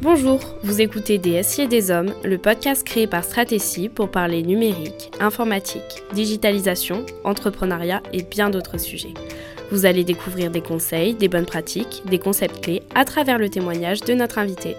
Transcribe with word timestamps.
Bonjour, 0.00 0.40
vous 0.62 0.80
écoutez 0.80 1.18
Des 1.18 1.40
des 1.68 1.90
Hommes, 1.90 2.14
le 2.24 2.38
podcast 2.38 2.84
créé 2.84 3.06
par 3.06 3.24
Stratégie 3.24 3.88
pour 3.88 4.10
parler 4.10 4.42
numérique, 4.42 5.10
informatique, 5.20 6.02
digitalisation, 6.12 7.06
entrepreneuriat 7.24 8.02
et 8.12 8.22
bien 8.22 8.50
d'autres 8.50 8.78
sujets. 8.78 9.14
Vous 9.70 9.86
allez 9.86 10.04
découvrir 10.04 10.50
des 10.50 10.60
conseils, 10.60 11.14
des 11.14 11.28
bonnes 11.28 11.46
pratiques, 11.46 12.02
des 12.06 12.18
concepts 12.18 12.60
clés 12.60 12.82
à 12.94 13.04
travers 13.04 13.38
le 13.38 13.48
témoignage 13.48 14.00
de 14.00 14.14
notre 14.14 14.38
invité. 14.38 14.76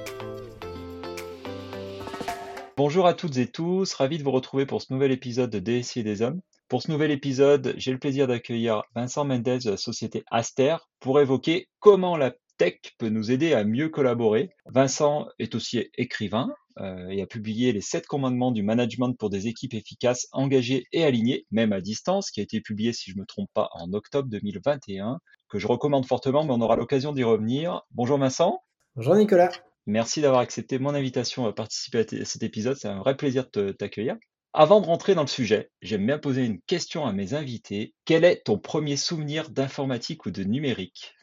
Bonjour 2.77 3.07
à 3.07 3.13
toutes 3.13 3.37
et 3.37 3.47
tous, 3.47 3.93
ravi 3.93 4.17
de 4.17 4.23
vous 4.23 4.31
retrouver 4.31 4.65
pour 4.65 4.81
ce 4.81 4.91
nouvel 4.91 5.11
épisode 5.11 5.49
de 5.49 5.59
DSI 5.59 6.01
et 6.01 6.03
des 6.03 6.21
Hommes. 6.21 6.41
Pour 6.67 6.81
ce 6.81 6.91
nouvel 6.91 7.11
épisode, 7.11 7.75
j'ai 7.77 7.91
le 7.91 7.99
plaisir 7.99 8.27
d'accueillir 8.27 8.83
Vincent 8.95 9.23
Mendez 9.23 9.59
de 9.59 9.71
la 9.71 9.77
société 9.77 10.23
Aster 10.31 10.77
pour 10.99 11.19
évoquer 11.19 11.69
comment 11.79 12.17
la 12.17 12.33
tech 12.57 12.75
peut 12.97 13.09
nous 13.09 13.31
aider 13.31 13.53
à 13.53 13.63
mieux 13.63 13.89
collaborer. 13.89 14.49
Vincent 14.65 15.27
est 15.39 15.55
aussi 15.55 15.89
écrivain 15.97 16.53
euh, 16.79 17.07
et 17.09 17.21
a 17.21 17.27
publié 17.27 17.71
les 17.71 17.81
sept 17.81 18.05
commandements 18.05 18.51
du 18.51 18.63
management 18.63 19.13
pour 19.13 19.29
des 19.29 19.47
équipes 19.47 19.73
efficaces, 19.73 20.27
engagées 20.31 20.85
et 20.91 21.03
alignées, 21.03 21.45
même 21.51 21.73
à 21.73 21.81
distance, 21.81 22.31
qui 22.31 22.39
a 22.39 22.43
été 22.43 22.61
publié, 22.61 22.93
si 22.93 23.11
je 23.11 23.15
ne 23.15 23.21
me 23.21 23.25
trompe 23.25 23.49
pas, 23.53 23.69
en 23.73 23.93
octobre 23.93 24.29
2021, 24.29 25.19
que 25.49 25.59
je 25.59 25.67
recommande 25.67 26.05
fortement, 26.05 26.43
mais 26.43 26.53
on 26.53 26.61
aura 26.61 26.75
l'occasion 26.75 27.13
d'y 27.13 27.23
revenir. 27.23 27.81
Bonjour 27.91 28.17
Vincent. 28.17 28.61
Bonjour 28.95 29.15
Nicolas. 29.15 29.51
Merci 29.87 30.21
d'avoir 30.21 30.41
accepté 30.41 30.79
mon 30.79 30.95
invitation 30.95 31.45
à 31.45 31.53
participer 31.53 31.99
à 31.99 32.25
cet 32.25 32.41
épisode. 32.43 32.75
C'est 32.75 32.87
un 32.87 32.99
vrai 32.99 33.15
plaisir 33.15 33.45
de 33.53 33.71
t'accueillir. 33.71 34.15
Avant 34.57 34.79
de 34.79 34.85
rentrer 34.85 35.15
dans 35.15 35.21
le 35.21 35.27
sujet, 35.27 35.69
j'aime 35.81 36.05
bien 36.05 36.17
poser 36.17 36.45
une 36.45 36.61
question 36.61 37.05
à 37.05 37.11
mes 37.11 37.33
invités. 37.33 37.93
Quel 38.05 38.23
est 38.23 38.41
ton 38.45 38.57
premier 38.57 38.95
souvenir 38.95 39.49
d'informatique 39.49 40.25
ou 40.25 40.31
de 40.31 40.43
numérique? 40.43 41.13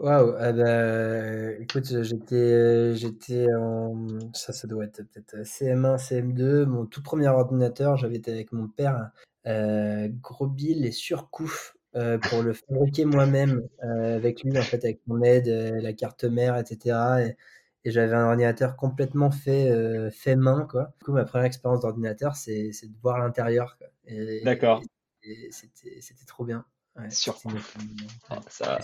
Waouh, 0.00 0.34
ah 0.38 0.52
bah, 0.52 1.52
écoute, 1.60 1.84
j'étais, 2.02 2.96
j'étais 2.96 3.46
en, 3.52 4.08
ça, 4.32 4.54
ça 4.54 4.66
doit 4.66 4.84
être 4.86 5.02
peut-être 5.02 5.44
CM1, 5.44 5.98
CM2, 5.98 6.64
mon 6.64 6.86
tout 6.86 7.02
premier 7.02 7.28
ordinateur, 7.28 7.98
j'avais 7.98 8.16
été 8.16 8.32
avec 8.32 8.50
mon 8.52 8.66
père, 8.66 9.10
euh, 9.46 10.08
gros 10.22 10.46
bill 10.46 10.86
et 10.86 10.90
surcouf 10.90 11.76
euh, 11.96 12.16
pour 12.16 12.42
le 12.42 12.54
fabriquer 12.54 13.04
moi-même 13.04 13.68
euh, 13.84 14.16
avec 14.16 14.42
lui, 14.42 14.58
en 14.58 14.62
fait, 14.62 14.82
avec 14.84 15.02
mon 15.06 15.20
aide, 15.20 15.48
euh, 15.48 15.82
la 15.82 15.92
carte 15.92 16.24
mère, 16.24 16.56
etc. 16.56 16.96
Et, 17.26 17.36
et 17.84 17.90
j'avais 17.90 18.14
un 18.14 18.24
ordinateur 18.24 18.76
complètement 18.76 19.30
fait, 19.30 19.70
euh, 19.70 20.10
fait 20.10 20.34
main, 20.34 20.66
quoi. 20.70 20.94
Du 20.98 21.04
coup, 21.04 21.12
ma 21.12 21.26
première 21.26 21.44
expérience 21.46 21.82
d'ordinateur, 21.82 22.36
c'est, 22.36 22.72
c'est 22.72 22.86
de 22.86 22.96
voir 23.02 23.18
l'intérieur. 23.18 23.76
Et, 24.06 24.42
D'accord. 24.44 24.82
et 25.24 25.48
c'était, 25.50 26.00
c'était 26.00 26.24
trop 26.24 26.46
bien. 26.46 26.64
Ouais, 27.00 27.10
Sur 27.10 27.38
Ah, 28.28 28.40
ça, 28.48 28.78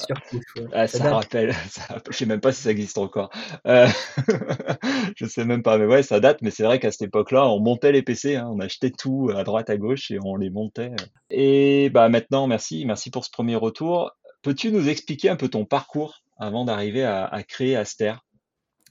ah, 0.73 0.87
Ça 0.87 0.99
ça 0.99 1.05
date. 1.05 1.13
rappelle, 1.13 1.53
ça 1.71 2.01
je 2.11 2.17
sais 2.17 2.27
même 2.27 2.41
pas 2.41 2.53
si 2.53 2.63
ça 2.63 2.71
existe 2.71 2.99
encore. 2.99 3.31
Euh, 3.67 3.87
je 5.17 5.27
sais 5.27 5.45
même 5.45 5.63
pas, 5.63 5.77
mais 5.79 5.87
ouais, 5.87 6.03
ça 6.03 6.21
date, 6.21 6.41
mais 6.43 6.51
c'est 6.51 6.63
vrai 6.65 6.79
qu'à 6.79 6.91
cette 6.93 7.03
époque-là, 7.03 7.47
on 7.49 7.61
montait 7.61 7.93
les 7.93 8.03
PC, 8.03 8.37
hein, 8.37 8.49
on 8.51 8.61
achetait 8.61 8.91
tout 8.91 9.31
à 9.35 9.45
droite, 9.45 9.71
à 9.71 9.77
gauche 9.77 10.11
et 10.11 10.19
on 10.23 10.37
les 10.37 10.51
montait. 10.51 10.93
Et 11.31 11.91
bah 11.91 12.09
maintenant, 12.09 12.47
merci, 12.47 12.85
merci 12.87 13.11
pour 13.11 13.25
ce 13.25 13.31
premier 13.31 13.57
retour. 13.57 14.13
Peux-tu 14.43 14.71
nous 14.73 14.89
expliquer 14.89 15.29
un 15.29 15.37
peu 15.37 15.49
ton 15.49 15.65
parcours 15.65 16.23
avant 16.39 16.65
d'arriver 16.65 17.05
à, 17.05 17.25
à 17.27 17.43
créer 17.43 17.77
Aster? 17.77 18.15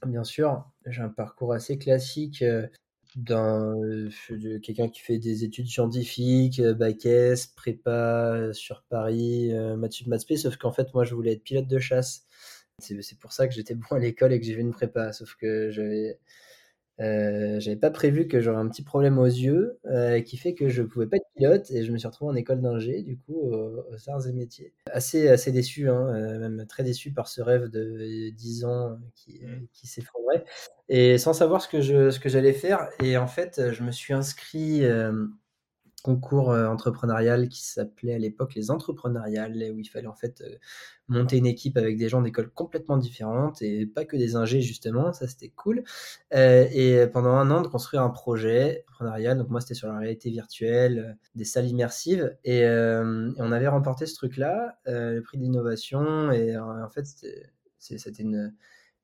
Bien 0.06 0.24
sûr, 0.24 0.64
j'ai 0.84 1.02
un 1.02 1.08
parcours 1.08 1.52
assez 1.54 1.78
classique 1.78 2.42
euh, 2.42 2.66
d'un 3.16 3.74
euh, 3.82 4.10
de 4.30 4.58
quelqu'un 4.58 4.88
qui 4.88 5.00
fait 5.00 5.18
des 5.18 5.44
études 5.44 5.68
scientifiques, 5.68 6.60
euh, 6.60 6.74
bac 6.74 7.06
S, 7.06 7.46
prépa 7.46 8.34
euh, 8.34 8.52
sur 8.52 8.82
Paris, 8.82 9.52
maths 9.76 9.92
sup, 9.92 10.06
maths 10.06 10.36
sauf 10.36 10.56
qu'en 10.56 10.72
fait 10.72 10.92
moi 10.94 11.04
je 11.04 11.14
voulais 11.14 11.32
être 11.32 11.42
pilote 11.42 11.66
de 11.66 11.78
chasse. 11.78 12.26
C'est 12.78 13.00
c'est 13.02 13.18
pour 13.18 13.32
ça 13.32 13.48
que 13.48 13.54
j'étais 13.54 13.74
bon 13.74 13.86
à 13.92 13.98
l'école 13.98 14.32
et 14.32 14.40
que 14.40 14.46
j'ai 14.46 14.54
fait 14.54 14.60
une 14.60 14.72
prépa, 14.72 15.12
sauf 15.12 15.34
que 15.36 15.70
j'avais 15.70 16.18
euh, 17.00 17.60
j'avais 17.60 17.76
pas 17.76 17.90
prévu 17.90 18.26
que 18.26 18.40
j'aurais 18.40 18.60
un 18.60 18.68
petit 18.68 18.82
problème 18.82 19.18
aux 19.18 19.26
yeux 19.26 19.78
euh, 19.86 20.20
qui 20.22 20.36
fait 20.36 20.54
que 20.54 20.68
je 20.68 20.82
pouvais 20.82 21.06
pas 21.06 21.16
être 21.16 21.26
pilote 21.36 21.70
et 21.70 21.84
je 21.84 21.92
me 21.92 21.98
suis 21.98 22.08
retrouvé 22.08 22.32
en 22.32 22.36
école 22.36 22.60
d'ingé 22.62 23.02
du 23.02 23.18
coup 23.18 23.34
aux, 23.34 23.84
aux 23.90 24.10
arts 24.10 24.26
et 24.26 24.32
métiers. 24.32 24.72
Assez 24.90 25.28
assez 25.28 25.52
déçu 25.52 25.88
hein, 25.88 26.14
euh, 26.14 26.38
même 26.38 26.66
très 26.66 26.84
déçu 26.84 27.12
par 27.12 27.28
ce 27.28 27.42
rêve 27.42 27.68
de 27.68 28.30
10 28.30 28.64
ans 28.64 28.98
qui, 29.14 29.40
Mm. 29.42 29.66
qui 29.72 29.86
s'effondrait 29.86 30.44
et 30.88 31.18
sans 31.18 31.32
savoir 31.32 31.60
ce 31.60 31.68
que 31.68 31.80
je 31.80 32.10
ce 32.10 32.20
que 32.20 32.28
j'allais 32.28 32.52
faire 32.52 32.88
et 33.02 33.16
en 33.16 33.26
fait 33.26 33.72
je 33.72 33.82
me 33.82 33.92
suis 33.92 34.14
inscrit 34.14 34.82
concours 36.06 36.52
euh, 36.52 36.68
entrepreneurial 36.68 37.48
qui 37.48 37.64
s'appelait 37.64 38.14
à 38.14 38.18
l'époque 38.18 38.54
les 38.54 38.70
entrepreneuriales, 38.70 39.72
où 39.74 39.80
il 39.80 39.88
fallait 39.88 40.06
en 40.06 40.14
fait 40.14 40.40
euh, 40.40 40.56
monter 41.08 41.36
une 41.36 41.46
équipe 41.46 41.76
avec 41.76 41.96
des 41.98 42.08
gens 42.08 42.22
d'écoles 42.22 42.48
complètement 42.50 42.96
différentes 42.96 43.60
et 43.60 43.86
pas 43.86 44.04
que 44.04 44.16
des 44.16 44.36
ingés 44.36 44.60
justement, 44.60 45.12
ça 45.12 45.26
c'était 45.26 45.48
cool. 45.48 45.82
Euh, 46.32 46.68
et 46.70 47.08
pendant 47.08 47.30
un 47.30 47.50
an 47.50 47.60
de 47.60 47.66
construire 47.66 48.02
un 48.02 48.10
projet 48.10 48.84
entrepreneurial, 48.86 49.36
donc 49.36 49.48
moi 49.50 49.60
c'était 49.60 49.74
sur 49.74 49.88
la 49.88 49.98
réalité 49.98 50.30
virtuelle, 50.30 51.18
des 51.34 51.44
salles 51.44 51.66
immersives, 51.66 52.36
et, 52.44 52.64
on 53.38 53.52
avait 53.52 53.68
remporté 53.68 54.06
ce 54.06 54.14
truc-là, 54.14 54.78
le 54.86 55.20
prix 55.20 55.38
de 55.38 55.42
l'innovation, 55.42 56.30
et 56.30 56.56
en 56.56 56.88
fait 56.88 57.06
c'était 57.78 58.22
une, 58.22 58.54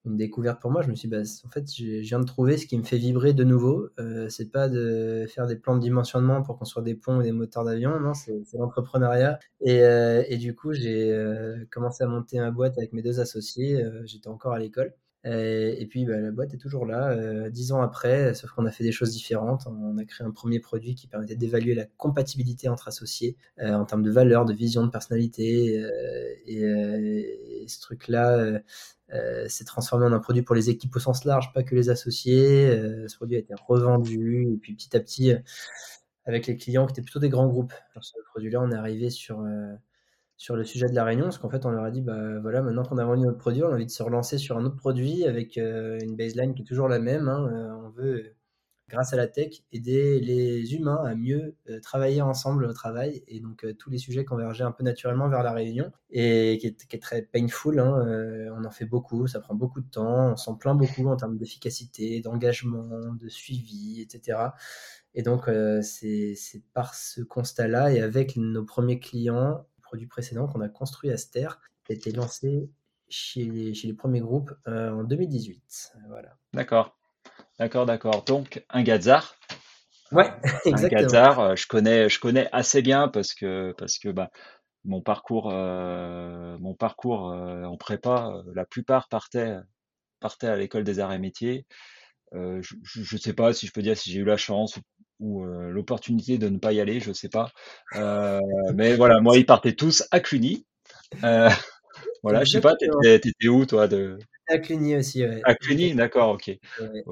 une 0.04 0.16
découverte 0.16 0.60
pour 0.60 0.70
moi. 0.70 0.82
Je 0.82 0.88
me 0.90 0.94
suis 0.94 1.08
dit, 1.08 1.14
bah, 1.14 1.22
en 1.46 1.48
fait, 1.50 1.64
je 1.74 1.84
viens 2.00 2.18
de 2.20 2.24
trouver 2.24 2.56
ce 2.58 2.66
qui 2.66 2.76
me 2.78 2.82
fait 2.84 2.98
vibrer 2.98 3.32
de 3.34 3.44
nouveau. 3.44 3.88
Euh, 4.00 4.28
c'est 4.28 4.50
pas 4.50 4.68
de 4.68 5.26
faire 5.28 5.46
des 5.46 5.56
plans 5.56 5.76
de 5.76 5.80
dimensionnement 5.80 6.42
pour 6.42 6.58
construire 6.58 6.84
des 6.84 6.94
ponts 6.94 7.20
et 7.20 7.24
des 7.24 7.32
moteurs 7.32 7.64
d'avion, 7.64 7.98
non, 8.00 8.14
c'est 8.14 8.42
c'est 8.44 8.58
l'entrepreneuriat. 8.58 9.38
Et, 9.60 9.82
euh, 9.82 10.24
et 10.28 10.38
du 10.38 10.54
coup, 10.54 10.72
j'ai 10.72 11.12
euh, 11.12 11.64
commencé 11.70 12.02
à 12.04 12.06
monter 12.08 12.38
ma 12.38 12.50
boîte 12.50 12.76
avec 12.78 12.92
mes 12.92 13.02
deux 13.02 13.20
associés. 13.20 13.82
euh, 13.84 14.02
J'étais 14.06 14.28
encore 14.28 14.52
à 14.52 14.58
l'école. 14.58 14.94
Et, 15.24 15.80
et 15.80 15.86
puis, 15.86 16.04
bah, 16.04 16.18
la 16.18 16.30
boîte 16.32 16.52
est 16.54 16.58
toujours 16.58 16.84
là, 16.86 17.10
euh, 17.12 17.48
dix 17.50 17.70
ans 17.72 17.80
après, 17.80 18.34
sauf 18.34 18.50
qu'on 18.50 18.66
a 18.66 18.72
fait 18.72 18.84
des 18.84 18.92
choses 18.92 19.12
différentes. 19.12 19.66
On 19.68 19.96
a 19.98 20.04
créé 20.04 20.26
un 20.26 20.32
premier 20.32 20.58
produit 20.60 20.94
qui 20.96 21.06
permettait 21.06 21.36
d'évaluer 21.36 21.74
la 21.74 21.84
compatibilité 21.96 22.68
entre 22.68 22.88
associés 22.88 23.36
euh, 23.60 23.72
en 23.74 23.84
termes 23.84 24.02
de 24.02 24.10
valeur, 24.10 24.44
de 24.44 24.52
vision, 24.52 24.84
de 24.84 24.90
personnalité. 24.90 25.78
euh, 25.80 26.34
et, 26.46 26.64
euh, 26.64 27.22
ce 27.68 27.80
truc-là, 27.80 28.36
euh, 28.38 28.58
euh, 29.14 29.48
s'est 29.48 29.64
transformé 29.64 30.06
en 30.06 30.12
un 30.12 30.18
produit 30.18 30.42
pour 30.42 30.54
les 30.56 30.70
équipes 30.70 30.96
au 30.96 30.98
sens 30.98 31.24
large, 31.24 31.52
pas 31.52 31.62
que 31.62 31.74
les 31.74 31.90
associés. 31.90 32.70
Euh, 32.70 33.06
ce 33.08 33.16
produit 33.16 33.36
a 33.36 33.40
été 33.40 33.54
revendu 33.66 34.52
et 34.54 34.56
puis 34.58 34.74
petit 34.74 34.96
à 34.96 35.00
petit, 35.00 35.32
euh, 35.32 35.38
avec 36.24 36.46
les 36.46 36.56
clients 36.56 36.86
qui 36.86 36.92
étaient 36.92 37.02
plutôt 37.02 37.18
des 37.20 37.28
grands 37.28 37.48
groupes. 37.48 37.74
Sur 37.92 38.04
ce 38.04 38.14
produit-là, 38.30 38.60
on 38.62 38.70
est 38.72 38.74
arrivé 38.76 39.10
sur, 39.10 39.40
euh, 39.40 39.74
sur 40.36 40.56
le 40.56 40.64
sujet 40.64 40.88
de 40.88 40.94
la 40.94 41.04
réunion, 41.04 41.24
parce 41.26 41.38
qu'en 41.38 41.50
fait, 41.50 41.64
on 41.66 41.70
leur 41.70 41.84
a 41.84 41.90
dit, 41.90 42.00
bah 42.00 42.40
voilà, 42.40 42.62
maintenant 42.62 42.82
qu'on 42.84 42.98
a 42.98 43.04
vendu 43.04 43.22
notre 43.22 43.38
produit, 43.38 43.62
on 43.62 43.68
a 43.68 43.74
envie 43.74 43.86
de 43.86 43.90
se 43.90 44.02
relancer 44.02 44.38
sur 44.38 44.58
un 44.58 44.64
autre 44.64 44.76
produit 44.76 45.24
avec 45.24 45.56
euh, 45.58 45.98
une 46.02 46.16
baseline 46.16 46.54
qui 46.54 46.62
est 46.62 46.64
toujours 46.64 46.88
la 46.88 46.98
même. 46.98 47.28
hein. 47.28 47.48
Euh, 47.52 47.70
on 47.86 47.90
veut, 47.90 48.34
grâce 48.88 49.12
à 49.12 49.16
la 49.16 49.28
tech, 49.28 49.62
aider 49.72 50.18
les 50.20 50.74
humains 50.74 51.00
à 51.04 51.14
mieux 51.14 51.54
euh, 51.70 51.78
travailler 51.80 52.22
ensemble 52.22 52.64
au 52.64 52.72
travail. 52.72 53.22
Et 53.28 53.38
donc, 53.40 53.64
tous 53.78 53.88
les 53.90 53.98
sujets 53.98 54.24
convergeaient 54.24 54.64
un 54.64 54.72
peu 54.72 54.82
naturellement 54.84 55.28
vers 55.28 55.44
la 55.44 55.52
réunion 55.52 55.92
et 56.10 56.58
qui 56.60 56.66
est, 56.66 56.86
qui 56.88 56.96
est 56.96 56.98
très 57.00 57.22
painful. 57.22 57.78
hein. 57.78 58.50
On 58.56 58.64
en 58.64 58.70
fait 58.70 58.84
beaucoup, 58.86 59.26
ça 59.28 59.38
prend 59.40 59.54
beaucoup 59.54 59.80
de 59.80 59.88
temps, 59.88 60.32
on 60.32 60.36
s'en 60.36 60.56
plaint 60.56 60.76
beaucoup 60.76 61.06
en 61.08 61.16
termes 61.16 61.36
d'efficacité, 61.38 62.20
d'engagement, 62.20 63.14
de 63.14 63.28
suivi, 63.28 64.02
etc. 64.02 64.54
Et 65.14 65.22
donc, 65.22 65.48
c'est 65.82 66.34
par 66.74 66.94
ce 66.94 67.20
constat-là 67.22 67.92
et 67.92 68.00
avec 68.00 68.36
nos 68.36 68.64
premiers 68.64 68.98
clients, 68.98 69.64
produits 69.92 70.06
précédents, 70.06 70.48
qu'on 70.48 70.62
a 70.62 70.70
construit 70.70 71.10
Aster, 71.10 71.48
qui 71.84 71.92
a 71.92 71.94
été 71.94 72.12
lancé 72.12 72.70
chez 73.10 73.44
les, 73.44 73.74
chez 73.74 73.88
les 73.88 73.92
premiers 73.92 74.20
groupes 74.20 74.50
euh, 74.66 74.90
en 74.90 75.04
2018. 75.04 75.92
Voilà. 76.08 76.30
D'accord, 76.54 76.96
d'accord, 77.58 77.84
d'accord. 77.84 78.24
Donc, 78.24 78.64
un 78.70 78.82
Gazar. 78.82 79.36
Ouais, 80.10 80.30
Euh, 80.30 80.48
un 80.48 80.58
exactement. 80.70 81.02
Gazar, 81.02 81.40
euh, 81.40 81.56
je 81.56 81.66
connais, 81.66 82.08
je 82.08 82.18
connais 82.18 82.48
assez 82.52 82.80
bien 82.80 83.08
parce 83.08 83.34
que, 83.34 83.74
parce 83.76 83.98
que 83.98 84.08
bah, 84.08 84.30
mon 84.86 85.02
parcours, 85.02 85.50
euh, 85.52 86.56
mon 86.58 86.74
parcours 86.74 87.30
euh, 87.30 87.64
en 87.64 87.76
prépa, 87.76 88.42
la 88.54 88.64
plupart 88.64 89.08
partaient, 89.10 89.58
partaient 90.20 90.46
à 90.46 90.56
l'école 90.56 90.84
des 90.84 91.00
arts 91.00 91.12
et 91.12 91.18
métiers. 91.18 91.66
Euh, 92.32 92.62
je 92.62 93.14
ne 93.14 93.20
sais 93.20 93.34
pas 93.34 93.52
si 93.52 93.66
je 93.66 93.72
peux 93.72 93.82
dire 93.82 93.98
si 93.98 94.10
j'ai 94.10 94.20
eu 94.20 94.24
la 94.24 94.38
chance 94.38 94.78
ou, 95.22 95.44
euh, 95.44 95.70
l'opportunité 95.70 96.36
de 96.36 96.48
ne 96.48 96.58
pas 96.58 96.72
y 96.72 96.80
aller, 96.80 97.00
je 97.00 97.12
sais 97.12 97.28
pas. 97.28 97.50
Euh, 97.96 98.40
mais 98.74 98.94
voilà, 98.96 99.20
moi, 99.20 99.38
ils 99.38 99.46
partaient 99.46 99.74
tous 99.74 100.04
à 100.10 100.20
Cluny. 100.20 100.66
Euh, 101.22 101.48
voilà, 102.22 102.44
je 102.44 102.50
sais 102.50 102.60
pas, 102.60 102.74
t'étais, 102.76 103.48
où 103.48 103.64
toi 103.64 103.86
de 103.88 104.18
À 104.48 104.58
Cluny 104.58 104.96
aussi, 104.96 105.24
ouais. 105.24 105.40
à 105.44 105.54
Cluny, 105.54 105.94
d'accord, 105.94 106.30
ok, 106.30 106.48
Ouais. 106.80 107.04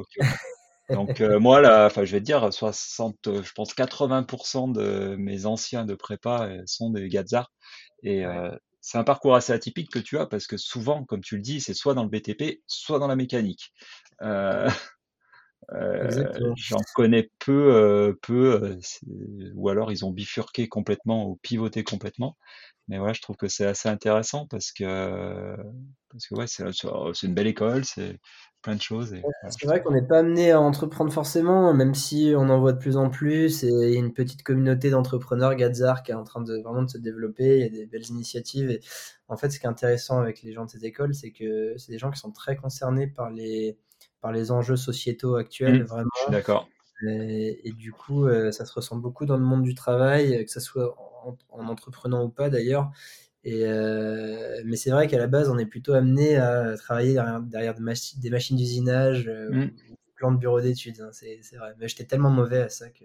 Donc 0.91 1.21
moi 1.21 1.61
là, 1.61 1.87
enfin 1.87 2.05
je 2.05 2.11
vais 2.11 2.19
te 2.19 2.25
dire 2.25 2.53
60, 2.53 3.29
euh, 3.29 3.43
je 3.45 3.53
pense 3.53 3.75
80% 3.75 4.73
de 4.73 5.15
mes 5.17 5.47
anciens 5.47 5.85
de 5.85 5.95
prépa 5.95 6.51
sont 6.67 6.91
des 6.91 7.09
Gazars 7.09 7.53
et 8.03 8.27
Ouais. 8.27 8.51
c'est 8.81 8.99
un 8.99 9.05
parcours 9.05 9.37
assez 9.37 9.53
atypique 9.53 9.93
que 9.93 10.01
tu 10.01 10.19
as 10.19 10.27
parce 10.27 10.49
que 10.49 10.57
souvent, 10.57 11.05
comme 11.05 11.21
tu 11.21 11.37
le 11.37 11.43
dis, 11.43 11.61
c'est 11.61 11.75
soit 11.75 11.95
dans 11.95 12.03
le 12.03 12.09
BTP, 12.09 12.63
soit 12.67 12.99
dans 12.99 13.07
la 13.07 13.15
mécanique. 13.15 13.73
Euh, 15.73 16.53
J'en 16.57 16.81
connais 16.95 17.31
peu, 17.39 18.19
peu, 18.23 18.79
ou 19.55 19.69
alors 19.69 19.93
ils 19.93 20.05
ont 20.05 20.11
bifurqué 20.11 20.69
complètement 20.69 21.29
ou 21.29 21.37
pivoté 21.37 21.85
complètement. 21.85 22.37
Mais 22.89 22.99
ouais, 22.99 23.15
je 23.15 23.23
trouve 23.23 23.37
que 23.37 23.47
c'est 23.47 23.67
assez 23.67 23.89
intéressant 23.89 24.47
parce 24.49 24.73
que, 24.73 25.57
parce 26.11 26.27
que 26.27 26.35
ouais, 26.35 26.47
c'est 26.49 27.27
une 27.27 27.35
belle 27.35 27.47
école, 27.47 27.85
c'est 27.85 28.19
plein 28.63 28.75
de 28.75 28.83
choses. 28.83 29.15
c'est 29.49 29.67
vrai 29.67 29.81
qu'on 29.81 29.93
n'est 29.93 30.07
pas 30.07 30.19
amené 30.19 30.51
à 30.51 30.61
entreprendre 30.61 31.13
forcément, 31.13 31.73
même 31.73 31.95
si 31.95 32.33
on 32.37 32.49
en 32.49 32.61
voit 32.61 32.73
de 32.73 32.79
plus 32.79 32.97
en 32.97 33.09
plus. 33.09 33.63
Et 33.63 33.69
il 33.69 33.91
y 33.91 33.97
a 33.97 33.99
une 33.99 34.13
petite 34.13 34.43
communauté 34.43 34.91
d'entrepreneurs, 34.91 35.55
Gazar, 35.55 36.03
qui 36.03 36.11
est 36.11 36.15
en 36.15 36.25
train 36.25 36.43
de 36.43 36.61
vraiment 36.63 36.83
de 36.83 36.91
se 36.91 36.99
développer. 36.99 37.59
Il 37.59 37.63
y 37.63 37.67
a 37.67 37.69
des 37.69 37.87
belles 37.87 38.09
initiatives. 38.09 38.71
Et 38.71 38.81
en 39.29 39.37
fait, 39.37 39.51
ce 39.51 39.61
qui 39.61 39.67
est 39.67 39.71
intéressant 39.71 40.19
avec 40.19 40.43
les 40.43 40.53
gens 40.53 40.65
de 40.65 40.71
cette 40.71 40.85
école, 40.85 41.15
c'est 41.15 41.31
que 41.31 41.75
c'est 41.79 41.93
des 41.93 41.99
gens 41.99 42.11
qui 42.11 42.19
sont 42.19 42.33
très 42.33 42.57
concernés 42.57 43.07
par 43.07 43.31
les, 43.31 43.79
par 44.21 44.33
les 44.33 44.51
enjeux 44.51 44.77
sociétaux 44.77 45.37
actuels, 45.37 45.83
mmh, 45.83 45.87
vraiment. 45.87 46.11
D'accord. 46.31 46.69
Et, 47.03 47.73
du 47.77 47.93
coup, 47.93 48.27
euh, 48.27 48.53
ça 48.53 48.67
se 48.67 48.75
ressent 48.75 48.97
beaucoup 48.97 49.25
dans 49.25 49.39
le 49.39 49.43
monde 49.43 49.63
du 49.63 49.75
travail, 49.75 50.45
que 50.45 50.51
ce 50.51 50.61
soit 50.61 50.95
en, 51.51 51.69
entreprenant 51.69 52.25
ou 52.25 52.29
pas 52.29 52.51
d'ailleurs. 52.51 52.91
Et 53.43 53.65
euh, 53.65 54.61
mais 54.67 54.77
c'est 54.77 54.91
vrai 54.91 55.07
qu'à 55.07 55.17
la 55.17 55.27
base, 55.27 55.49
on 55.49 55.57
est 55.57 55.67
plutôt 55.67 55.95
amené 55.95 56.37
à 56.37 56.77
travailler 56.77 57.15
derrière, 57.45 57.75
des, 57.75 57.81
machines 58.31 58.57
d'usinage 58.57 59.29
euh, 59.29 59.49
mmh. 59.51 59.63
ou 59.63 59.95
des 59.95 60.13
plans 60.15 60.33
de 60.33 60.37
bureau 60.37 60.61
d'études. 60.61 61.01
Hein, 61.01 61.09
c'est 61.13 61.57
vrai. 61.57 61.73
Mais 61.79 61.89
j'étais 61.89 62.05
tellement 62.05 62.31
mauvais 62.31 62.61
à 62.61 62.69
ça 62.69 62.91
que 62.91 63.05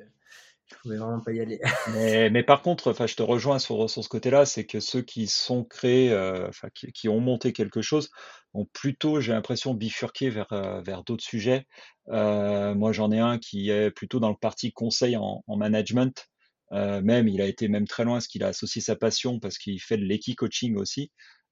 je 0.67 0.75
pouvais 0.77 0.97
vraiment 0.97 1.19
pas 1.19 1.31
y 1.31 1.39
aller. 1.39 1.59
mais, 1.93 2.29
mais, 2.29 2.43
par 2.43 2.61
contre, 2.61 2.91
enfin, 2.91 3.05
je 3.07 3.15
te 3.15 3.23
rejoins 3.23 3.59
sur, 3.59 3.89
sur 3.89 4.03
ce 4.03 4.09
côté-là, 4.09 4.45
c'est 4.45 4.65
que 4.65 4.79
ceux 4.79 5.01
qui 5.01 5.27
sont 5.27 5.63
créés, 5.63 6.11
euh, 6.11 6.47
enfin, 6.47 6.69
qui, 6.73 6.91
qui, 6.91 7.07
ont 7.07 7.19
monté 7.19 7.53
quelque 7.53 7.81
chose, 7.81 8.09
ont 8.53 8.65
plutôt, 8.73 9.19
j'ai 9.21 9.33
l'impression, 9.33 9.73
bifurqué 9.73 10.29
vers, 10.29 10.51
euh, 10.53 10.81
vers 10.81 11.03
d'autres 11.03 11.23
sujets. 11.23 11.67
Euh, 12.09 12.73
moi, 12.73 12.91
j'en 12.91 13.11
ai 13.11 13.19
un 13.19 13.37
qui 13.37 13.69
est 13.69 13.91
plutôt 13.91 14.19
dans 14.19 14.29
le 14.29 14.37
parti 14.39 14.71
conseil 14.71 15.17
en, 15.17 15.43
en 15.45 15.57
management. 15.57 16.27
Euh, 16.71 17.01
même, 17.01 17.27
il 17.27 17.41
a 17.41 17.45
été 17.45 17.67
même 17.67 17.87
très 17.87 18.03
loin, 18.03 18.15
parce 18.15 18.27
qu'il 18.27 18.43
a 18.43 18.47
associé 18.47 18.81
sa 18.81 18.95
passion, 18.95 19.39
parce 19.39 19.59
qu'il 19.59 19.79
fait 19.79 19.97
de 19.97 20.03
l'équi-coaching 20.03 20.77
aussi. 20.77 21.11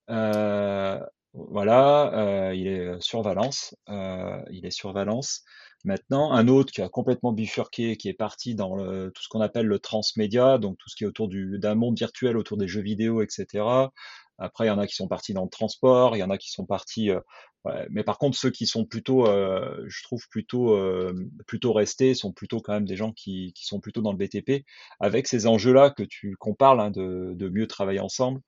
Euh, 0.10 1.00
voilà, 1.34 2.52
il 2.56 2.68
est 2.68 3.00
sur 3.00 3.22
Valence. 3.22 3.76
il 3.88 4.66
est 4.66 4.72
sur 4.72 4.92
Valence. 4.92 5.44
Maintenant, 5.84 6.32
un 6.32 6.48
autre 6.48 6.72
qui 6.72 6.82
a 6.82 6.90
complètement 6.90 7.34
bifurqué, 7.34 7.98
qui 7.98 8.08
est 8.08 8.14
parti 8.14 8.56
dans 8.56 8.76
le, 8.76 9.12
tout 9.12 9.22
ce 9.22 9.28
qu'on 9.28 9.42
appelle 9.42 9.66
le 9.66 9.80
transmédia, 9.80 10.58
donc 10.58 10.78
tout 10.78 10.90
ce 10.90 10.96
qui 10.96 11.04
est 11.04 11.08
autour 11.08 11.28
d'un 11.30 11.76
monde 11.76 11.98
virtuel, 11.98 12.38
autour 12.38 12.58
des 12.58 12.68
jeux 12.68 12.82
vidéo, 12.82 13.22
etc. 13.22 13.90
Après, 14.38 14.66
il 14.66 14.68
y 14.68 14.72
en 14.72 14.80
a 14.80 14.88
qui 14.88 14.96
sont 14.96 15.08
partis 15.08 15.34
dans 15.34 15.44
le 15.44 15.50
transport, 15.50 16.16
il 16.16 16.20
y 16.20 16.24
en 16.24 16.30
a 16.30 16.38
qui 16.38 16.52
sont 16.52 16.66
partis. 16.66 17.12
Euh, 17.12 17.20
ouais. 17.66 17.86
Mais 17.90 18.04
par 18.04 18.18
contre, 18.18 18.38
ceux 18.38 18.50
qui 18.50 18.66
sont 18.66 18.86
plutôt, 18.86 19.28
euh, 19.28 19.84
je 19.88 20.04
trouve 20.04 20.28
plutôt, 20.30 20.76
euh, 20.76 21.14
plutôt 21.48 21.74
restés, 21.74 22.14
sont 22.16 22.32
plutôt 22.32 22.60
quand 22.62 22.74
même 22.74 22.86
des 22.86 22.96
gens 22.96 23.12
qui, 23.12 23.54
qui 23.54 23.66
sont 23.66 23.80
plutôt 23.80 24.02
dans 24.02 24.12
le 24.12 24.18
BTP, 24.18 24.66
avec 25.00 25.28
ces 25.28 25.48
enjeux-là 25.48 25.92
que 25.92 26.04
tu 26.04 26.36
qu'on 26.38 26.56
parle 26.56 26.82
hein, 26.82 26.92
de, 26.92 27.34
de 27.36 27.50
mieux 27.50 27.68
travailler 27.68 28.00
ensemble. 28.00 28.42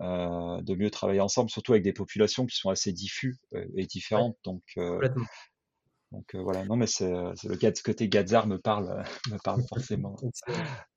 Euh, 0.00 0.60
de 0.62 0.74
mieux 0.74 0.90
travailler 0.90 1.20
ensemble, 1.20 1.50
surtout 1.50 1.72
avec 1.72 1.84
des 1.84 1.92
populations 1.92 2.46
qui 2.46 2.56
sont 2.56 2.70
assez 2.70 2.92
diffuses 2.92 3.38
et 3.76 3.86
différentes. 3.86 4.36
Donc, 4.42 4.62
donc 6.12 6.34
euh, 6.34 6.42
voilà, 6.42 6.64
non 6.64 6.76
mais 6.76 6.86
c'est 6.86 7.12
euh, 7.12 7.32
le 7.44 7.58
ce 7.58 7.82
côté 7.82 8.08
Gazar 8.08 8.46
me 8.46 8.58
parle, 8.58 8.90
euh, 8.90 9.02
me 9.32 9.38
parle 9.42 9.62
forcément. 9.68 10.16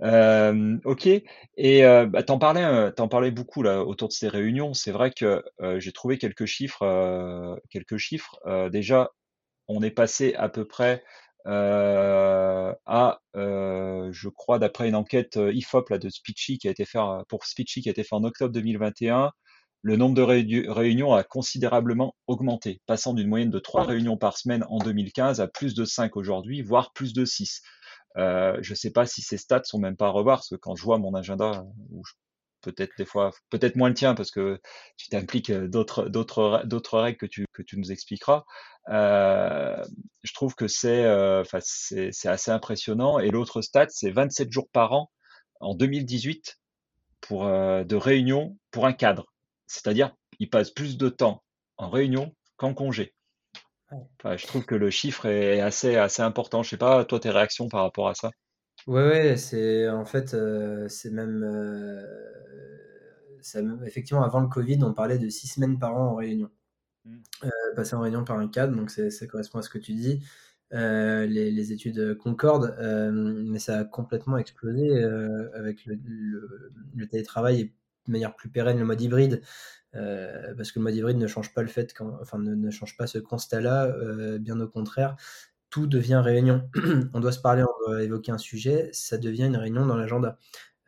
Euh, 0.00 0.78
ok, 0.84 1.06
et 1.06 1.84
euh, 1.84 2.06
bah, 2.06 2.22
t'en 2.22 2.38
parlais, 2.38 2.92
t'en 2.92 3.08
parlais 3.08 3.30
beaucoup 3.30 3.62
là 3.62 3.82
autour 3.84 4.08
de 4.08 4.12
ces 4.14 4.26
réunions. 4.28 4.72
C'est 4.74 4.90
vrai 4.90 5.10
que 5.10 5.44
j'ai 5.78 5.92
trouvé 5.92 6.16
quelques 6.18 6.46
chiffres, 6.46 7.60
quelques 7.70 7.98
chiffres. 7.98 8.36
déjà, 8.70 9.10
on 9.68 9.82
est 9.82 9.90
passé 9.90 10.34
à 10.34 10.48
peu 10.48 10.66
près 10.66 11.04
à, 11.44 13.20
je 13.34 14.28
crois, 14.30 14.58
d'après 14.58 14.88
une 14.88 14.96
enquête 14.96 15.36
IFOP 15.36 15.90
là 15.90 15.98
de 15.98 16.08
Speechy 16.08 16.58
qui 16.58 16.68
a 16.68 16.70
été 16.70 16.86
fait 16.86 16.98
pour 17.28 17.44
Speechy 17.44 17.82
qui 17.82 17.88
a 17.88 17.92
été 17.92 18.02
fait 18.02 18.14
en 18.14 18.24
octobre 18.24 18.52
2021, 18.54 19.30
le 19.86 19.96
nombre 19.96 20.16
de 20.16 20.22
réunions 20.68 21.14
a 21.14 21.22
considérablement 21.22 22.16
augmenté, 22.26 22.80
passant 22.86 23.14
d'une 23.14 23.28
moyenne 23.28 23.50
de 23.50 23.60
3 23.60 23.84
réunions 23.84 24.16
par 24.16 24.36
semaine 24.36 24.64
en 24.68 24.78
2015 24.78 25.40
à 25.40 25.46
plus 25.46 25.76
de 25.76 25.84
5 25.84 26.16
aujourd'hui, 26.16 26.60
voire 26.60 26.92
plus 26.92 27.12
de 27.12 27.24
6. 27.24 27.62
Euh, 28.16 28.58
je 28.62 28.72
ne 28.72 28.74
sais 28.74 28.90
pas 28.90 29.06
si 29.06 29.22
ces 29.22 29.38
stats 29.38 29.62
sont 29.62 29.78
même 29.78 29.96
pas 29.96 30.06
à 30.06 30.10
revoir, 30.10 30.38
parce 30.38 30.48
que 30.48 30.56
quand 30.56 30.74
je 30.74 30.82
vois 30.82 30.98
mon 30.98 31.14
agenda, 31.14 31.64
peut-être 32.62 32.90
des 32.98 33.04
fois, 33.04 33.30
peut-être 33.48 33.76
moins 33.76 33.88
le 33.88 33.94
tien, 33.94 34.16
parce 34.16 34.32
que 34.32 34.60
tu 34.96 35.08
t'impliques 35.08 35.52
d'autres, 35.52 36.08
d'autres, 36.08 36.62
d'autres 36.64 36.98
règles 36.98 37.18
que 37.18 37.26
tu, 37.26 37.46
que 37.52 37.62
tu 37.62 37.78
nous 37.78 37.92
expliqueras. 37.92 38.42
Euh, 38.88 39.80
je 40.24 40.32
trouve 40.34 40.56
que 40.56 40.66
c'est, 40.66 41.04
euh, 41.04 41.44
c'est, 41.60 42.10
c'est 42.10 42.28
assez 42.28 42.50
impressionnant. 42.50 43.20
Et 43.20 43.30
l'autre 43.30 43.62
stat, 43.62 43.86
c'est 43.90 44.10
27 44.10 44.50
jours 44.50 44.68
par 44.72 44.94
an 44.94 45.12
en 45.60 45.76
2018 45.76 46.58
pour, 47.20 47.44
de 47.44 47.94
réunions 47.94 48.58
pour 48.72 48.84
un 48.84 48.92
cadre. 48.92 49.32
C'est-à-dire, 49.66 50.14
ils 50.38 50.50
passent 50.50 50.70
plus 50.70 50.96
de 50.96 51.08
temps 51.08 51.42
en 51.76 51.90
réunion 51.90 52.34
qu'en 52.56 52.74
congé. 52.74 53.14
je 53.90 54.46
trouve 54.46 54.64
que 54.64 54.74
le 54.74 54.90
chiffre 54.90 55.26
est 55.26 55.60
assez, 55.60 55.96
assez 55.96 56.22
important. 56.22 56.62
Je 56.62 56.70
sais 56.70 56.76
pas, 56.76 57.04
toi, 57.04 57.20
tes 57.20 57.30
réactions 57.30 57.68
par 57.68 57.82
rapport 57.82 58.08
à 58.08 58.14
ça? 58.14 58.30
Ouais, 58.86 59.02
ouais, 59.08 59.36
c'est 59.36 59.88
en 59.88 60.04
fait, 60.04 60.34
euh, 60.34 60.86
c'est 60.88 61.10
même, 61.10 61.42
euh, 61.42 62.04
effectivement, 63.84 64.22
avant 64.22 64.40
le 64.40 64.48
Covid, 64.48 64.78
on 64.82 64.92
parlait 64.92 65.18
de 65.18 65.28
six 65.28 65.48
semaines 65.48 65.78
par 65.78 65.96
an 65.96 66.12
en 66.12 66.14
réunion. 66.14 66.50
Mmh. 67.04 67.16
Euh, 67.44 67.50
passer 67.74 67.96
en 67.96 68.00
réunion 68.00 68.24
par 68.24 68.38
un 68.38 68.48
cadre, 68.48 68.76
donc 68.76 68.90
ça 68.90 69.26
correspond 69.26 69.58
à 69.58 69.62
ce 69.62 69.70
que 69.70 69.78
tu 69.78 69.92
dis. 69.94 70.22
les, 70.70 71.72
études 71.72 72.16
concordent, 72.18 72.76
mais 73.12 73.58
ça 73.58 73.78
a 73.80 73.84
complètement 73.84 74.38
explosé 74.38 75.02
avec 75.54 75.84
le, 75.86 75.98
le, 76.94 77.08
télétravail 77.08 77.60
et 77.60 77.74
de 78.06 78.12
manière 78.12 78.34
plus 78.34 78.48
pérenne 78.48 78.78
le 78.78 78.84
mode 78.84 79.00
hybride, 79.00 79.42
euh, 79.96 80.54
parce 80.56 80.72
que 80.72 80.78
le 80.78 80.84
mode 80.84 80.94
hybride 80.94 81.16
ne 81.16 81.26
change 81.26 81.54
pas 81.54 81.62
le 81.62 81.68
fait, 81.68 81.94
enfin 82.20 82.38
ne, 82.38 82.70
change 82.70 82.96
pas 82.96 83.06
ce 83.06 83.18
constat-là, 83.18 83.86
euh, 83.86 84.38
bien 84.38 84.60
au 84.60 84.68
contraire, 84.68 85.16
tout 85.70 85.86
devient 85.86 86.20
réunion. 86.22 86.68
on 87.14 87.20
doit 87.20 87.32
se 87.32 87.40
parler, 87.40 87.62
on 87.62 87.90
doit 87.90 88.02
évoquer 88.02 88.32
un 88.32 88.38
sujet, 88.38 88.90
ça 88.92 89.18
devient 89.18 89.44
une 89.44 89.56
réunion 89.56 89.86
dans 89.86 89.96
l'agenda. 89.96 90.38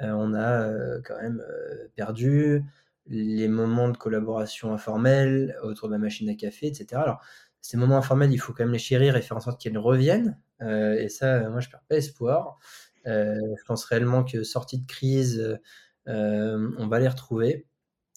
Euh, 0.01 0.13
on 0.13 0.35
a 0.35 1.01
quand 1.03 1.21
même 1.21 1.43
perdu 1.97 2.65
les 3.07 3.49
moments 3.49 3.89
de 3.89 3.97
collaboration 3.97 4.73
informels 4.75 5.57
autour 5.63 5.89
de 5.89 5.95
la 5.95 5.99
machine 5.99 6.29
à 6.29 6.35
café, 6.35 6.67
etc. 6.67 7.01
Alors, 7.01 7.23
ces 7.61 7.77
moments 7.77 7.97
informels, 7.97 8.33
il 8.33 8.39
faut 8.39 8.53
quand 8.53 8.65
même 8.65 8.73
les 8.73 8.79
chérir 8.79 9.17
et 9.17 9.23
faire 9.23 9.37
en 9.37 9.41
sorte 9.41 9.61
qu'ils 9.61 9.79
reviennent. 9.79 10.39
et 10.61 11.09
ça, 11.09 11.49
moi, 11.51 11.61
je 11.61 11.71
perds 11.71 11.83
pas 11.89 11.97
espoir. 11.97 12.59
je 13.07 13.65
pense 13.67 13.85
réellement 13.85 14.25
que 14.25 14.45
sortie 14.45 14.79
de 14.79 14.87
crise, 14.87 15.59
on 16.09 16.87
va 16.89 16.99
les 16.99 17.09
retrouver. 17.09 17.67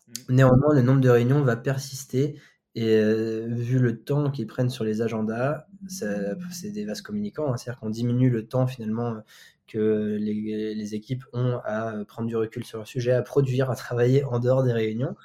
Mmh. 0.08 0.36
Néanmoins, 0.36 0.74
le 0.74 0.82
nombre 0.82 1.02
de 1.02 1.10
réunions 1.10 1.42
va 1.42 1.56
persister 1.56 2.40
et 2.74 2.96
euh, 2.96 3.48
vu 3.50 3.80
le 3.80 4.02
temps 4.02 4.32
qu'ils 4.32 4.48
prennent 4.48 4.70
sur 4.70 4.86
les 4.86 5.02
agendas, 5.02 5.66
c'est 5.88 6.72
des 6.72 6.86
vases 6.86 7.02
communicants. 7.02 7.52
Hein. 7.52 7.58
C'est-à-dire 7.58 7.80
qu'on 7.80 7.90
diminue 7.90 8.30
le 8.30 8.48
temps 8.48 8.66
finalement 8.66 9.22
que 9.68 10.18
les, 10.20 10.96
équipes 10.96 11.24
ont 11.34 11.60
à 11.66 11.94
prendre 12.08 12.28
du 12.28 12.36
recul 12.36 12.66
sur 12.66 12.80
le 12.80 12.86
sujet, 12.86 13.12
à 13.12 13.22
produire, 13.22 13.70
à 13.70 13.76
travailler 13.76 14.24
en 14.24 14.40
dehors 14.40 14.64
des 14.64 14.74
réunions. 14.74 15.16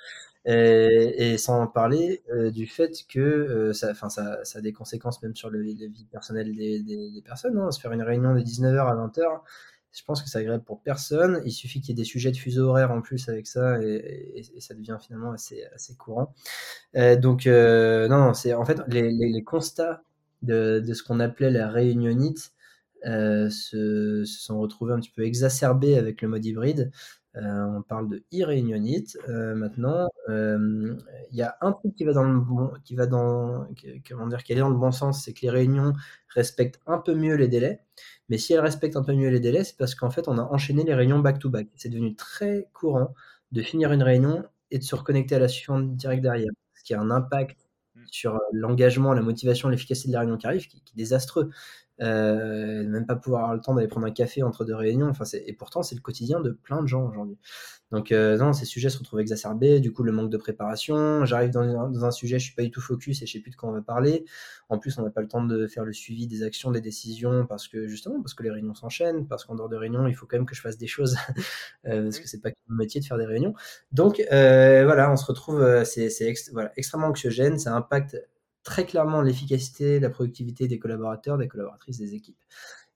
Et, 0.44 1.38
sans 1.38 1.66
parler 1.66 2.22
euh, 2.32 2.52
du 2.52 2.66
fait 2.68 3.04
que 3.08 3.72
ça, 3.72 3.94
ça, 3.94 4.44
ça, 4.44 4.58
a 4.58 4.60
des 4.60 4.72
conséquences 4.72 5.20
même 5.22 5.34
sur 5.34 5.50
le, 5.50 5.60
la 5.60 5.72
vie 5.88 6.06
personnelle 6.10 6.54
des, 6.54 7.22
personnes. 7.24 7.58
Hein. 7.58 7.70
Se 7.72 7.80
faire 7.80 7.92
une 7.92 8.02
réunion 8.02 8.34
de 8.34 8.40
19h 8.40 8.78
à 8.78 8.94
20h, 8.94 9.40
je 9.96 10.04
pense 10.04 10.22
que 10.22 10.28
c'est 10.28 10.38
agréable 10.38 10.62
pour 10.62 10.82
personne. 10.82 11.40
Il 11.46 11.52
suffit 11.52 11.80
qu'il 11.80 11.90
y 11.90 11.92
ait 11.92 12.02
des 12.02 12.08
sujets 12.08 12.30
de 12.30 12.36
fuseau 12.36 12.68
horaire 12.68 12.90
en 12.90 13.00
plus 13.00 13.30
avec 13.30 13.46
ça 13.46 13.82
et, 13.82 14.44
ça 14.58 14.74
devient 14.74 14.98
finalement 15.00 15.32
assez, 15.32 15.64
assez 15.74 15.94
courant. 15.94 16.34
Euh, 16.96 17.16
donc, 17.16 17.46
euh, 17.46 18.06
non, 18.06 18.34
c'est 18.34 18.52
en 18.52 18.64
fait 18.66 18.78
les, 18.88 19.42
constats 19.42 20.02
de, 20.42 20.82
ce 20.92 21.02
qu'on 21.02 21.18
appelait 21.18 21.50
la 21.50 21.70
réunionite 21.70 22.52
euh, 23.06 23.48
se, 23.48 24.24
sont 24.26 24.60
retrouvés 24.60 24.92
un 24.92 25.00
petit 25.00 25.12
peu 25.16 25.22
exacerbés 25.22 25.96
avec 25.96 26.20
le 26.20 26.28
mode 26.28 26.44
hybride. 26.44 26.90
On 27.36 27.82
parle 27.82 28.08
de 28.08 28.24
e-réunionite 28.32 29.18
maintenant. 29.28 30.08
Il 30.28 30.96
y 31.32 31.42
a 31.42 31.56
un 31.60 31.72
truc 31.72 31.94
qui 31.94 32.04
va 32.04 32.12
dans 32.12 32.24
le 32.24 32.40
bon, 32.40 32.72
qui 32.84 32.94
va 32.94 33.06
dans, 33.06 33.66
comment 34.08 34.26
dire, 34.26 34.42
qui 34.42 34.52
est 34.52 34.56
dans 34.56 34.68
le 34.68 34.76
bon 34.76 34.92
sens, 34.92 35.24
c'est 35.24 35.32
que 35.32 35.42
les 35.42 35.50
réunions 35.50 35.92
respectent 36.28 36.80
un 36.86 36.98
peu 36.98 37.14
mieux 37.14 37.34
les 37.34 37.48
délais. 37.48 37.80
Mais 38.28 38.38
si 38.38 38.52
elle 38.52 38.60
respecte 38.60 38.96
un 38.96 39.02
peu 39.02 39.14
mieux 39.14 39.30
les 39.30 39.40
délais, 39.40 39.64
c'est 39.64 39.76
parce 39.76 39.94
qu'en 39.94 40.10
fait, 40.10 40.28
on 40.28 40.38
a 40.38 40.42
enchaîné 40.42 40.84
les 40.84 40.94
réunions 40.94 41.20
back-to-back. 41.20 41.68
C'est 41.76 41.88
devenu 41.88 42.14
très 42.14 42.68
courant 42.72 43.14
de 43.52 43.62
finir 43.62 43.92
une 43.92 44.02
réunion 44.02 44.44
et 44.70 44.78
de 44.78 44.84
se 44.84 44.94
reconnecter 44.94 45.36
à 45.36 45.38
la 45.38 45.48
suivante 45.48 45.96
direct 45.96 46.22
derrière. 46.22 46.50
Ce 46.74 46.84
qui 46.84 46.94
a 46.94 47.00
un 47.00 47.10
impact 47.10 47.68
mmh. 47.94 48.00
sur 48.10 48.34
euh, 48.34 48.38
l'engagement, 48.52 49.12
la 49.12 49.22
motivation, 49.22 49.68
l'efficacité 49.68 50.08
de 50.08 50.14
la 50.14 50.20
réunion 50.20 50.36
qui 50.36 50.46
arrive, 50.46 50.66
qui, 50.66 50.76
est 50.78 50.96
désastreux. 50.96 51.50
Même 51.98 53.06
pas 53.06 53.16
pouvoir 53.16 53.42
avoir 53.42 53.54
le 53.54 53.60
temps 53.60 53.74
d'aller 53.74 53.88
prendre 53.88 54.06
un 54.06 54.10
café 54.10 54.42
entre 54.42 54.64
deux 54.64 54.74
réunions. 54.74 55.08
Enfin, 55.08 55.24
et 55.32 55.52
pourtant, 55.52 55.82
c'est 55.82 55.94
le 55.94 56.00
quotidien 56.00 56.40
de 56.40 56.50
plein 56.50 56.82
de 56.82 56.86
gens 56.86 57.06
aujourd'hui. 57.08 57.38
Donc, 57.92 58.10
non, 58.10 58.52
ces 58.52 58.64
sujets 58.64 58.88
se 58.88 58.98
retrouvent 58.98 59.20
exacerbés. 59.20 59.80
Du 59.80 59.92
coup, 59.92 60.02
le 60.02 60.12
manque 60.12 60.30
de 60.30 60.36
préparation. 60.36 61.24
J'arrive 61.24 61.50
dans, 61.50 62.04
un 62.04 62.10
sujet, 62.10 62.38
je 62.38 62.44
suis 62.46 62.54
pas 62.54 62.62
du 62.62 62.70
tout 62.70 62.80
focus 62.80 63.22
et 63.22 63.26
je 63.26 63.32
sais 63.32 63.40
plus 63.40 63.50
de 63.50 63.56
quoi 63.56 63.68
on 63.68 63.72
va 63.72 63.82
parler. 63.82 64.24
En 64.68 64.78
plus, 64.78 64.98
on 64.98 65.02
n'a 65.02 65.10
pas 65.10 65.20
le 65.20 65.28
temps 65.28 65.44
de 65.44 65.66
faire 65.66 65.84
le 65.84 65.92
suivi 65.92 66.26
des 66.26 66.42
actions, 66.42 66.70
des 66.72 66.80
décisions, 66.80 67.46
parce 67.46 67.68
que 67.68 67.86
justement, 67.86 68.20
parce 68.20 68.34
que 68.34 68.42
les 68.42 68.50
réunions 68.50 68.74
s'enchaînent, 68.74 69.26
parce 69.28 69.44
qu'en 69.44 69.54
dehors 69.54 69.68
de 69.68 69.76
réunions, 69.76 70.06
il 70.06 70.14
faut 70.14 70.26
quand 70.26 70.36
même 70.36 70.46
que 70.46 70.54
je 70.54 70.60
fasse 70.60 70.78
des 70.78 70.88
choses, 70.88 71.16
parce 71.84 72.18
que 72.18 72.28
c'est 72.28 72.40
pas 72.40 72.50
mon 72.68 72.76
métier 72.76 73.00
de 73.00 73.06
faire 73.06 73.18
des 73.18 73.26
réunions. 73.26 73.54
Donc, 73.92 74.22
voilà, 74.28 75.10
on 75.12 75.16
se 75.16 75.26
retrouve, 75.26 75.84
c'est 75.84 76.10
voilà, 76.52 76.72
extrêmement 76.76 77.08
anxiogène. 77.08 77.58
Ça 77.58 77.74
impacte 77.74 78.16
très 78.66 78.84
clairement 78.84 79.22
l'efficacité, 79.22 80.00
la 80.00 80.10
productivité 80.10 80.66
des 80.66 80.80
collaborateurs, 80.80 81.38
des 81.38 81.46
collaboratrices, 81.46 81.98
des 81.98 82.14
équipes. 82.14 82.36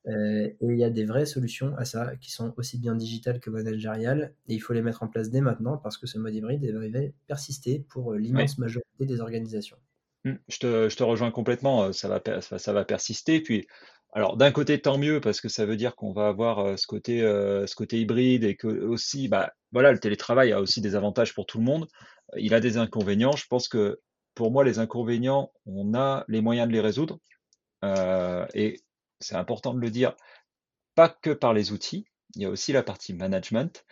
Euh, 0.08 0.48
et 0.48 0.56
il 0.62 0.76
y 0.76 0.82
a 0.82 0.90
des 0.90 1.04
vraies 1.04 1.26
solutions 1.26 1.74
à 1.76 1.84
ça 1.84 2.16
qui 2.16 2.32
sont 2.32 2.52
aussi 2.56 2.78
bien 2.78 2.96
digitales 2.96 3.38
que 3.38 3.50
managériales 3.50 4.34
et 4.48 4.54
il 4.54 4.58
faut 4.58 4.72
les 4.72 4.82
mettre 4.82 5.02
en 5.02 5.08
place 5.08 5.30
dès 5.30 5.42
maintenant 5.42 5.76
parce 5.76 5.96
que 5.96 6.06
ce 6.06 6.18
mode 6.18 6.34
hybride 6.34 6.64
va 6.64 7.00
persister 7.28 7.84
pour 7.88 8.12
euh, 8.12 8.18
l'immense 8.18 8.58
majorité 8.58 9.06
des 9.06 9.20
organisations. 9.20 9.76
Mmh, 10.24 10.32
je 10.48 10.58
te, 10.58 10.88
je 10.88 10.96
te, 10.96 11.02
rejoins 11.04 11.30
complètement, 11.30 11.84
euh, 11.84 11.92
ça 11.92 12.08
va, 12.08 12.20
ça 12.40 12.72
va 12.72 12.84
persister. 12.84 13.40
Puis, 13.40 13.68
alors 14.12 14.36
d'un 14.36 14.50
côté, 14.50 14.80
tant 14.80 14.98
mieux 14.98 15.20
parce 15.20 15.40
que 15.40 15.48
ça 15.48 15.66
veut 15.66 15.76
dire 15.76 15.94
qu'on 15.94 16.12
va 16.12 16.26
avoir 16.26 16.76
ce 16.76 16.86
côté, 16.88 17.20
ce 17.20 17.74
côté 17.76 18.00
hybride 18.00 18.42
et 18.42 18.56
que 18.56 18.66
aussi, 18.66 19.28
bah, 19.28 19.52
voilà, 19.70 19.92
le 19.92 20.00
télétravail 20.00 20.50
a 20.50 20.60
aussi 20.60 20.80
des 20.80 20.96
avantages 20.96 21.32
pour 21.32 21.46
tout 21.46 21.58
le 21.58 21.64
monde. 21.64 21.86
Il 22.36 22.54
a 22.54 22.60
des 22.60 22.76
inconvénients. 22.76 23.36
Je 23.36 23.46
pense 23.46 23.68
que 23.68 24.00
pour 24.34 24.50
moi, 24.50 24.64
les 24.64 24.78
inconvénients, 24.78 25.52
on 25.66 25.94
a 25.94 26.24
les 26.28 26.40
moyens 26.40 26.68
de 26.68 26.72
les 26.72 26.80
résoudre. 26.80 27.18
Euh, 27.84 28.46
et 28.54 28.80
c'est 29.20 29.36
important 29.36 29.74
de 29.74 29.80
le 29.80 29.90
dire, 29.90 30.14
pas 30.94 31.08
que 31.08 31.30
par 31.30 31.54
les 31.54 31.72
outils, 31.72 32.06
il 32.36 32.42
y 32.42 32.44
a 32.44 32.50
aussi 32.50 32.72
la 32.72 32.82
partie 32.82 33.14
management. 33.14 33.84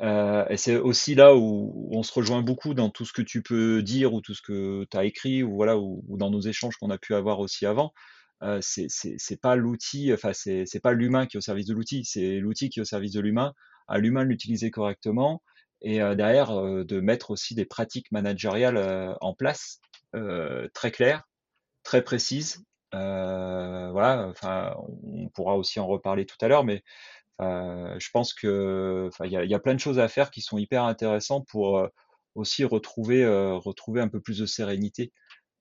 Euh, 0.00 0.46
et 0.48 0.56
c'est 0.56 0.76
aussi 0.76 1.14
là 1.14 1.34
où 1.34 1.88
on 1.92 2.02
se 2.02 2.12
rejoint 2.12 2.42
beaucoup 2.42 2.74
dans 2.74 2.90
tout 2.90 3.04
ce 3.04 3.12
que 3.12 3.22
tu 3.22 3.42
peux 3.42 3.82
dire 3.82 4.14
ou 4.14 4.20
tout 4.20 4.34
ce 4.34 4.42
que 4.42 4.86
tu 4.90 4.96
as 4.96 5.04
écrit 5.04 5.42
ou 5.42 5.56
voilà 5.56 5.76
ou, 5.76 6.04
dans 6.16 6.30
nos 6.30 6.40
échanges 6.40 6.76
qu'on 6.76 6.90
a 6.90 6.98
pu 6.98 7.14
avoir 7.14 7.40
aussi 7.40 7.66
avant. 7.66 7.92
Euh, 8.42 8.60
c'est 8.62 9.40
pas 9.40 9.56
l'outil, 9.56 10.12
enfin 10.12 10.32
c'est 10.32 10.80
pas 10.80 10.92
l'humain 10.92 11.26
qui 11.26 11.36
est 11.36 11.38
au 11.38 11.42
service 11.42 11.66
de 11.66 11.74
l'outil, 11.74 12.04
c'est 12.04 12.38
l'outil 12.38 12.70
qui 12.70 12.78
est 12.78 12.82
au 12.82 12.84
service 12.84 13.12
de 13.12 13.20
l'humain, 13.20 13.52
à 13.88 13.98
l'humain 13.98 14.22
de 14.24 14.28
l'utiliser 14.28 14.70
correctement 14.70 15.42
et 15.82 16.02
euh, 16.02 16.14
derrière 16.14 16.50
euh, 16.50 16.84
de 16.84 17.00
mettre 17.00 17.30
aussi 17.30 17.54
des 17.54 17.64
pratiques 17.64 18.10
managériales 18.12 18.76
euh, 18.76 19.14
en 19.20 19.34
place 19.34 19.80
très 20.72 20.90
claires, 20.90 21.28
très 21.82 22.02
précises. 22.02 22.64
voilà, 22.92 24.26
enfin, 24.30 24.74
on 25.02 25.28
pourra 25.28 25.56
aussi 25.56 25.78
en 25.80 25.86
reparler 25.86 26.24
tout 26.24 26.38
à 26.40 26.48
l'heure, 26.48 26.64
mais 26.64 26.82
je 27.40 28.10
pense 28.10 28.32
que 28.32 29.10
il 29.24 29.30
y 29.30 29.54
a, 29.54 29.58
plein 29.58 29.74
de 29.74 29.80
choses 29.80 29.98
à 29.98 30.08
faire 30.08 30.30
qui 30.30 30.40
sont 30.40 30.56
hyper 30.56 30.84
intéressantes 30.84 31.46
pour 31.46 31.86
aussi 32.34 32.64
retrouver 32.64 33.26
retrouver 33.58 34.00
un 34.00 34.08
peu 34.08 34.18
plus 34.18 34.38
de 34.38 34.46
sérénité 34.46 35.12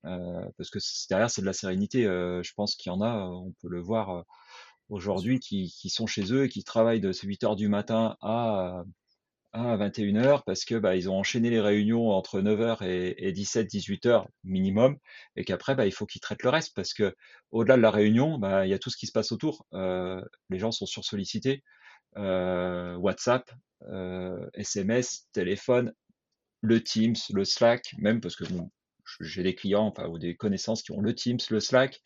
parce 0.03 0.69
que 0.71 0.79
derrière 1.09 1.29
c'est 1.29 1.41
de 1.41 1.45
la 1.45 1.53
sérénité 1.53 2.03
je 2.03 2.53
pense 2.55 2.75
qu'il 2.75 2.89
y 2.89 2.95
en 2.95 3.01
a 3.01 3.27
on 3.27 3.51
peut 3.61 3.69
le 3.69 3.81
voir 3.81 4.23
aujourd'hui 4.87 5.39
qui, 5.41 5.69
qui, 5.69 5.89
sont 5.89 6.07
chez 6.07 6.33
eux 6.33 6.45
et 6.45 6.49
qui 6.49 6.63
travaillent 6.63 7.01
de 7.01 7.11
8 7.11 7.43
heures 7.43 7.57
du 7.57 7.67
matin 7.67 8.15
à 8.21 8.85
à 9.53 9.77
21h 9.77 10.43
parce 10.45 10.65
que 10.65 10.75
bah, 10.75 10.95
ils 10.95 11.09
ont 11.09 11.17
enchaîné 11.17 11.49
les 11.49 11.59
réunions 11.59 12.09
entre 12.09 12.41
9h 12.41 12.83
et, 12.83 13.31
17-18h 13.31 14.25
minimum 14.43 14.97
et 15.35 15.43
qu'après 15.43 15.75
bah, 15.75 15.85
il 15.85 15.91
faut 15.91 16.05
qu'ils 16.05 16.21
traitent 16.21 16.43
le 16.43 16.49
reste 16.49 16.73
parce 16.75 16.93
que 16.93 17.15
au-delà 17.51 17.77
de 17.77 17.81
la 17.81 17.91
réunion 17.91 18.37
bah, 18.37 18.65
il 18.65 18.69
y 18.69 18.73
a 18.73 18.79
tout 18.79 18.89
ce 18.89 18.97
qui 18.97 19.07
se 19.07 19.11
passe 19.11 19.31
autour. 19.31 19.65
Euh, 19.73 20.21
les 20.49 20.59
gens 20.59 20.71
sont 20.71 20.85
sursollicités 20.85 21.63
euh, 22.17 22.95
WhatsApp 22.95 23.49
SMS 24.53 25.21
euh, 25.21 25.31
téléphone 25.33 25.93
le 26.61 26.83
Teams 26.83 27.15
le 27.31 27.45
Slack 27.45 27.93
même 27.99 28.21
parce 28.21 28.35
que 28.35 28.43
j'ai 29.21 29.43
des 29.43 29.55
clients 29.55 29.93
ou 30.09 30.17
des 30.17 30.35
connaissances 30.35 30.81
qui 30.81 30.91
ont 30.91 31.01
le 31.01 31.13
Teams 31.13 31.39
le 31.49 31.59
Slack 31.59 32.01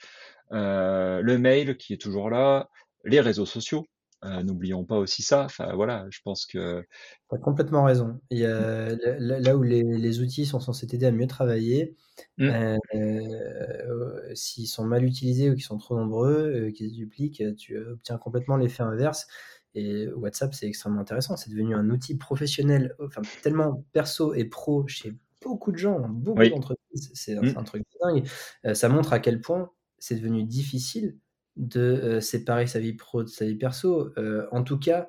le 0.51 1.37
mail 1.37 1.77
qui 1.77 1.93
est 1.93 2.01
toujours 2.01 2.29
là 2.29 2.69
les 3.05 3.21
réseaux 3.21 3.45
sociaux 3.45 3.85
euh, 4.23 4.43
n'oublions 4.43 4.83
pas 4.85 4.97
aussi 4.97 5.23
ça. 5.23 5.45
Enfin, 5.45 5.73
voilà, 5.73 6.05
je 6.11 6.19
pense 6.23 6.45
que. 6.45 6.85
Tu 7.29 7.35
as 7.35 7.39
complètement 7.39 7.83
raison. 7.83 8.19
Il 8.29 8.37
y 8.37 8.45
a, 8.45 8.95
là 8.95 9.57
où 9.57 9.63
les, 9.63 10.19
outils 10.19 10.45
sont 10.45 10.59
censés 10.59 10.85
t'aider 10.85 11.07
à 11.07 11.11
mieux 11.11 11.27
travailler, 11.27 11.95
mmh. 12.37 12.77
euh, 12.95 14.35
s'ils 14.35 14.67
sont 14.67 14.85
mal 14.85 15.03
utilisés 15.03 15.49
ou 15.49 15.53
qu'ils 15.55 15.63
sont 15.63 15.77
trop 15.77 15.95
nombreux, 15.97 16.67
euh, 16.67 16.71
qu'ils 16.71 16.89
se 16.89 16.95
dupliquent, 16.95 17.43
tu 17.57 17.77
obtiens 17.77 18.17
complètement 18.17 18.57
l'effet 18.57 18.83
inverse. 18.83 19.27
Et 19.73 20.07
WhatsApp, 20.09 20.53
c'est 20.53 20.67
extrêmement 20.67 21.01
intéressant. 21.01 21.37
C'est 21.37 21.49
devenu 21.49 21.73
un 21.73 21.89
outil 21.89 22.15
professionnel, 22.15 22.93
enfin, 22.99 23.21
tellement 23.41 23.85
perso 23.93 24.33
et 24.33 24.45
pro 24.45 24.85
chez 24.87 25.15
beaucoup 25.41 25.71
de 25.71 25.77
gens, 25.77 25.99
beaucoup 25.99 26.47
d'entreprises. 26.47 27.09
C'est 27.15 27.35
mmh. 27.35 27.57
un 27.57 27.63
truc 27.63 27.83
dingue. 28.03 28.27
ça 28.75 28.89
montre 28.89 29.13
à 29.13 29.19
quel 29.19 29.41
point 29.41 29.71
c'est 29.97 30.15
devenu 30.15 30.43
difficile 30.43 31.17
de 31.57 31.81
euh, 31.81 32.21
séparer 32.21 32.67
sa 32.67 32.79
vie 32.79 32.93
pro 32.93 33.23
de 33.23 33.29
sa 33.29 33.45
vie 33.45 33.55
perso. 33.55 34.13
Euh, 34.17 34.47
en 34.51 34.63
tout 34.63 34.79
cas, 34.79 35.07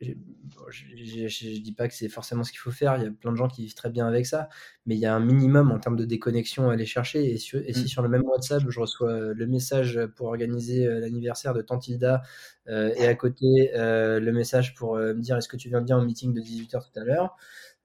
je, 0.00 0.12
ne 0.12 1.58
dis 1.62 1.72
pas 1.72 1.88
que 1.88 1.94
c'est 1.94 2.10
forcément 2.10 2.44
ce 2.44 2.50
qu'il 2.52 2.58
faut 2.58 2.70
faire, 2.70 2.96
il 2.98 3.04
y 3.04 3.06
a 3.06 3.10
plein 3.10 3.32
de 3.32 3.36
gens 3.36 3.48
qui 3.48 3.62
vivent 3.62 3.74
très 3.74 3.88
bien 3.88 4.06
avec 4.06 4.26
ça, 4.26 4.50
mais 4.84 4.94
il 4.94 4.98
y 4.98 5.06
a 5.06 5.14
un 5.14 5.20
minimum 5.20 5.70
en 5.70 5.78
termes 5.78 5.96
de 5.96 6.04
déconnexion 6.04 6.68
à 6.68 6.74
aller 6.74 6.84
chercher. 6.84 7.32
Et, 7.32 7.38
si 7.38 7.56
mmh. 7.56 7.86
sur 7.86 8.02
le 8.02 8.10
même 8.10 8.24
WhatsApp, 8.24 8.62
je 8.68 8.78
reçois 8.78 9.32
le 9.32 9.46
message 9.46 9.98
pour 10.16 10.26
organiser 10.26 10.86
euh, 10.86 11.00
l'anniversaire 11.00 11.54
de 11.54 11.62
Tantilda 11.62 12.22
et 12.68 13.06
à 13.06 13.14
côté 13.14 13.70
le 13.74 14.30
message 14.32 14.74
pour 14.74 14.96
me 14.96 15.20
dire 15.20 15.36
est-ce 15.36 15.48
que 15.48 15.56
tu 15.56 15.68
viens 15.68 15.80
bien 15.80 15.96
au 15.98 16.04
meeting 16.04 16.34
de 16.34 16.40
18h 16.40 16.82
tout 16.82 17.00
à 17.00 17.04
l'heure, 17.04 17.36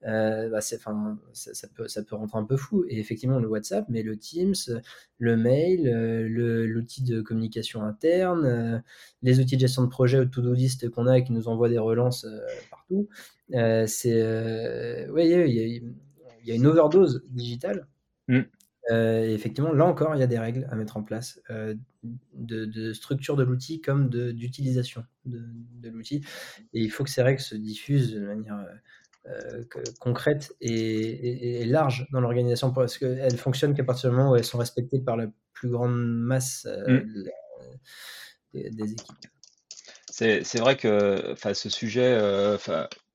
euh, 0.05 0.49
bah 0.49 0.59
enfin, 0.59 1.19
ça, 1.33 1.67
peut, 1.67 1.87
ça 1.87 2.03
peut 2.03 2.15
rendre 2.15 2.35
un 2.35 2.43
peu 2.43 2.57
fou. 2.57 2.85
Et 2.87 2.99
effectivement, 2.99 3.39
le 3.39 3.47
WhatsApp, 3.47 3.85
mais 3.89 4.03
le 4.03 4.17
Teams, 4.17 4.55
le 5.19 5.37
mail, 5.37 5.87
euh, 5.87 6.65
l'outil 6.67 7.03
de 7.03 7.21
communication 7.21 7.83
interne, 7.83 8.45
euh, 8.45 8.79
les 9.21 9.39
outils 9.39 9.55
de 9.55 9.61
gestion 9.61 9.83
de 9.83 9.89
projet 9.89 10.19
ou 10.19 10.25
to-do 10.25 10.53
list 10.53 10.89
qu'on 10.89 11.07
a 11.07 11.19
et 11.19 11.23
qui 11.23 11.33
nous 11.33 11.47
envoient 11.47 11.69
des 11.69 11.77
relances 11.77 12.25
partout. 12.69 13.07
c'est, 13.87 15.07
oui, 15.11 15.29
il 15.29 15.93
y, 16.45 16.51
a 16.51 16.55
une 16.55 16.65
overdose 16.65 17.23
digitale. 17.29 17.87
Mm. 18.27 18.41
et 18.89 19.33
effectivement, 19.33 19.73
là 19.73 19.85
encore, 19.85 20.15
il 20.15 20.19
y 20.19 20.23
a 20.23 20.27
des 20.27 20.39
règles 20.39 20.67
à 20.71 20.75
mettre 20.75 20.97
en 20.97 21.03
place 21.03 21.41
de, 22.33 22.93
structure 22.93 23.35
de 23.35 23.43
l'outil 23.43 23.81
comme 23.81 24.09
d'utilisation 24.09 25.03
de, 25.25 25.43
de 25.79 25.89
l'outil. 25.89 26.23
Et 26.73 26.81
il 26.81 26.89
faut 26.89 27.03
que 27.03 27.11
ces 27.11 27.21
règles 27.21 27.41
se 27.41 27.55
diffusent 27.55 28.13
de 28.13 28.25
manière 28.25 28.65
euh, 29.27 29.63
concrètes 29.99 30.55
et, 30.61 31.63
larges 31.65 32.07
dans 32.11 32.21
l'organisation 32.21 32.73
parce 32.73 32.97
qu'elles 32.97 33.37
fonctionnent 33.37 33.75
qu'à 33.75 33.83
partir 33.83 34.09
du 34.09 34.15
moment 34.15 34.31
où 34.31 34.35
elles 34.35 34.43
sont 34.43 34.57
respectées 34.57 34.99
par 34.99 35.15
la 35.15 35.27
plus 35.53 35.69
grande 35.69 35.95
masse 35.95 36.65
euh, 36.65 37.01
mm. 37.01 37.29
des, 38.53 38.91
équipes. 38.93 39.27
C'est 40.09 40.57
vrai 40.57 40.75
que 40.75 41.35
ce 41.53 41.69
sujet, 41.69 42.17
euh, 42.19 42.57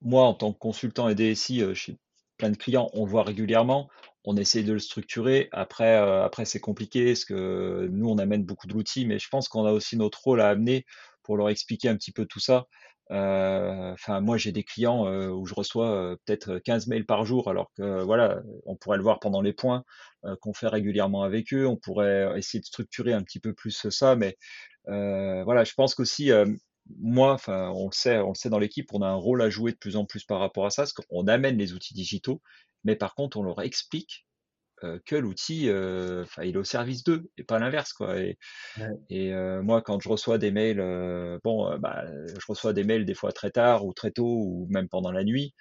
moi 0.00 0.24
en 0.24 0.34
tant 0.34 0.52
que 0.52 0.58
consultant 0.58 1.08
et 1.08 1.16
DSI 1.16 1.74
chez 1.74 1.98
plein 2.36 2.50
de 2.50 2.56
clients, 2.56 2.88
on 2.92 3.04
le 3.04 3.10
voit 3.10 3.24
régulièrement. 3.24 3.88
On 4.22 4.36
essaye 4.36 4.62
de 4.62 4.72
le 4.72 4.78
structurer. 4.78 5.48
Après, 5.50 5.96
après 5.96 6.44
c'est 6.44 6.60
compliqué 6.60 7.06
parce 7.06 7.24
que 7.24 7.88
nous, 7.90 8.08
on 8.08 8.18
amène 8.18 8.44
beaucoup 8.44 8.68
de 8.68 8.74
l'outil, 8.74 9.06
mais 9.06 9.18
je 9.18 9.28
pense 9.28 9.48
qu'on 9.48 9.64
a 9.64 9.72
aussi 9.72 9.96
notre 9.96 10.22
rôle 10.22 10.40
à 10.40 10.48
amener 10.50 10.86
pour 11.24 11.36
leur 11.36 11.48
expliquer 11.48 11.88
un 11.88 11.96
petit 11.96 12.12
peu 12.12 12.26
tout 12.26 12.40
ça. 12.40 12.66
Euh, 13.12 13.92
enfin, 13.92 14.20
moi, 14.20 14.36
j'ai 14.36 14.52
des 14.52 14.64
clients 14.64 15.06
euh, 15.06 15.28
où 15.28 15.46
je 15.46 15.54
reçois 15.54 15.90
euh, 15.90 16.16
peut-être 16.24 16.58
15 16.58 16.88
mails 16.88 17.06
par 17.06 17.24
jour, 17.24 17.48
alors 17.48 17.70
que 17.76 18.02
voilà, 18.02 18.42
on 18.64 18.76
pourrait 18.76 18.96
le 18.96 19.02
voir 19.02 19.20
pendant 19.20 19.40
les 19.40 19.52
points 19.52 19.84
qu'on 20.40 20.52
fait 20.52 20.68
régulièrement 20.68 21.22
avec 21.22 21.52
eux. 21.54 21.66
On 21.66 21.76
pourrait 21.76 22.36
essayer 22.36 22.60
de 22.60 22.66
structurer 22.66 23.12
un 23.12 23.22
petit 23.22 23.38
peu 23.40 23.54
plus 23.54 23.88
ça, 23.90 24.16
mais 24.16 24.36
voilà, 24.86 25.64
je 25.64 25.74
pense 25.74 25.94
qu'aussi 25.94 26.30
moi, 27.00 27.32
enfin, 27.32 27.70
on 27.74 27.86
le 27.86 27.92
sait, 27.92 28.18
on 28.18 28.30
le 28.30 28.34
sait 28.34 28.50
dans 28.50 28.58
l'équipe, 28.58 28.92
on 28.92 29.02
a 29.02 29.08
un 29.08 29.14
rôle 29.14 29.42
à 29.42 29.50
jouer 29.50 29.72
de 29.72 29.76
plus 29.76 29.96
en 29.96 30.04
plus 30.04 30.24
par 30.24 30.40
rapport 30.40 30.66
à 30.66 30.70
ça, 30.70 30.82
parce 30.82 30.92
qu'on 30.92 31.26
amène 31.26 31.58
les 31.58 31.72
outils 31.72 31.94
digitaux, 31.94 32.42
mais 32.84 32.96
par 32.96 33.14
contre, 33.14 33.36
on 33.36 33.42
leur 33.42 33.60
explique 33.62 34.25
que 35.04 35.16
l'outil, 35.16 35.64
il 35.64 35.70
est 35.70 36.56
au 36.56 36.64
service 36.64 37.04
d'eux 37.04 37.30
et 37.38 37.44
pas 37.44 37.58
l'inverse, 37.58 37.92
quoi. 37.92 38.18
Et, 38.18 38.38
et 39.08 39.32
moi, 39.62 39.82
quand 39.82 40.00
je 40.00 40.08
reçois 40.08 40.38
des 40.38 40.50
mails, 40.50 41.38
bon, 41.44 41.78
bah, 41.78 42.04
je 42.26 42.46
reçois 42.46 42.72
des 42.72 42.84
mails 42.84 43.04
des 43.04 43.14
fois 43.14 43.32
très 43.32 43.50
tard 43.50 43.84
ou 43.86 43.92
très 43.92 44.10
tôt 44.10 44.24
ou 44.26 44.66
même 44.70 44.88
pendant 44.88 45.12
la 45.12 45.24
nuit. 45.24 45.54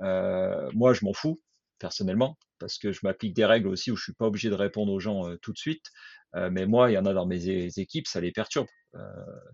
moi, 0.00 0.92
je 0.92 1.04
m'en 1.04 1.12
fous 1.12 1.38
personnellement 1.78 2.38
parce 2.58 2.76
que 2.76 2.92
je 2.92 3.00
m'applique 3.02 3.34
des 3.34 3.46
règles 3.46 3.68
aussi 3.68 3.90
où 3.90 3.96
je 3.96 4.02
suis 4.02 4.14
pas 4.14 4.26
obligé 4.26 4.50
de 4.50 4.54
répondre 4.54 4.92
aux 4.92 5.00
gens 5.00 5.24
tout 5.42 5.52
de 5.52 5.58
suite. 5.58 5.86
mais 6.50 6.66
moi, 6.66 6.90
il 6.90 6.94
y 6.94 6.98
en 6.98 7.06
a 7.06 7.12
dans 7.14 7.26
mes 7.26 7.68
équipes, 7.78 8.06
ça 8.06 8.20
les 8.20 8.32
perturbe. 8.32 8.68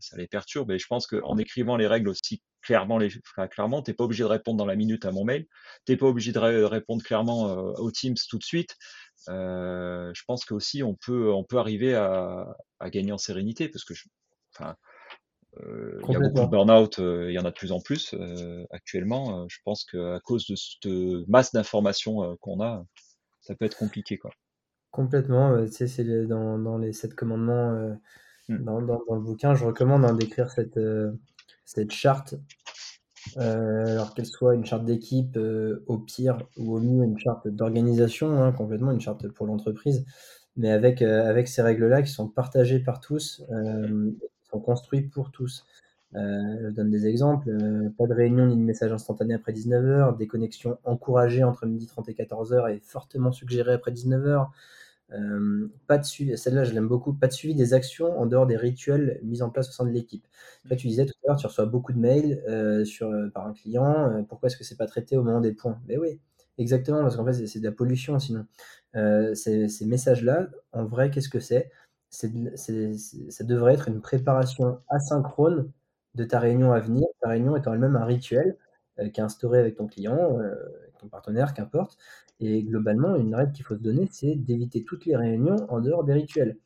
ça 0.01 0.17
les 0.17 0.27
perturbe 0.27 0.71
et 0.73 0.79
je 0.79 0.87
pense 0.87 1.07
qu'en 1.07 1.39
écrivant 1.39 1.77
les 1.77 1.87
règles 1.87 2.09
aussi 2.09 2.43
clairement, 2.67 2.99
les, 2.99 3.11
clairement, 3.51 3.81
t'es 3.81 3.95
pas 3.95 4.05
obligé 4.05 4.25
de 4.25 4.29
répondre 4.29 4.59
dans 4.59 4.67
la 4.67 4.75
minute 4.75 5.05
à 5.05 5.13
mon 5.13 5.25
mail, 5.25 5.47
t'es 5.85 5.97
pas 5.97 6.07
obligé 6.07 6.33
de 6.33 6.39
répondre 6.39 7.03
clairement 7.03 7.45
aux 7.45 7.91
Teams 7.93 8.17
tout 8.29 8.39
de 8.39 8.45
suite. 8.45 8.77
Euh, 9.29 10.11
je 10.15 10.23
pense 10.27 10.45
qu'aussi 10.45 10.83
on 10.83 10.95
peut, 10.95 11.33
on 11.33 11.45
peut 11.45 11.59
arriver 11.59 11.95
à, 11.95 12.57
à, 12.81 12.91
gagner 12.91 13.13
en 13.13 13.19
sérénité 13.19 13.69
parce 13.69 13.85
que 13.85 13.95
je, 13.95 14.05
il 14.61 16.13
y 16.13 16.17
a 16.17 16.21
beaucoup 16.21 16.41
de 16.41 16.47
burn-out, 16.51 16.99
il 16.99 17.33
y 17.33 17.39
en 17.39 17.45
a 17.45 17.51
de 17.51 17.57
plus 17.57 17.73
en 17.73 17.81
plus 17.81 18.15
actuellement. 18.71 19.47
je 19.49 19.59
pense 19.65 19.85
qu'à 19.85 20.21
cause 20.21 20.47
de 20.47 20.55
cette 20.55 20.93
masse 21.29 21.53
d'informations 21.53 22.37
qu'on 22.41 22.61
a, 22.63 22.85
ça 23.41 23.55
peut 23.55 23.65
être 23.65 23.77
compliqué. 23.77 24.19
Quoi. 24.19 24.31
Complètement. 24.91 25.65
tu 25.65 25.73
sais, 25.73 25.87
c'est 25.87 26.27
dans, 26.27 26.59
dans, 26.59 26.79
les 26.79 26.93
sept 26.93 27.15
commandements, 27.15 27.73
mmh. 28.49 28.57
dans, 28.59 28.83
dans, 28.83 29.15
le 29.15 29.21
bouquin, 29.21 29.55
je 29.55 29.65
recommande 29.65 30.05
hein, 30.05 30.15
d'écrire 30.15 30.51
cette, 30.51 30.79
cette 31.65 31.93
charte. 31.93 32.35
Alors 33.37 34.15
qu'elle 34.15 34.27
soit 34.27 34.55
une 34.55 34.65
charte 34.65 34.85
d'équipe, 34.85 35.39
au 35.87 35.99
pire, 35.99 36.39
ou 36.57 36.77
au 36.77 36.81
mieux 36.81 37.05
une 37.05 37.19
charte 37.19 37.49
d'organisation, 37.49 38.43
hein, 38.43 38.53
complètement 38.53 38.93
une 38.93 39.01
charte 39.01 39.29
pour 39.29 39.47
l'entreprise, 39.47 40.05
mais 40.57 40.71
avec, 40.71 41.03
avec 41.03 41.49
ces 41.49 41.63
règles-là 41.63 42.03
qui 42.03 42.11
sont 42.11 42.29
partagées 42.29 42.81
par 42.81 43.01
tous, 43.01 43.43
qui 43.49 44.49
sont 44.51 44.61
construites 44.61 45.11
pour 45.11 45.31
tous. 45.31 45.67
je 46.15 46.71
donne 46.71 46.91
des 46.91 47.07
exemples. 47.07 47.51
pas 47.99 48.07
de 48.07 48.15
réunion 48.15 48.47
ni 48.47 48.57
de 48.57 48.63
message 48.63 48.93
instantané 48.93 49.35
après 49.35 49.53
19h, 49.53 50.17
des 50.17 50.27
connexions 50.27 50.79
encouragées 50.85 51.45
entre 51.45 51.67
12h30 51.67 52.11
et 52.11 52.15
14h 52.15 52.75
et 52.75 52.81
fortement 52.81 53.33
suggérées 53.33 53.75
après 53.75 53.93
19h. 53.93 54.49
Euh, 55.13 55.69
pas 55.87 55.99
de 55.99 56.05
suivi, 56.05 56.37
celle-là 56.37 56.65
je 56.65 56.73
l'aime 56.73 56.89
beaucoup, 56.89 57.15
pas 57.15 57.29
de 57.29 57.33
suivi 57.33 57.55
des 57.55 57.75
actions 57.75 58.19
en 58.19 58.27
dehors 58.27 58.47
des 58.47 58.57
rituels 58.57 59.21
mis 59.23 59.41
en 59.41 59.51
place 59.51 59.69
au 59.69 59.73
sein 59.73 59.85
de 59.85 59.91
l'équipe. 59.91 60.27
Tu 60.77 60.89
disais 60.89 61.07
tout 61.07 61.15
à 61.25 61.29
l'heure, 61.29 61.37
tu 61.37 61.47
reçois 61.47 61.67
beaucoup 61.67 61.93
de 61.93 61.99
mails 61.99 62.43
euh, 62.49 62.85
sur, 62.85 63.09
euh, 63.11 63.29
par 63.31 63.47
un 63.47 63.53
client, 63.53 64.25
pourquoi 64.29 64.49
est-ce 64.49 64.57
que 64.57 64.65
c'est 64.65 64.77
pas 64.77 64.87
traité 64.87 65.17
au 65.17 65.23
moment 65.23 65.41
des 65.41 65.53
points? 65.53 65.81
Mais 65.87 65.97
oui, 65.97 66.21
exactement, 66.59 67.03
parce 67.03 67.17
qu'en 67.17 67.25
fait 67.25 67.47
c'est 67.47 67.61
de 67.61 67.65
la 67.65 67.73
pollution 67.73 68.19
sinon. 68.19 68.47
Ces, 69.35 69.69
ces, 69.69 69.87
messages-là, 69.87 70.49
en 70.73 70.85
vrai, 70.87 71.11
qu'est-ce 71.11 71.29
que 71.29 71.41
c'est? 71.41 71.71
Ça 72.11 72.29
devrait 73.45 73.75
être 73.75 73.89
une 73.89 74.01
préparation 74.01 74.81
asynchrone 74.89 75.71
de 76.15 76.25
ta 76.25 76.41
réunion 76.41 76.73
à 76.73 76.81
venir, 76.81 77.07
ta 77.21 77.29
réunion 77.29 77.57
étant 77.57 77.75
elle-même 77.75 77.97
un 77.97 78.05
rituel 78.07 78.57
qui 79.13 79.21
est 79.21 79.25
instauré 79.25 79.59
avec 79.59 79.77
ton 79.77 79.87
client, 79.87 80.39
ton 80.99 81.09
partenaire, 81.09 81.53
qu'importe, 81.55 81.99
et 82.41 82.63
globalement, 82.63 83.17
une 83.17 83.35
règle 83.35 83.53
qu'il 83.53 83.65
faut 83.65 83.77
se 83.77 83.83
donner, 83.83 84.09
c'est 84.11 84.35
d'éviter 84.35 84.85
toutes 84.85 85.07
les 85.07 85.17
réunions 85.17 85.57
en 85.69 85.81
dehors 85.81 86.05
des 86.05 86.13
rituels. 86.13 86.57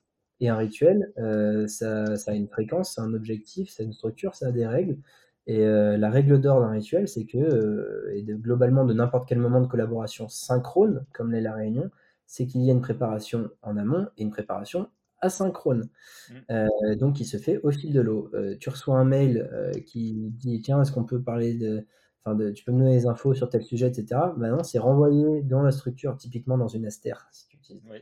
Et 0.40 0.48
un 0.48 0.56
rituel, 0.56 1.12
euh, 1.18 1.66
ça, 1.66 2.16
ça, 2.16 2.32
a 2.32 2.34
une 2.34 2.48
fréquence, 2.48 2.94
ça 2.94 3.02
a 3.02 3.04
un 3.04 3.14
objectif, 3.14 3.70
ça 3.70 3.82
a 3.82 3.86
une 3.86 3.92
structure, 3.92 4.34
ça 4.34 4.48
a 4.48 4.52
des 4.52 4.66
règles. 4.66 4.98
Et 5.46 5.64
euh, 5.64 5.96
la 5.96 6.10
règle 6.10 6.40
d'or 6.40 6.60
d'un 6.60 6.70
rituel, 6.70 7.08
c'est 7.08 7.24
que, 7.26 7.38
euh, 7.38 8.10
et 8.14 8.22
de, 8.22 8.34
globalement 8.34 8.84
de 8.84 8.94
n'importe 8.94 9.28
quel 9.28 9.38
moment 9.38 9.60
de 9.60 9.66
collaboration 9.66 10.28
synchrone, 10.28 11.04
comme 11.12 11.32
l'est 11.32 11.40
la 11.40 11.54
réunion, 11.54 11.90
c'est 12.26 12.46
qu'il 12.46 12.62
y 12.62 12.70
a 12.70 12.72
une 12.72 12.80
préparation 12.80 13.50
en 13.62 13.76
amont 13.76 14.08
et 14.16 14.22
une 14.22 14.30
préparation 14.30 14.88
asynchrone. 15.20 15.90
Mmh. 16.30 16.94
donc, 16.94 17.16
qui 17.16 17.26
se 17.26 17.36
fait 17.36 17.58
au 17.62 17.70
fil 17.70 17.92
de 17.92 18.00
l'eau. 18.00 18.30
tu 18.58 18.70
reçois 18.70 18.96
un 18.96 19.04
mail 19.04 19.50
qui 19.84 20.14
dit 20.30 20.62
Tiens, 20.62 20.80
est-ce 20.80 20.92
qu'on 20.92 21.04
peut 21.04 21.20
parler 21.20 21.54
de, 21.54 21.84
Enfin, 22.24 22.52
tu 22.52 22.64
peux 22.64 22.72
me 22.72 22.78
donner 22.78 22.96
des 22.96 23.06
infos 23.06 23.34
sur 23.34 23.48
tel 23.48 23.62
sujet, 23.62 23.88
etc. 23.88 24.20
Maintenant, 24.36 24.62
c'est 24.62 24.78
renvoyé 24.78 25.42
dans 25.42 25.62
la 25.62 25.70
structure, 25.70 26.16
typiquement 26.16 26.58
dans 26.58 26.68
une 26.68 26.86
Aster, 26.86 27.14
si 27.32 27.48
tu 27.48 27.56
utilises. 27.56 27.82
Oui. 27.90 27.98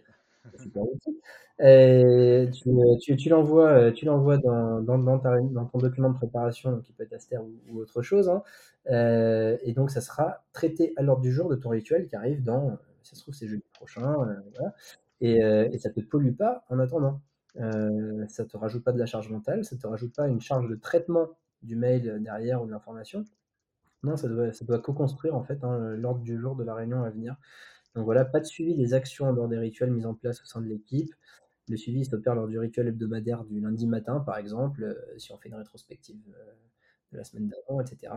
Super 0.56 0.82
Et 1.60 2.48
tu, 3.00 3.16
tu, 3.16 3.28
l'envoies, 3.28 3.68
euh, 3.68 3.92
tu 3.92 4.06
l'envoies 4.06 4.38
dans, 4.38 4.80
dans, 4.80 4.98
dans, 4.98 5.18
dans, 5.18 5.66
ton 5.66 5.78
document 5.78 6.10
de 6.10 6.16
préparation, 6.16 6.80
qui 6.80 6.92
peut 6.92 7.02
être 7.02 7.12
Aster 7.12 7.38
ou, 7.38 7.78
autre 7.78 8.02
chose. 8.02 8.28
Hein. 8.28 8.42
Euh, 8.90 9.56
et 9.62 9.72
donc, 9.72 9.90
ça 9.90 10.00
sera 10.00 10.44
traité 10.52 10.92
à 10.96 11.02
l'ordre 11.02 11.22
du 11.22 11.32
jour 11.32 11.48
de 11.48 11.56
ton 11.56 11.68
rituel 11.70 12.06
qui 12.06 12.16
arrive 12.16 12.42
dans, 12.42 12.78
ça 13.02 13.14
se 13.14 13.22
trouve, 13.22 13.34
c'est 13.34 13.46
jeudi 13.46 13.64
prochain. 13.74 14.14
Euh, 14.14 14.34
voilà. 14.54 14.74
et, 15.20 15.74
et, 15.74 15.78
ça 15.78 15.90
ne 15.90 15.94
te 15.94 16.00
pollue 16.00 16.34
pas 16.34 16.64
en 16.70 16.78
attendant. 16.78 17.20
Euh, 17.56 18.24
ça 18.28 18.44
ne 18.44 18.48
te 18.48 18.56
rajoute 18.56 18.84
pas 18.84 18.92
de 18.92 18.98
la 18.98 19.06
charge 19.06 19.30
mentale, 19.30 19.64
ça 19.64 19.74
ne 19.74 19.80
te 19.80 19.86
rajoute 19.86 20.14
pas 20.14 20.28
une 20.28 20.40
charge 20.40 20.68
de 20.68 20.76
traitement 20.76 21.28
du 21.62 21.76
mail 21.76 22.22
derrière 22.22 22.62
ou 22.62 22.66
de 22.66 22.70
l'information. 22.70 23.24
Non, 24.02 24.16
ça 24.16 24.28
doit, 24.28 24.78
co-construire 24.78 25.34
en 25.34 25.42
fait 25.42 25.64
hein, 25.64 25.94
l'ordre 25.96 26.20
du 26.20 26.38
jour 26.38 26.54
de 26.54 26.64
la 26.64 26.74
réunion 26.74 27.02
à 27.02 27.10
venir. 27.10 27.36
Donc 27.94 28.04
voilà, 28.04 28.24
pas 28.24 28.40
de 28.40 28.44
suivi 28.44 28.74
des 28.74 28.94
actions 28.94 29.32
lors 29.32 29.48
des 29.48 29.58
rituels 29.58 29.90
mis 29.90 30.06
en 30.06 30.14
place 30.14 30.40
au 30.42 30.44
sein 30.44 30.60
de 30.60 30.66
l'équipe. 30.66 31.12
Le 31.68 31.76
suivi 31.76 32.04
s'opère 32.04 32.34
lors 32.34 32.46
du 32.46 32.58
rituel 32.58 32.88
hebdomadaire 32.88 33.44
du 33.44 33.60
lundi 33.60 33.86
matin, 33.86 34.20
par 34.20 34.38
exemple, 34.38 34.84
euh, 34.84 35.18
si 35.18 35.32
on 35.32 35.38
fait 35.38 35.48
une 35.48 35.56
rétrospective 35.56 36.16
euh, 36.28 36.52
de 37.12 37.18
la 37.18 37.24
semaine 37.24 37.48
d'avant, 37.48 37.80
etc. 37.80 38.12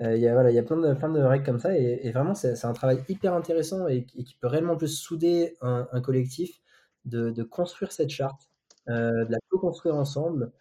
Euh, 0.00 0.14
il 0.14 0.22
y, 0.22 0.28
a, 0.28 0.32
voilà, 0.32 0.50
y 0.52 0.58
a 0.58 0.62
plein 0.62 0.76
de, 0.76 0.94
plein 0.94 1.28
règles 1.28 1.44
comme 1.44 1.58
ça, 1.58 1.76
et, 1.76 2.12
vraiment, 2.12 2.34
c'est 2.34 2.64
un 2.64 2.72
travail 2.72 3.02
hyper 3.08 3.34
intéressant 3.34 3.88
et, 3.88 4.04
qui 4.04 4.36
peut 4.40 4.46
réellement 4.46 4.76
plus 4.76 4.96
souder 4.96 5.56
un, 5.60 6.00
collectif, 6.00 6.60
de, 7.04 7.42
construire 7.42 7.90
cette 7.90 8.10
charte, 8.10 8.48
de 8.86 9.26
la 9.28 9.38
co-construire 9.48 9.96
ensemble, 9.96 10.52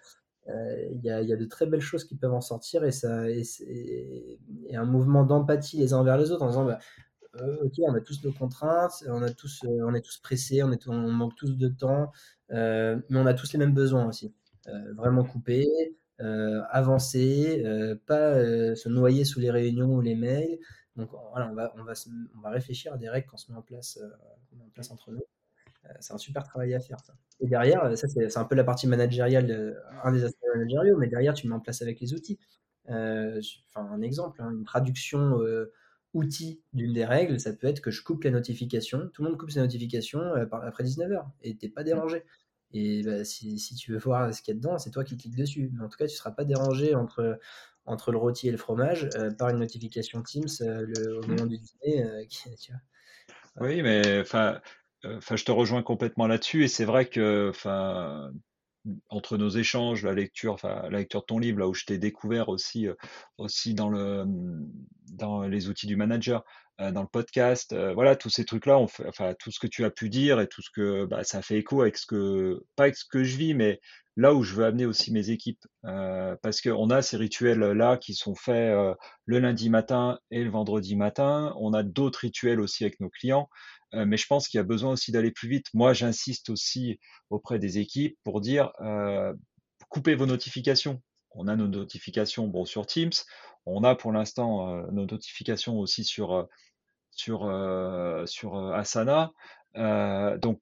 il 0.48 1.02
y, 1.04 1.10
a, 1.12 1.36
de 1.36 1.46
très 1.46 1.66
belles 1.66 1.82
choses 1.82 2.06
qui 2.06 2.16
peuvent 2.16 2.34
en 2.34 2.42
sortir 2.42 2.84
et, 2.84 2.92
ça, 2.92 3.30
et, 3.30 4.40
un 4.74 4.86
mouvement 4.86 5.24
d'empathie 5.26 5.78
les 5.78 5.94
uns 5.94 5.98
envers 5.98 6.18
les 6.18 6.32
autres 6.32 6.44
en 6.44 6.48
disant 6.48 6.66
bah, 6.66 6.80
euh, 7.42 7.58
ok 7.66 7.74
on 7.88 7.94
a 7.94 8.00
tous 8.00 8.24
nos 8.24 8.32
contraintes 8.32 9.04
on 9.08 9.22
a 9.24 9.30
tous 9.30 9.64
euh, 9.66 9.86
on 9.86 9.94
est 9.94 10.02
tous 10.02 10.18
pressés 10.18 10.64
on, 10.64 10.72
est, 10.72 10.88
on 10.88 11.12
manque 11.12 11.36
tous 11.36 11.58
de 11.58 11.68
temps 11.68 12.12
mais 12.50 12.98
on 13.12 13.26
a 13.26 13.34
tous 13.34 13.52
les 13.54 13.60
mêmes 13.60 13.74
besoins 13.74 14.08
aussi. 14.08 14.34
Vraiment 14.96 15.24
couper 15.24 15.68
avancer 16.20 17.64
pas 18.06 18.36
se 18.76 18.90
noyer 18.90 19.26
sous 19.26 19.40
les 19.40 19.52
réunions 19.52 19.96
ou 19.96 20.02
les 20.02 20.16
mails. 20.16 20.60
Donc 20.96 21.10
voilà 21.32 21.50
on 21.50 21.56
va 21.56 21.74
on 21.78 21.84
va 21.84 21.94
on 22.38 22.42
va 22.42 22.50
réfléchir 22.50 22.94
à 22.94 22.98
des 22.98 23.10
règles 23.10 23.28
qu'on 23.28 23.38
se 23.38 23.52
met 23.52 23.58
en 23.58 23.62
place, 23.62 24.00
en 24.60 24.70
place 24.70 24.92
entre 24.92 25.12
nous. 25.12 25.24
Euh, 25.90 25.94
c'est 26.00 26.14
un 26.14 26.18
super 26.18 26.44
travail 26.44 26.74
à 26.74 26.80
faire. 26.80 26.98
Et 27.40 27.48
derrière, 27.48 27.84
euh, 27.84 27.96
ça 27.96 28.08
c'est 28.08 28.38
un 28.38 28.46
peu 28.46 28.56
la 28.56 28.64
partie 28.64 28.88
managériale, 28.88 29.78
un 30.04 30.12
des 30.12 30.24
managériaux, 30.58 30.98
mais 30.98 31.08
derrière 31.08 31.34
tu 31.34 31.48
mets 31.48 31.56
en 31.56 31.60
place 31.60 31.82
avec 31.82 32.00
les 32.00 32.14
outils. 32.14 32.40
Euh, 32.90 33.42
enfin, 33.70 33.88
un 33.92 34.02
exemple, 34.02 34.42
hein, 34.42 34.52
une 34.52 34.64
traduction 34.64 35.40
outil 36.14 36.62
d'une 36.74 36.94
des 36.94 37.06
règles, 37.06 37.40
ça 37.40 37.54
peut 37.54 37.68
être 37.68 37.82
que 37.82 37.92
je 37.92 38.04
coupe 38.04 38.24
les 38.24 38.32
notifications. 38.32 39.10
Tout 39.14 39.24
le 39.24 39.30
monde 39.30 39.38
coupe 39.38 39.52
ses 39.52 39.60
notifications 39.60 40.22
après 40.52 40.84
19h 40.84 41.26
et 41.44 41.56
t'es 41.58 41.70
pas 41.70 41.84
dérangé. 41.84 42.24
Et 42.74 43.04
bah, 43.04 43.24
si, 43.24 43.60
si, 43.60 43.76
tu 43.76 43.92
veux 43.92 43.98
voir 43.98 44.34
ce 44.34 44.42
qu'il 44.42 44.54
y 44.54 44.58
a 44.58 44.60
dedans, 44.60 44.78
c'est 44.78 44.92
toi 44.92 45.04
qui 45.04 45.18
cliques 45.18 45.36
dessus. 45.36 45.70
Mais 45.74 45.84
en 45.84 45.90
tout 45.90 45.98
cas, 45.98 46.08
tu 46.08 46.16
seras 46.16 46.32
pas 46.32 46.44
dérangé 46.44 46.96
entre, 46.96 47.40
entre 47.86 48.12
le 48.12 48.18
rôti 48.18 48.48
et 48.48 48.52
le 48.52 48.58
fromage 48.58 49.10
par 49.38 49.50
une 49.50 49.60
notification 49.60 50.22
Teams 50.24 50.48
le, 50.60 51.18
au 51.18 51.22
mmh. 51.22 51.28
moment 51.28 51.46
du 51.46 51.58
dîner. 51.58 52.26
tu 52.60 52.72
vois. 52.72 53.68
Oui, 53.68 53.82
mais 53.82 54.22
enfin, 54.22 54.62
Enfin, 55.06 55.36
je 55.36 55.46
te 55.46 55.52
rejoins 55.52 55.84
complètement 55.84 56.28
là-dessus 56.28 56.64
et 56.64 56.68
c'est 56.68 56.86
vrai 56.86 57.08
que, 57.08 57.50
enfin, 57.50 58.32
entre 59.10 59.38
nos 59.38 59.50
échanges, 59.50 60.04
la 60.04 60.14
lecture, 60.14 60.58
la 60.64 60.90
lecture 60.90 61.22
de 61.22 61.26
ton 61.26 61.40
livre, 61.40 61.60
là 61.60 61.68
où 61.68 61.74
je 61.74 61.86
t'ai 61.86 61.98
découvert 61.98 62.50
aussi, 62.50 62.88
aussi 63.38 63.74
dans 63.74 63.90
le, 63.90 64.26
dans 65.12 65.44
les 65.44 65.70
outils 65.70 65.88
du 65.88 65.96
manager, 65.96 66.44
dans 66.80 67.02
le 67.02 67.08
podcast, 67.08 67.76
voilà, 67.94 68.16
tous 68.16 68.30
ces 68.30 68.46
trucs-là, 68.46 68.78
enfin, 68.78 69.34
tout 69.40 69.52
ce 69.52 69.60
que 69.60 69.68
tu 69.68 69.84
as 69.84 69.90
pu 69.90 70.10
dire 70.10 70.40
et 70.40 70.48
tout 70.48 70.62
ce 70.62 70.70
que, 70.70 71.06
bah, 71.06 71.24
ça 71.24 71.42
fait 71.42 71.58
écho 71.58 71.82
avec 71.82 71.98
ce 71.98 72.06
que, 72.06 72.64
pas 72.76 72.84
avec 72.84 72.96
ce 72.96 73.06
que 73.06 73.24
je 73.24 73.38
vis, 73.38 73.54
mais 73.54 73.80
là 74.18 74.34
où 74.34 74.44
je 74.44 74.54
veux 74.54 74.66
amener 74.66 74.86
aussi 74.86 75.14
mes 75.14 75.30
équipes, 75.30 75.66
parce 75.84 76.60
qu'on 76.60 76.90
a 76.90 77.02
ces 77.02 77.16
rituels-là 77.16 77.98
qui 77.98 78.14
sont 78.14 78.36
faits 78.36 78.76
le 79.26 79.40
lundi 79.40 79.70
matin 79.70 80.20
et 80.32 80.44
le 80.44 80.50
vendredi 80.50 80.98
matin. 80.98 81.54
On 81.58 81.74
a 81.74 81.84
d'autres 81.84 82.20
rituels 82.20 82.60
aussi 82.60 82.84
avec 82.84 83.00
nos 83.00 83.10
clients. 83.10 83.48
Euh, 83.94 84.06
mais 84.06 84.18
je 84.18 84.28
pense 84.28 84.48
qu'il 84.48 84.58
y 84.58 84.62
a 84.62 84.64
besoin 84.64 84.92
aussi 84.92 85.12
d'aller 85.12 85.32
plus 85.32 85.48
vite. 85.48 85.68
Moi, 85.74 85.94
j'insiste 85.94 86.50
aussi 86.50 87.00
auprès 87.30 87.60
des 87.60 87.78
équipes 87.78 88.18
pour 88.24 88.42
dire 88.42 88.72
euh, 88.82 89.34
coupez 89.90 90.16
vos 90.16 90.26
notifications. 90.26 91.02
On 91.32 91.48
a 91.48 91.56
nos 91.56 91.68
notifications 91.68 92.48
bon, 92.48 92.66
sur 92.66 92.86
Teams, 92.86 93.12
on 93.66 93.84
a 93.84 93.96
pour 93.96 94.12
l'instant 94.12 94.70
euh, 94.70 94.88
nos 94.92 95.06
notifications 95.06 95.80
aussi 95.80 96.04
sur, 96.04 96.48
sur, 97.12 97.42
sur 98.26 98.58
Asana. 98.74 99.32
donc, 99.76 100.62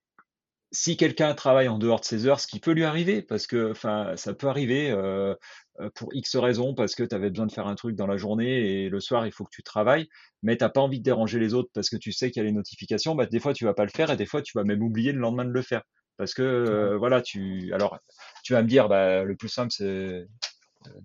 si 0.76 0.98
quelqu'un 0.98 1.34
travaille 1.34 1.70
en 1.70 1.78
dehors 1.78 2.02
de 2.02 2.06
ses 2.06 2.28
heures, 2.28 2.42
ce 2.42 2.48
qui 2.48 2.60
peut 2.60 2.72
lui 2.74 2.84
arriver, 2.84 3.22
parce 3.22 3.48
que 3.48 3.72
enfin, 3.72 4.14
ça 4.18 4.34
peut 4.34 4.48
arriver 4.48 4.92
euh, 4.92 5.34
euh, 5.80 5.90
pour 5.96 6.14
X 6.14 6.36
raisons, 6.36 6.74
parce 6.76 6.96
que 6.96 7.04
tu 7.04 7.16
avais 7.16 7.30
besoin 7.30 7.46
de 7.46 7.52
faire 7.52 7.68
un 7.68 7.76
truc 7.76 7.96
dans 7.96 8.08
la 8.08 8.18
journée 8.18 8.84
et 8.84 8.90
le 8.90 9.00
soir, 9.00 9.26
il 9.26 9.32
faut 9.32 9.46
que 9.46 9.52
tu 9.52 9.64
travailles, 9.64 10.10
mais 10.44 10.58
tu 10.58 10.66
pas 10.70 10.82
envie 10.82 11.00
de 11.00 11.04
déranger 11.06 11.40
les 11.40 11.54
autres 11.54 11.70
parce 11.74 11.90
que 11.90 11.96
tu 11.96 12.12
sais 12.12 12.30
qu'il 12.30 12.42
y 12.42 12.46
a 12.46 12.48
les 12.48 12.52
notifications, 12.52 13.16
bah, 13.16 13.26
des 13.26 13.40
fois, 13.40 13.54
tu 13.54 13.64
vas 13.64 13.74
pas 13.74 13.86
le 13.86 13.90
faire 13.90 14.12
et 14.12 14.18
des 14.18 14.26
fois, 14.26 14.42
tu 14.42 14.52
vas 14.58 14.66
même 14.66 14.84
oublier 14.84 15.14
le 15.14 15.20
lendemain 15.20 15.46
de 15.46 15.52
le 15.52 15.62
faire. 15.62 15.82
Parce 16.18 16.34
que, 16.34 16.44
euh, 16.44 16.98
voilà, 16.98 17.22
tu. 17.22 17.74
Alors, 17.74 17.98
tu 18.44 18.54
vas 18.54 18.62
me 18.62 18.68
dire, 18.68 18.90
bah, 18.90 19.24
le 19.24 19.36
plus 19.36 19.50
simple, 19.50 19.72
c'est 19.72 20.28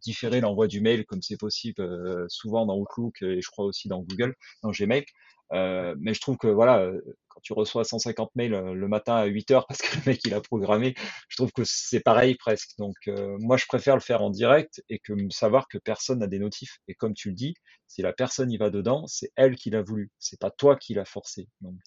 différer 0.02 0.40
l'envoi 0.40 0.66
du 0.66 0.80
mail 0.80 1.06
comme 1.06 1.22
c'est 1.22 1.38
possible 1.38 1.82
souvent 2.28 2.66
dans 2.66 2.76
Outlook 2.76 3.22
et 3.22 3.40
je 3.40 3.50
crois 3.50 3.64
aussi 3.64 3.88
dans 3.88 4.00
Google, 4.02 4.34
dans 4.62 4.70
Gmail. 4.70 5.04
Mais 5.52 6.14
je 6.14 6.20
trouve 6.20 6.36
que 6.36 6.46
voilà, 6.46 6.90
quand 7.28 7.40
tu 7.42 7.52
reçois 7.52 7.84
150 7.84 8.34
mails 8.34 8.52
le 8.52 8.88
matin 8.88 9.14
à 9.14 9.24
8 9.24 9.50
heures 9.52 9.66
parce 9.68 9.80
que 9.80 9.96
le 9.96 10.02
mec 10.06 10.20
il 10.24 10.34
a 10.34 10.40
programmé, 10.40 10.94
je 11.28 11.36
trouve 11.36 11.52
que 11.52 11.62
c'est 11.64 12.00
pareil 12.00 12.34
presque. 12.36 12.70
Donc 12.78 12.96
moi 13.38 13.56
je 13.56 13.66
préfère 13.66 13.94
le 13.94 14.00
faire 14.00 14.22
en 14.22 14.30
direct 14.30 14.82
et 14.88 14.98
que 14.98 15.12
savoir 15.30 15.68
que 15.68 15.78
personne 15.78 16.20
n'a 16.20 16.26
des 16.26 16.38
notifs. 16.38 16.78
Et 16.88 16.94
comme 16.94 17.14
tu 17.14 17.28
le 17.30 17.34
dis, 17.34 17.54
si 17.86 18.02
la 18.02 18.12
personne 18.12 18.52
y 18.52 18.56
va 18.56 18.70
dedans, 18.70 19.06
c'est 19.06 19.32
elle 19.36 19.56
qui 19.56 19.70
l'a 19.70 19.82
voulu, 19.82 20.10
c'est 20.18 20.38
pas 20.38 20.50
toi 20.50 20.76
qui 20.76 20.94
l'as 20.94 21.04
forcé. 21.04 21.48
Donc 21.60 21.80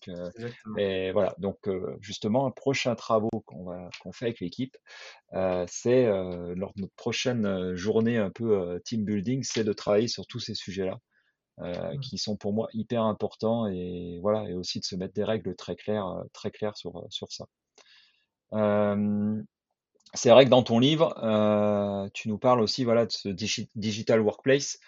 et 0.77 1.11
voilà. 1.11 1.35
Donc 1.37 1.57
justement 2.01 2.47
un 2.47 2.51
prochain 2.51 2.95
travaux 2.95 3.29
qu'on 3.45 3.65
va 3.65 3.89
qu'on 4.01 4.11
fait 4.11 4.25
avec 4.25 4.39
l'équipe, 4.39 4.75
c'est 5.67 6.05
lors 6.05 6.73
de 6.75 6.81
notre 6.81 6.95
prochaine 6.95 7.75
journée 7.75 8.17
un 8.17 8.29
peu 8.29 8.81
team 8.85 9.05
building, 9.05 9.43
c'est 9.43 9.63
de 9.63 9.73
travailler 9.73 10.07
sur 10.07 10.25
tous 10.27 10.39
ces 10.39 10.55
sujets-là. 10.55 10.99
Euh, 11.59 11.93
mmh. 11.93 11.99
qui 11.99 12.17
sont 12.17 12.35
pour 12.35 12.51
moi 12.51 12.67
hyper 12.73 13.03
importants 13.03 13.67
et 13.67 14.17
voilà 14.23 14.49
et 14.49 14.55
aussi 14.55 14.79
de 14.79 14.85
se 14.85 14.95
mettre 14.95 15.13
des 15.13 15.23
règles 15.23 15.55
très 15.55 15.75
claires 15.75 16.07
euh, 16.07 16.23
très 16.33 16.49
claires 16.49 16.75
sur 16.75 16.97
euh, 16.97 17.05
sur 17.11 17.31
ça. 17.31 17.45
c'est 20.15 20.31
vrai 20.31 20.45
que 20.45 20.49
dans 20.49 20.63
ton 20.63 20.79
livre, 20.79 21.13
tu 22.15 22.27
nous 22.29 22.39
parles 22.39 22.59
aussi 22.59 22.83
voilà 22.83 23.05
de 23.05 23.11
ce 23.11 23.29
digital 23.75 24.21
workplace. 24.21 24.79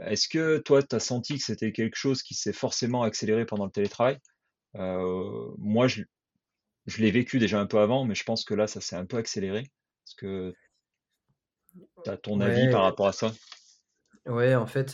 Est-ce 0.00 0.28
que 0.28 0.58
toi, 0.58 0.82
tu 0.82 0.96
as 0.96 1.00
senti 1.00 1.36
que 1.36 1.44
c'était 1.44 1.72
quelque 1.72 1.96
chose 1.96 2.22
qui 2.22 2.34
s'est 2.34 2.52
forcément 2.52 3.02
accéléré 3.02 3.44
pendant 3.44 3.64
le 3.66 3.70
télétravail? 3.70 4.18
Moi, 4.74 5.88
je, 5.88 6.02
je 6.86 7.02
l'ai 7.02 7.10
vécu 7.10 7.38
déjà 7.38 7.60
un 7.60 7.66
peu 7.66 7.78
avant, 7.78 8.04
mais 8.04 8.14
je 8.14 8.24
pense 8.24 8.44
que 8.44 8.54
là, 8.54 8.66
ça 8.66 8.80
s'est 8.82 8.96
un 8.96 9.06
peu 9.06 9.16
accéléré. 9.16 9.60
Est-ce 9.60 10.16
que 10.16 10.54
tu 12.04 12.10
as 12.10 12.16
ton 12.18 12.40
avis 12.40 12.70
par 12.70 12.82
rapport 12.82 13.08
à 13.08 13.12
ça? 13.12 13.32
Ouais, 14.26 14.54
en 14.54 14.66
fait, 14.66 14.90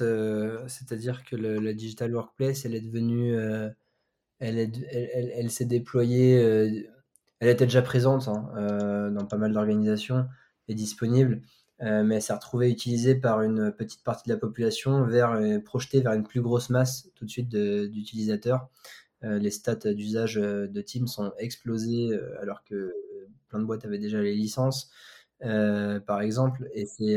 c'est-à-dire 0.68 1.24
que 1.24 1.34
la 1.37 1.72
digital 1.72 2.14
workplace, 2.14 2.64
elle 2.64 2.74
est 2.74 2.80
devenue, 2.80 3.34
elle 4.40 4.58
est 4.58 4.72
elle 4.92 5.32
elle 5.37 5.50
s'est 5.50 5.64
déployée, 5.66 6.34
elle 7.40 7.48
était 7.48 7.66
déjà 7.66 7.82
présente, 7.82 8.28
hein, 8.28 9.10
dans 9.12 9.26
pas 9.26 9.37
mal 9.38 9.52
d'organisations 9.52 10.26
et 10.68 10.74
disponible, 10.74 11.42
mais 11.80 12.16
elle 12.16 12.22
s'est 12.22 12.34
retrouvée 12.34 12.70
utilisée 12.70 13.14
par 13.16 13.42
une 13.42 13.72
petite 13.72 14.04
partie 14.04 14.28
de 14.28 14.34
la 14.34 14.40
population 14.40 15.04
vers, 15.06 15.38
projetée 15.64 16.00
vers 16.02 16.12
une 16.14 16.24
plus 16.26 16.42
grosse 16.42 16.70
masse 16.70 17.10
tout 17.16 17.24
de 17.24 17.30
suite 17.30 17.48
d'utilisateurs. 17.50 18.68
les 19.22 19.50
stats 19.50 19.94
d'usage, 19.94 20.37
de 20.37 20.80
Teams 20.82 21.08
ont 21.18 21.32
explosé, 21.38 22.18
alors 22.40 22.64
que, 22.64 22.94
plein 23.48 23.60
de 23.60 23.64
boîtes 23.66 23.84
avaient 23.87 23.98
déjà 23.98 24.20
les 24.22 24.34
licences, 24.34 24.90
par 25.40 26.20
exemple 26.22 26.68
et 26.74 26.87
c'est, 26.87 27.16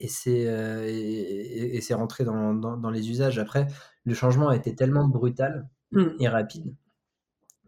et 0.00 0.08
c'est 0.08 0.46
euh, 0.48 0.84
et, 0.86 1.80
c'est 1.80 1.94
rentré 1.94 2.24
dans, 2.24 2.54
dans, 2.54 2.90
les 2.90 3.10
usages. 3.10 3.38
Après, 3.38 3.66
le 4.04 4.14
changement 4.14 4.48
a 4.48 4.56
été 4.56 4.74
tellement 4.74 5.08
brutal 5.08 5.68
mmh. 5.92 6.04
et 6.20 6.28
rapide 6.28 6.74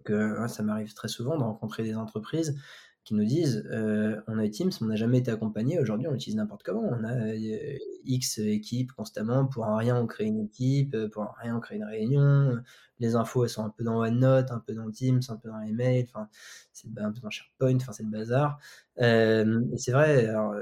que 0.04 0.46
ça 0.48 0.62
m'arrive 0.62 0.94
très 0.94 1.08
souvent 1.08 1.36
de 1.36 1.42
rencontrer 1.42 1.82
des 1.82 1.96
entreprises 1.96 2.58
qui 3.04 3.14
nous 3.14 3.24
disent 3.24 3.66
euh, 3.70 4.20
on 4.26 4.38
a 4.38 4.44
eu 4.44 4.50
Teams, 4.50 4.70
on 4.82 4.86
n'a 4.86 4.96
jamais 4.96 5.18
été 5.18 5.30
accompagné, 5.30 5.78
aujourd'hui 5.78 6.06
on 6.06 6.12
l'utilise 6.12 6.36
n'importe 6.36 6.62
comment, 6.62 6.82
on 6.82 7.04
a 7.04 7.14
euh, 7.14 7.78
X 8.04 8.38
équipes 8.38 8.92
constamment, 8.92 9.46
pour 9.46 9.64
un 9.64 9.76
rien 9.78 9.96
on 9.96 10.06
crée 10.06 10.24
une 10.24 10.40
équipe, 10.40 10.94
pour 11.12 11.22
un 11.22 11.30
rien 11.40 11.56
on 11.56 11.60
crée 11.60 11.76
une 11.76 11.84
réunion, 11.84 12.58
les 12.98 13.14
infos 13.14 13.44
elles 13.44 13.50
sont 13.50 13.64
un 13.64 13.70
peu 13.70 13.82
dans 13.82 14.00
OneNote, 14.00 14.50
un 14.50 14.58
peu 14.58 14.74
dans 14.74 14.90
Teams, 14.90 15.22
un 15.28 15.36
peu 15.36 15.48
dans 15.48 15.58
les 15.58 15.72
mails, 15.72 16.06
enfin 16.08 16.28
c'est 16.72 16.88
un 16.98 17.12
peu 17.12 17.20
dans 17.20 17.30
SharePoint, 17.30 17.76
enfin 17.76 17.92
c'est 17.92 18.02
le 18.02 18.10
bazar. 18.10 18.58
et 18.98 19.78
c'est 19.78 19.92
vrai, 19.92 20.26
alors, 20.26 20.54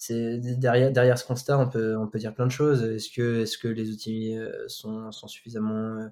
c'est 0.00 0.38
derrière, 0.38 0.90
derrière 0.90 1.18
ce 1.18 1.26
constat, 1.26 1.58
on 1.58 1.68
peut, 1.68 1.94
on 1.94 2.08
peut 2.08 2.18
dire 2.18 2.34
plein 2.34 2.46
de 2.46 2.50
choses. 2.50 2.82
Est-ce 2.82 3.10
que, 3.10 3.42
est-ce 3.42 3.58
que 3.58 3.68
les 3.68 3.90
outils 3.90 4.34
euh, 4.34 4.66
sont, 4.66 5.12
sont 5.12 5.28
suffisamment 5.28 5.98
euh, 5.98 6.08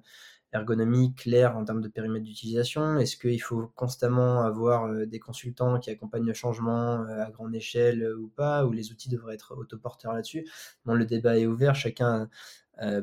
ergonomiques, 0.53 1.23
clairs 1.23 1.57
en 1.57 1.65
termes 1.65 1.81
de 1.81 1.87
périmètre 1.87 2.23
d'utilisation? 2.23 2.99
Est-ce 2.99 3.17
qu'il 3.17 3.41
faut 3.41 3.71
constamment 3.75 4.43
avoir 4.43 4.85
euh, 4.85 5.07
des 5.07 5.17
consultants 5.17 5.79
qui 5.79 5.89
accompagnent 5.89 6.27
le 6.27 6.35
changement 6.35 7.01
à 7.01 7.31
grande 7.31 7.55
échelle 7.55 8.07
ou 8.15 8.27
pas 8.27 8.63
Ou 8.63 8.73
les 8.73 8.91
outils 8.91 9.09
devraient 9.09 9.33
être 9.33 9.57
autoporteurs 9.57 10.13
là-dessus? 10.13 10.47
Bon, 10.85 10.93
Le 10.93 11.05
débat 11.07 11.39
est 11.39 11.47
ouvert, 11.47 11.73
chacun 11.73 12.29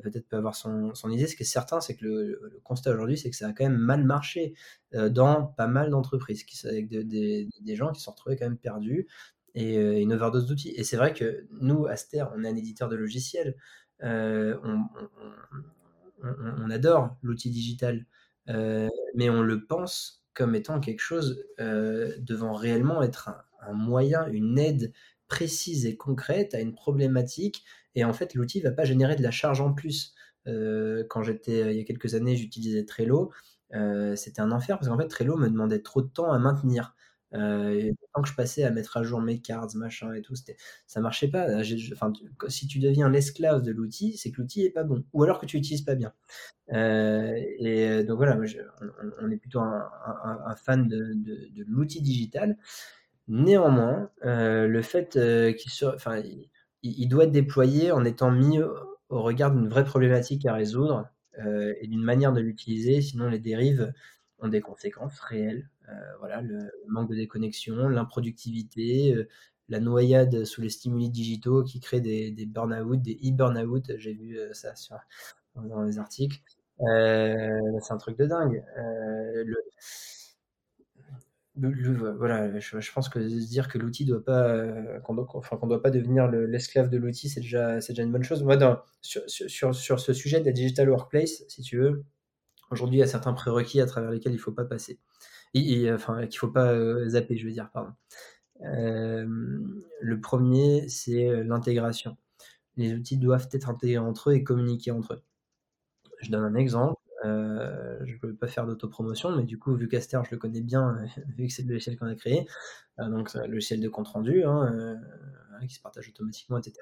peut-être 0.03 0.27
peut 0.27 0.39
avoir 0.39 0.55
son, 0.55 0.95
son, 0.95 1.11
idée. 1.11 1.27
Ce 1.27 1.37
qui 1.37 1.43
est 1.43 1.47
certain, 1.47 1.83
c'est 1.83 1.97
que 1.97 2.07
le, 2.07 2.61
constat 2.65 2.93
aujourd'hui, 2.93 3.19
c'est 3.19 3.29
que 3.29 3.37
ça 3.37 3.49
a 3.49 3.53
quand 3.53 3.65
même 3.65 3.77
mal 3.77 4.05
marché 4.05 4.55
dans 4.95 5.45
pas 5.45 5.67
mal 5.67 5.91
d'entreprises, 5.91 6.47
avec 6.65 6.89
des, 6.89 7.51
des 7.61 7.77
gens 7.77 7.93
qui 7.93 8.01
se 8.01 8.07
sont 8.07 8.13
retrouvés 8.13 8.37
quand 8.39 8.47
même 8.47 8.57
perdus, 8.57 9.07
et 9.57 9.79
euh, 9.79 9.99
une 9.99 10.13
overdose 10.13 10.47
d'outils. 10.47 10.73
Et 10.77 10.85
c'est 10.85 10.97
vrai 10.97 11.13
que 11.13 11.47
nous, 11.61 11.87
Aster, 11.87 12.25
on 12.37 12.45
est 12.45 12.49
un 12.49 12.55
éditeur 12.55 12.89
de 12.89 12.95
logiciels. 12.95 13.57
Euh, 14.05 14.57
on, 16.23 16.71
adore 16.71 17.17
l'outil 17.23 17.51
digital, 17.51 18.05
euh, 18.49 18.89
mais 19.15 19.31
on 19.31 19.43
le 19.43 19.65
pense 19.65 20.25
comme 20.35 20.55
étant 20.55 20.81
quelque 20.81 21.01
chose 21.01 21.43
devant 21.59 22.53
réellement 22.53 23.03
être 23.03 23.31
un, 23.63 23.73
moyen, 23.73 24.27
une 24.27 24.59
aide 24.59 24.93
précise 25.29 25.87
et 25.87 25.97
concrète 25.97 26.55
à 26.55 26.61
une 26.61 26.75
problématique. 26.75 27.65
Et 27.95 28.05
en 28.05 28.13
fait, 28.13 28.35
l'outil 28.35 28.59
ne 28.59 28.65
va 28.65 28.73
pas 28.73 28.85
générer 28.85 29.17
de 29.17 29.23
la 29.23 29.31
charge 29.31 29.61
en 29.61 29.73
plus. 29.73 30.15
quand 30.45 31.23
j'étais, 31.23 31.73
il 31.73 31.79
y 31.79 31.81
a 31.81 31.85
quelques 31.85 32.15
années, 32.15 32.37
j'utilisais 32.37 32.85
Trello. 32.85 33.33
c'était 34.17 34.41
un 34.41 34.53
enfer 34.53 34.79
parce 34.79 34.89
qu'en 34.89 34.99
fait, 34.99 35.09
Trello 35.09 35.37
me 35.37 35.49
demandait 35.49 35.81
trop 35.81 36.03
de 36.03 36.09
temps 36.09 36.33
à 36.33 36.39
maintenir. 36.39 36.96
Euh, 37.37 37.93
tant 38.15 38.23
que 38.23 38.29
je 38.29 38.35
passais 38.35 38.65
à 38.65 38.71
mettre 38.71 38.97
à 38.97 39.03
jour 39.03 39.21
mes 39.21 39.41
cards, 39.41 39.69
machin 39.75 40.15
et 40.15 40.23
tout, 40.23 40.35
ça 40.87 41.01
marchait 41.01 41.29
pas. 41.29 41.47
Enfin, 41.93 42.13
si 42.49 42.67
tu 42.67 42.79
deviens 42.79 43.09
l'esclave 43.09 43.63
de 43.63 43.73
l'outil, 43.73 44.17
c'est 44.17 44.31
que 44.31 44.41
l'outil 44.41 44.65
est 44.65 44.71
pas 44.71 44.85
bon, 44.85 45.05
ou 45.13 45.23
alors 45.23 45.39
que 45.39 45.47
tu 45.47 45.57
l'utilises 45.57 45.83
pas 45.83 45.95
bien. 45.95 46.13
Euh, 46.73 47.35
et 47.59 47.89
euh, 47.89 48.05
donc 48.05 48.17
voilà, 48.17 48.39
on, 49.21 49.31
est 49.31 49.37
plutôt 49.37 49.61
un, 49.61 50.57
fan 50.57 50.89
de, 50.89 51.65
l'outil 51.67 52.01
digital. 52.01 52.57
Néanmoins, 53.29 54.11
le 54.23 54.83
fait 54.83 55.19
qu'il 55.57 55.89
enfin, 55.89 56.23
il, 56.83 57.09
doit 57.09 57.25
être 57.25 57.33
déployé 57.33 57.91
en 57.93 58.05
étant 58.05 58.31
mis 58.31 58.61
au 58.61 59.23
regard 59.23 59.53
d'une 59.53 59.69
vraie 59.69 59.85
problématique 59.85 60.47
à 60.47 60.55
résoudre 60.55 61.09
et 61.39 61.87
d'une 61.87 62.03
manière 62.03 62.33
de 62.33 62.41
l'utiliser, 62.41 63.03
sinon 63.03 63.29
les 63.29 63.41
dérives 63.41 63.93
ont 64.41 64.49
des 64.49 64.61
conséquences 64.61 65.19
réelles. 65.21 65.69
Euh, 65.89 65.93
voilà, 66.19 66.41
le 66.41 66.71
manque 66.89 67.11
de 67.11 67.15
déconnexion, 67.17 67.89
l'improductivité, 67.89 69.15
euh, 69.15 69.29
la 69.69 69.81
noyade 69.81 70.45
sous 70.45 70.61
les 70.61 70.69
stimuli 70.69 71.11
digitaux 71.11 71.65
qui 71.65 71.81
créent 71.81 72.01
des, 72.01 72.31
des 72.31 72.47
burn-out, 72.47 73.01
des 73.01 73.19
e-burn-out. 73.25 73.93
J'ai 73.97 74.15
vu 74.15 74.39
euh, 74.39 74.53
ça 74.53 74.75
sur, 74.75 74.97
dans 75.55 75.83
les 75.83 75.99
articles. 75.99 76.41
c'est 76.79 77.93
un 77.93 77.97
truc 77.99 78.19
de 78.19 78.27
dingue. 78.27 78.65
Le, 81.59 82.13
voilà, 82.19 82.59
je, 82.59 82.93
pense 82.93 83.09
que 83.09 83.19
dire 83.19 83.69
que 83.69 83.79
l'outil 83.79 84.05
doit 84.05 84.23
pas, 84.23 85.01
qu'on 85.05 85.15
doit, 85.15 85.27
doit 85.63 85.83
pas 85.83 85.91
devenir 85.91 86.29
l'esclave 86.29 86.91
de 86.91 86.99
l'outil, 86.99 87.31
c'est 87.31 87.41
déjà, 87.41 87.79
déjà 87.79 88.03
une 88.03 88.13
bonne 88.13 88.25
chose. 88.25 88.43
Moi, 88.43 88.85
sur, 89.01 89.23
sur, 89.27 89.75
sur, 89.75 89.99
ce 89.99 90.13
sujet 90.13 90.41
de 90.41 90.45
la 90.45 90.53
digital 90.53 90.91
workplace, 90.91 91.45
si 91.49 91.63
tu 91.63 91.79
veux, 91.79 92.05
Aujourd'hui, 92.71 92.99
il 92.99 93.01
y 93.01 93.05
a 93.05 93.07
certains 93.07 93.33
prérequis 93.33 93.81
à 93.81 93.87
travers 93.87 94.11
lesquels 94.11 94.33
il 94.33 94.37
ne 94.37 94.41
faut 94.41 94.53
pas 94.53 94.65
passer. 94.65 94.99
Et, 95.55 95.91
enfin, 95.93 96.19
qu'il 96.27 96.37
ne 96.37 96.39
faut 96.39 96.51
pas 96.51 96.73
euh, 96.73 97.09
zapper, 97.09 97.37
je 97.37 97.47
veux 97.47 97.53
dire, 97.53 97.71
pardon. 97.73 97.93
Euh, 98.63 99.27
le 100.01 100.21
premier, 100.21 100.89
c'est 100.89 101.29
euh, 101.29 101.45
l'intégration. 101.45 102.17
Les 102.77 102.93
outils 102.95 103.19
doivent 103.19 103.49
être 103.53 103.71
intégrés 103.71 103.99
entre 103.99 104.31
eux 104.31 104.35
et 104.35 104.45
communiquer 104.45 104.91
entre 104.91 105.15
eux. 105.15 105.23
Je 106.21 106.31
donne 106.31 106.45
un 106.45 106.55
exemple. 106.55 107.01
je 107.25 108.13
ne 108.13 108.19
peux 108.19 108.35
pas 108.35 108.49
faire 108.49 108.67
d'autopromotion, 108.67 109.35
mais 109.35 109.45
du 109.45 109.59
coup, 109.59 109.75
vu 109.75 109.89
qu'Aster, 109.89 110.21
je 110.25 110.31
le 110.33 110.39
connais 110.39 110.61
bien, 110.61 110.99
vu 111.37 111.47
que 111.47 111.53
c'est 111.53 111.63
le 111.63 111.69
logiciel 111.69 111.99
qu'on 111.99 112.07
a 112.07 112.15
créé, 112.15 112.47
donc 112.99 113.33
le 113.35 113.47
logiciel 113.47 113.81
de 113.81 113.89
compte 113.89 114.09
rendu, 114.09 114.45
hein, 114.45 115.01
qui 115.67 115.75
se 115.75 115.81
partage 115.81 116.09
automatiquement, 116.09 116.59
etc. 116.59 116.75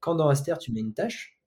Quand 0.00 0.14
dans 0.14 0.28
Aster, 0.28 0.54
tu 0.60 0.72
mets 0.72 0.80
une 0.80 0.94
tâche, 0.94 1.40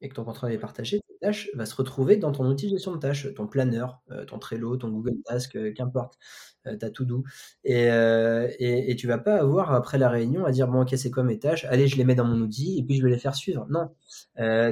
et 0.00 0.08
que 0.08 0.14
ton 0.14 0.24
compte 0.24 0.38
rendu 0.38 0.54
est 0.54 0.58
partagé, 0.58 1.00
tâche 1.20 1.50
va 1.54 1.66
se 1.66 1.74
retrouver 1.74 2.16
dans 2.16 2.32
ton 2.32 2.46
outil 2.46 2.66
de 2.66 2.72
gestion 2.72 2.92
de 2.92 2.98
tâches, 2.98 3.32
ton 3.34 3.46
planeur, 3.46 4.00
euh, 4.10 4.24
ton 4.24 4.38
Trello, 4.38 4.76
ton 4.76 4.88
Google 4.88 5.16
Task, 5.24 5.56
euh, 5.56 5.72
qu'importe, 5.72 6.18
euh, 6.66 6.76
ta 6.76 6.90
to-do. 6.90 7.24
Et, 7.64 7.84
et, 7.84 8.90
et, 8.90 8.96
tu 8.96 9.06
vas 9.06 9.18
pas 9.18 9.36
avoir 9.36 9.72
après 9.72 9.98
la 9.98 10.08
réunion 10.08 10.44
à 10.44 10.50
dire 10.50 10.68
bon 10.68 10.82
ok 10.82 10.94
c'est 10.96 11.10
quoi 11.10 11.22
mes 11.22 11.38
tâches, 11.38 11.64
allez 11.66 11.88
je 11.88 11.96
les 11.96 12.04
mets 12.04 12.14
dans 12.14 12.24
mon 12.24 12.40
outil 12.40 12.78
et 12.78 12.82
puis 12.82 12.96
je 12.96 13.02
vais 13.04 13.10
les 13.10 13.18
faire 13.18 13.34
suivre. 13.34 13.66
Non, 13.70 13.94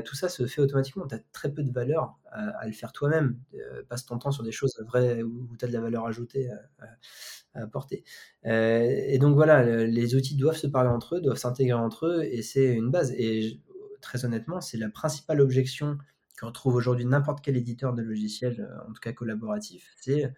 tout 0.04 0.14
ça 0.14 0.28
se 0.28 0.46
fait 0.46 0.60
automatiquement. 0.60 1.06
Tu 1.06 1.14
as 1.14 1.20
très 1.32 1.52
peu 1.52 1.62
de 1.62 1.72
valeur 1.72 2.18
à, 2.30 2.66
le 2.66 2.72
faire 2.72 2.92
toi-même. 2.92 3.38
passe 3.88 4.04
ton 4.06 4.18
temps 4.18 4.30
sur 4.32 4.42
des 4.42 4.52
choses 4.52 4.74
vraies 4.86 5.22
où, 5.22 5.48
tu 5.58 5.64
as 5.64 5.68
de 5.68 5.72
la 5.72 5.80
valeur 5.80 6.06
ajoutée 6.06 6.50
à, 7.54 7.62
apporter. 7.62 8.04
et 8.44 9.18
donc 9.18 9.34
voilà, 9.34 9.84
les 9.84 10.14
outils 10.14 10.36
doivent 10.36 10.56
se 10.56 10.66
parler 10.66 10.90
entre 10.90 11.16
eux, 11.16 11.20
doivent 11.20 11.38
s'intégrer 11.38 11.78
entre 11.78 12.06
eux 12.06 12.22
et 12.24 12.42
c'est 12.42 12.74
une 12.74 12.90
base. 12.90 13.12
Et 13.12 13.60
très 14.00 14.24
honnêtement, 14.24 14.60
c'est 14.60 14.78
la 14.78 14.88
principale 14.88 15.40
objection 15.40 15.98
que 16.38 16.46
retrouve 16.46 16.74
aujourd'hui 16.76 17.04
n'importe 17.04 17.40
quel 17.42 17.56
éditeur 17.56 17.94
de 17.94 18.02
logiciels, 18.02 18.60
euh, 18.60 18.88
en 18.88 18.92
tout 18.92 19.00
cas 19.00 19.12
collaboratif, 19.12 19.92
c'est 19.96 20.32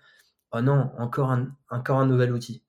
oh 0.53 0.61
non, 0.63 0.91
encore 0.99 1.31
un, 1.31 1.57
encore 1.69 1.99
un 1.99 2.07
nouvel 2.07 2.33
outil. 2.33 2.63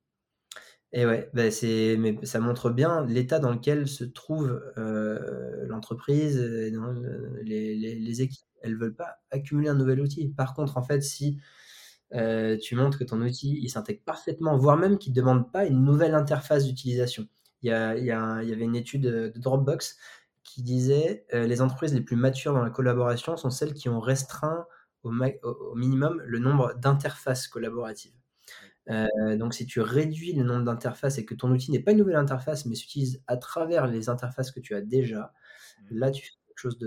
Et 0.93 1.05
ouais, 1.05 1.29
bah, 1.33 1.49
c'est, 1.51 1.95
mais 1.97 2.17
ça 2.23 2.39
montre 2.41 2.69
bien 2.69 3.05
l'état 3.05 3.39
dans 3.39 3.51
lequel 3.51 3.87
se 3.87 4.03
trouve 4.03 4.61
euh, 4.77 5.65
l'entreprise, 5.67 6.37
les, 6.37 7.75
les, 7.75 8.21
équipes. 8.21 8.45
elles 8.61 8.77
veulent 8.77 8.95
pas 8.95 9.19
accumuler 9.31 9.69
un 9.69 9.75
nouvel 9.75 10.01
outil. 10.01 10.27
Par 10.29 10.53
contre, 10.53 10.77
en 10.77 10.83
fait, 10.83 11.01
si 11.01 11.39
euh, 12.13 12.57
tu 12.57 12.75
montres 12.75 12.99
que 12.99 13.05
ton 13.05 13.21
outil 13.21 13.57
il 13.61 13.69
s'intègre 13.69 14.01
parfaitement, 14.03 14.57
voire 14.57 14.75
même 14.75 14.97
qu'il 14.97 15.13
ne 15.13 15.15
demande 15.15 15.49
pas 15.51 15.65
une 15.65 15.83
nouvelle 15.85 16.13
interface 16.13 16.65
d'utilisation. 16.65 17.27
Il 17.61 17.69
y, 17.69 17.71
a, 17.71 17.95
il, 17.95 18.03
y 18.05 18.11
a, 18.11 18.41
il 18.43 18.49
y, 18.49 18.53
avait 18.53 18.65
une 18.65 18.75
étude 18.75 19.03
de 19.03 19.31
Dropbox 19.35 19.97
qui 20.53 20.63
disait 20.63 21.25
euh, 21.33 21.47
les 21.47 21.61
entreprises 21.61 21.93
les 21.93 22.01
plus 22.01 22.17
matures 22.17 22.53
dans 22.53 22.61
la 22.61 22.69
collaboration 22.69 23.37
sont 23.37 23.49
celles 23.49 23.73
qui 23.73 23.87
ont 23.87 24.01
restreint 24.01 24.65
au, 25.03 25.11
au 25.11 25.75
minimum 25.75 26.21
le 26.25 26.39
nombre 26.39 26.73
d'interfaces 26.73 27.47
collaboratives. 27.47 28.13
Euh, 28.89 29.37
donc, 29.37 29.53
si 29.53 29.65
tu 29.65 29.79
réduis 29.79 30.33
le 30.33 30.43
nombre 30.43 30.65
d'interfaces 30.65 31.17
et 31.17 31.25
que 31.25 31.35
ton 31.35 31.49
outil 31.51 31.71
n'est 31.71 31.79
pas 31.79 31.91
une 31.91 31.99
nouvelle 31.99 32.17
interface, 32.17 32.65
mais 32.65 32.75
s'utilise 32.75 33.23
à 33.27 33.37
travers 33.37 33.87
les 33.87 34.09
interfaces 34.09 34.51
que 34.51 34.59
tu 34.59 34.75
as 34.75 34.81
déjà, 34.81 35.31
mmh. 35.89 35.97
là, 35.97 36.11
tu 36.11 36.25
fais 36.25 36.31
chose 36.61 36.79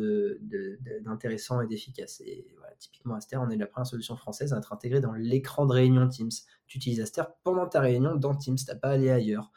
d'intéressant 1.04 1.60
et 1.60 1.66
d'efficace. 1.66 2.20
Et 2.20 2.46
typiquement, 2.78 3.14
Aster, 3.14 3.36
on 3.36 3.50
est 3.50 3.56
la 3.56 3.66
première 3.66 3.86
solution 3.86 4.16
française 4.16 4.52
à 4.52 4.58
être 4.58 4.72
intégrée 4.72 5.00
dans 5.00 5.12
l'écran 5.12 5.66
de 5.66 5.72
réunion 5.72 6.08
Teams. 6.08 6.30
Tu 6.66 6.78
utilises 6.78 7.00
Aster 7.00 7.22
pendant 7.42 7.66
ta 7.66 7.80
réunion 7.80 8.14
dans 8.14 8.34
Teams, 8.34 8.56
tu 8.56 8.64
n'as 8.66 8.76
pas 8.76 8.88
à 8.88 8.92
aller 8.92 9.10
ailleurs. 9.10 9.52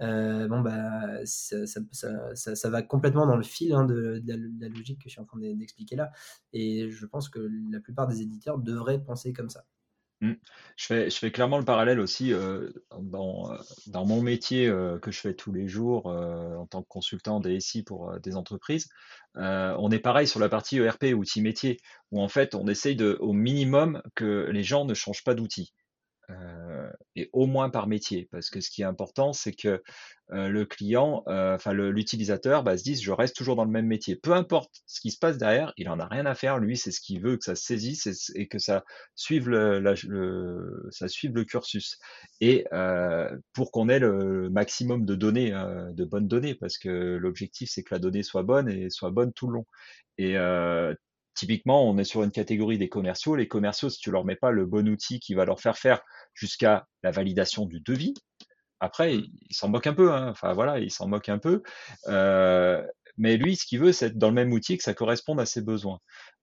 Euh, 0.00 0.48
bon, 0.48 0.60
bah, 0.60 1.24
ça, 1.24 2.70
va 2.70 2.82
complètement 2.82 3.26
dans 3.26 3.36
le 3.36 3.42
fil 3.42 3.72
hein, 3.72 3.84
de, 3.84 4.22
la, 4.26 4.68
logique 4.68 4.98
que 4.98 5.08
je 5.08 5.10
suis 5.10 5.20
en 5.20 5.24
train 5.24 5.38
d'expliquer 5.38 5.96
là. 5.96 6.12
Et 6.52 6.90
je 6.90 7.06
pense 7.06 7.28
que 7.28 7.40
la 7.70 7.80
plupart 7.80 8.06
des 8.06 8.22
éditeurs 8.22 8.58
devraient 8.58 9.02
penser 9.02 9.32
comme 9.32 9.50
ça. 9.50 9.64
Mmh. 10.22 10.34
Je 10.76 11.10
fais, 11.10 11.32
clairement 11.32 11.58
le 11.58 11.64
parallèle 11.64 11.98
aussi 11.98 12.32
euh, 12.32 12.70
dans, 13.00 13.58
mon 14.06 14.22
métier 14.22 14.68
euh, 14.68 14.96
que 15.00 15.10
je 15.10 15.18
fais 15.18 15.34
tous 15.34 15.50
les 15.52 15.66
jours 15.66 16.06
euh, 16.06 16.54
en 16.54 16.66
tant 16.66 16.82
que 16.82 16.88
consultant 16.88 17.40
DSI 17.40 17.82
pour 17.82 18.20
des 18.20 18.36
entreprises. 18.36 18.88
on 19.34 19.90
est 19.90 19.98
pareil 19.98 20.28
sur 20.28 20.38
la 20.38 20.48
partie 20.48 20.78
ERP, 20.78 21.06
outils 21.16 21.42
métier, 21.42 21.80
où 22.12 22.22
en 22.22 22.28
fait 22.28 22.54
on 22.54 22.68
essaye 22.68 22.94
de, 22.94 23.18
au 23.20 23.32
minimum 23.32 24.00
que 24.14 24.48
les 24.52 24.62
gens 24.62 24.84
ne 24.84 24.94
changent 24.94 25.24
pas 25.24 25.34
d'outils. 25.34 25.74
Euh, 26.30 26.90
et 27.16 27.28
au 27.32 27.46
moins 27.46 27.70
par 27.70 27.86
métier. 27.88 28.28
Parce 28.30 28.48
que 28.48 28.60
ce 28.60 28.70
qui 28.70 28.82
est 28.82 28.86
important, 28.86 29.32
c'est 29.32 29.52
que 29.52 29.82
euh, 30.32 30.48
le 30.48 30.64
client, 30.64 31.24
euh, 31.26 31.56
enfin 31.56 31.72
l'utilisateur, 31.72 32.62
bah, 32.62 32.78
se 32.78 32.84
dise 32.84 33.02
je 33.02 33.10
reste 33.12 33.36
toujours 33.36 33.56
dans 33.56 33.64
le 33.64 33.70
même 33.70 33.86
métier. 33.86 34.16
Peu 34.16 34.32
importe 34.32 34.70
ce 34.86 35.00
qui 35.00 35.10
se 35.10 35.18
passe 35.18 35.36
derrière, 35.36 35.72
il 35.76 35.88
en 35.88 35.98
a 35.98 36.06
rien 36.06 36.24
à 36.26 36.34
faire. 36.34 36.58
Lui, 36.58 36.76
c'est 36.76 36.92
ce 36.92 37.00
qu'il 37.00 37.20
veut, 37.20 37.36
que 37.36 37.44
ça 37.44 37.54
se 37.54 37.64
saisisse 37.64 38.32
et, 38.34 38.48
que 38.48 38.58
ça 38.58 38.84
suive 39.14 39.48
le, 39.48 39.80
le, 39.80 40.88
ça 40.90 41.08
suive 41.08 41.34
le 41.34 41.44
cursus. 41.44 41.98
Et 42.40 42.64
pour 43.52 43.72
qu'on 43.72 43.88
ait 43.88 43.98
le 43.98 44.48
maximum 44.50 45.04
de 45.04 45.14
données, 45.14 45.50
de 45.50 46.04
bonnes 46.04 46.28
données, 46.28 46.54
parce 46.54 46.78
que 46.78 46.88
l'objectif 47.16 47.70
c'est 47.70 47.82
que 47.82 47.94
la 47.94 47.98
donnée 47.98 48.22
soit 48.22 48.42
bonne 48.42 48.68
et 48.68 48.90
soit 48.90 49.10
bonne 49.10 49.32
tout 49.32 49.48
le 49.48 49.54
long. 49.54 49.66
Et 50.18 50.36
Typiquement, 51.34 51.88
on 51.88 51.96
est 51.98 52.04
sur 52.04 52.22
une 52.22 52.30
catégorie 52.30 52.78
des 52.78 52.88
commerciaux. 52.88 53.36
Les 53.36 53.48
commerciaux, 53.48 53.88
si 53.88 53.98
tu 53.98 54.10
leur 54.10 54.24
mets 54.24 54.36
pas 54.36 54.50
le 54.50 54.66
bon 54.66 54.88
outil 54.88 55.18
qui 55.18 55.34
va 55.34 55.44
leur 55.44 55.60
faire 55.60 55.78
faire 55.78 56.02
jusqu'à 56.34 56.86
la 57.02 57.10
validation 57.10 57.64
du 57.64 57.80
devis, 57.80 58.14
après, 58.80 59.14
mmh. 59.16 59.26
il 59.48 59.54
s'en 59.54 59.68
moque 59.68 59.86
un 59.86 59.94
peu. 59.94 60.12
Hein. 60.12 60.28
Enfin 60.30 60.52
voilà, 60.52 60.78
il 60.80 60.90
s'en 60.90 61.06
moque 61.06 61.28
un 61.28 61.38
peu. 61.38 61.62
Euh, 62.08 62.84
mais 63.16 63.36
lui, 63.36 63.56
ce 63.56 63.64
qu'il 63.64 63.78
veut, 63.78 63.92
c'est 63.92 64.06
être 64.06 64.18
dans 64.18 64.28
le 64.28 64.34
même 64.34 64.52
outil 64.52 64.76
que 64.76 64.82
ça 64.82 64.94
corresponde 64.94 65.40
à 65.40 65.46
ses 65.46 65.62
besoins. 65.62 66.00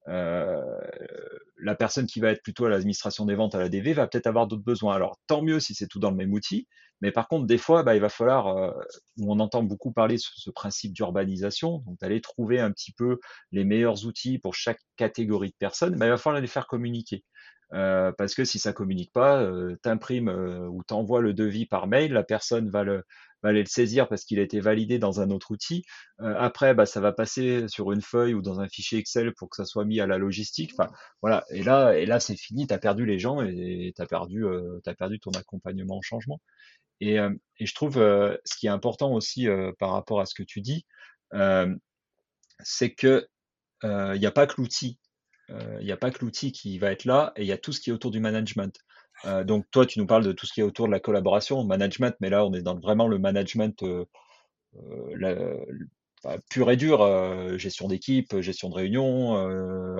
Euh, 0.10 0.62
la 1.58 1.76
personne 1.76 2.08
qui 2.08 2.20
va 2.20 2.32
être 2.32 2.42
plutôt 2.42 2.66
à 2.66 2.70
l'administration 2.70 3.26
des 3.26 3.36
ventes 3.36 3.54
à 3.54 3.60
la 3.60 3.70
DV 3.70 3.94
va 3.94 4.08
peut-être 4.08 4.28
avoir 4.28 4.48
d'autres 4.48 4.64
besoins. 4.64 4.96
Alors 4.96 5.20
tant 5.28 5.42
mieux 5.42 5.60
si 5.60 5.76
c'est 5.76 5.88
tout 5.88 6.00
dans 6.00 6.10
le 6.10 6.16
même 6.16 6.34
outil, 6.34 6.68
mais 7.02 7.12
par 7.12 7.28
contre 7.28 7.46
des 7.46 7.58
fois 7.58 7.84
bah, 7.84 7.96
il 7.96 8.02
va 8.02 8.10
falloir, 8.10 8.48
euh, 8.48 8.72
on 9.22 9.40
entend 9.40 9.62
beaucoup 9.62 9.92
parler 9.92 10.16
de 10.16 10.22
ce 10.22 10.50
principe 10.50 10.94
d'urbanisation, 10.94 11.80
donc 11.80 12.00
d'aller 12.00 12.22
trouver 12.22 12.60
un 12.60 12.72
petit 12.72 12.94
peu 12.94 13.20
les 13.52 13.66
meilleurs 13.66 14.06
outils 14.06 14.40
pour 14.40 14.56
chaque 14.56 14.80
catégorie 14.96 15.50
de 15.50 15.58
personnes, 15.60 15.96
bah, 15.96 16.08
il 16.08 16.10
va 16.10 16.18
falloir 16.18 16.42
les 16.42 16.48
faire 16.48 16.68
communiquer. 16.68 17.24
Euh, 17.74 18.12
parce 18.18 18.34
que 18.34 18.46
si 18.46 18.58
ça 18.58 18.74
communique 18.74 19.14
pas, 19.14 19.44
euh, 19.44 19.76
t'imprimes 19.84 20.30
ou 20.72 20.84
t'envoies 20.84 21.22
le 21.22 21.34
devis 21.36 21.68
par 21.68 21.86
mail, 21.86 22.14
la 22.14 22.24
personne 22.24 22.70
va 22.70 22.84
le, 22.84 23.04
va 23.44 23.50
aller 23.50 23.62
le 23.62 23.68
saisir 23.68 24.08
parce 24.08 24.26
qu'il 24.26 24.40
a 24.40 24.42
été 24.42 24.60
validé 24.60 25.00
dans 25.00 25.22
un 25.22 25.30
autre 25.32 25.52
outil. 25.52 25.84
Euh, 26.22 26.36
après, 26.38 26.74
bah, 26.74 26.86
ça 26.86 27.00
va 27.00 27.12
passer 27.12 27.68
sur 27.68 27.92
une 27.92 28.02
feuille 28.02 28.34
ou 28.34 28.42
dans 28.42 28.60
un 28.60 28.68
fichier 28.68 29.00
Excel 29.00 29.34
pour 29.34 29.50
que 29.50 29.56
ça 29.56 29.66
soit 29.66 29.86
mis 29.86 30.00
à 30.00 30.08
la 30.08 30.18
logistique. 30.18 30.72
Enfin, 30.78 30.92
voilà. 31.22 31.46
Et 31.52 31.64
là, 31.64 31.94
et 31.94 32.06
là, 32.06 32.20
c'est 32.20 32.36
fini. 32.36 32.68
Tu 32.68 32.74
as 32.74 32.80
perdu 32.80 33.06
les 33.06 33.20
gens 33.20 33.42
et 33.42 33.94
tu 33.96 34.02
as 34.02 34.06
perdu, 34.06 34.46
euh, 34.46 34.80
as 34.86 34.94
perdu 34.94 35.20
ton 35.20 35.32
accompagnement 35.32 35.98
au 35.98 36.02
changement. 36.02 36.42
Et, 37.02 37.20
euh, 37.20 37.34
et 37.58 37.66
je 37.66 37.74
trouve 37.74 37.96
ce 37.96 38.58
qui 38.58 38.68
est 38.68 38.70
important 38.70 39.14
aussi 39.14 39.48
par 39.80 39.92
rapport 39.92 40.20
à 40.20 40.26
ce 40.26 40.36
que 40.36 40.44
tu 40.44 40.62
dis, 40.62 40.86
c'est 42.62 42.94
que 42.94 43.28
il 43.84 44.20
n'y 44.20 44.26
a 44.26 44.32
pas 44.32 44.48
que 44.48 44.56
l'outil. 44.58 45.00
Il 45.50 45.86
n'y 45.86 45.92
a 45.92 45.98
pas 45.98 46.12
que 46.12 46.24
l'outil 46.24 46.52
qui 46.52 46.78
va 46.78 46.92
être 46.92 47.06
là 47.06 47.32
et 47.36 47.44
il 47.44 47.48
y 47.48 47.52
a 47.54 47.58
tout 47.58 47.72
ce 47.72 47.80
qui 47.80 47.90
est 47.90 47.94
autour 47.94 48.12
du 48.12 48.20
management. 48.20 48.78
Euh, 49.26 49.44
donc 49.44 49.66
toi, 49.72 49.86
tu 49.86 50.00
nous 50.00 50.06
parles 50.08 50.24
de 50.24 50.32
tout 50.32 50.46
ce 50.46 50.54
qui 50.54 50.62
est 50.62 50.64
autour 50.64 50.88
de 50.88 50.92
la 50.92 51.00
collaboration, 51.00 51.64
management, 51.64 52.16
mais 52.20 52.30
là, 52.30 52.46
on 52.46 52.54
est 52.54 52.62
dans 52.62 52.80
vraiment 52.80 53.08
le 53.08 53.20
management 53.20 53.84
euh, 53.84 54.06
euh, 55.22 55.66
pur 56.50 56.70
et 56.72 56.78
dur, 56.78 57.00
gestion 57.58 57.88
d'équipe, 57.88 58.40
gestion 58.42 58.70
de 58.70 58.76
réunion, 58.76 59.32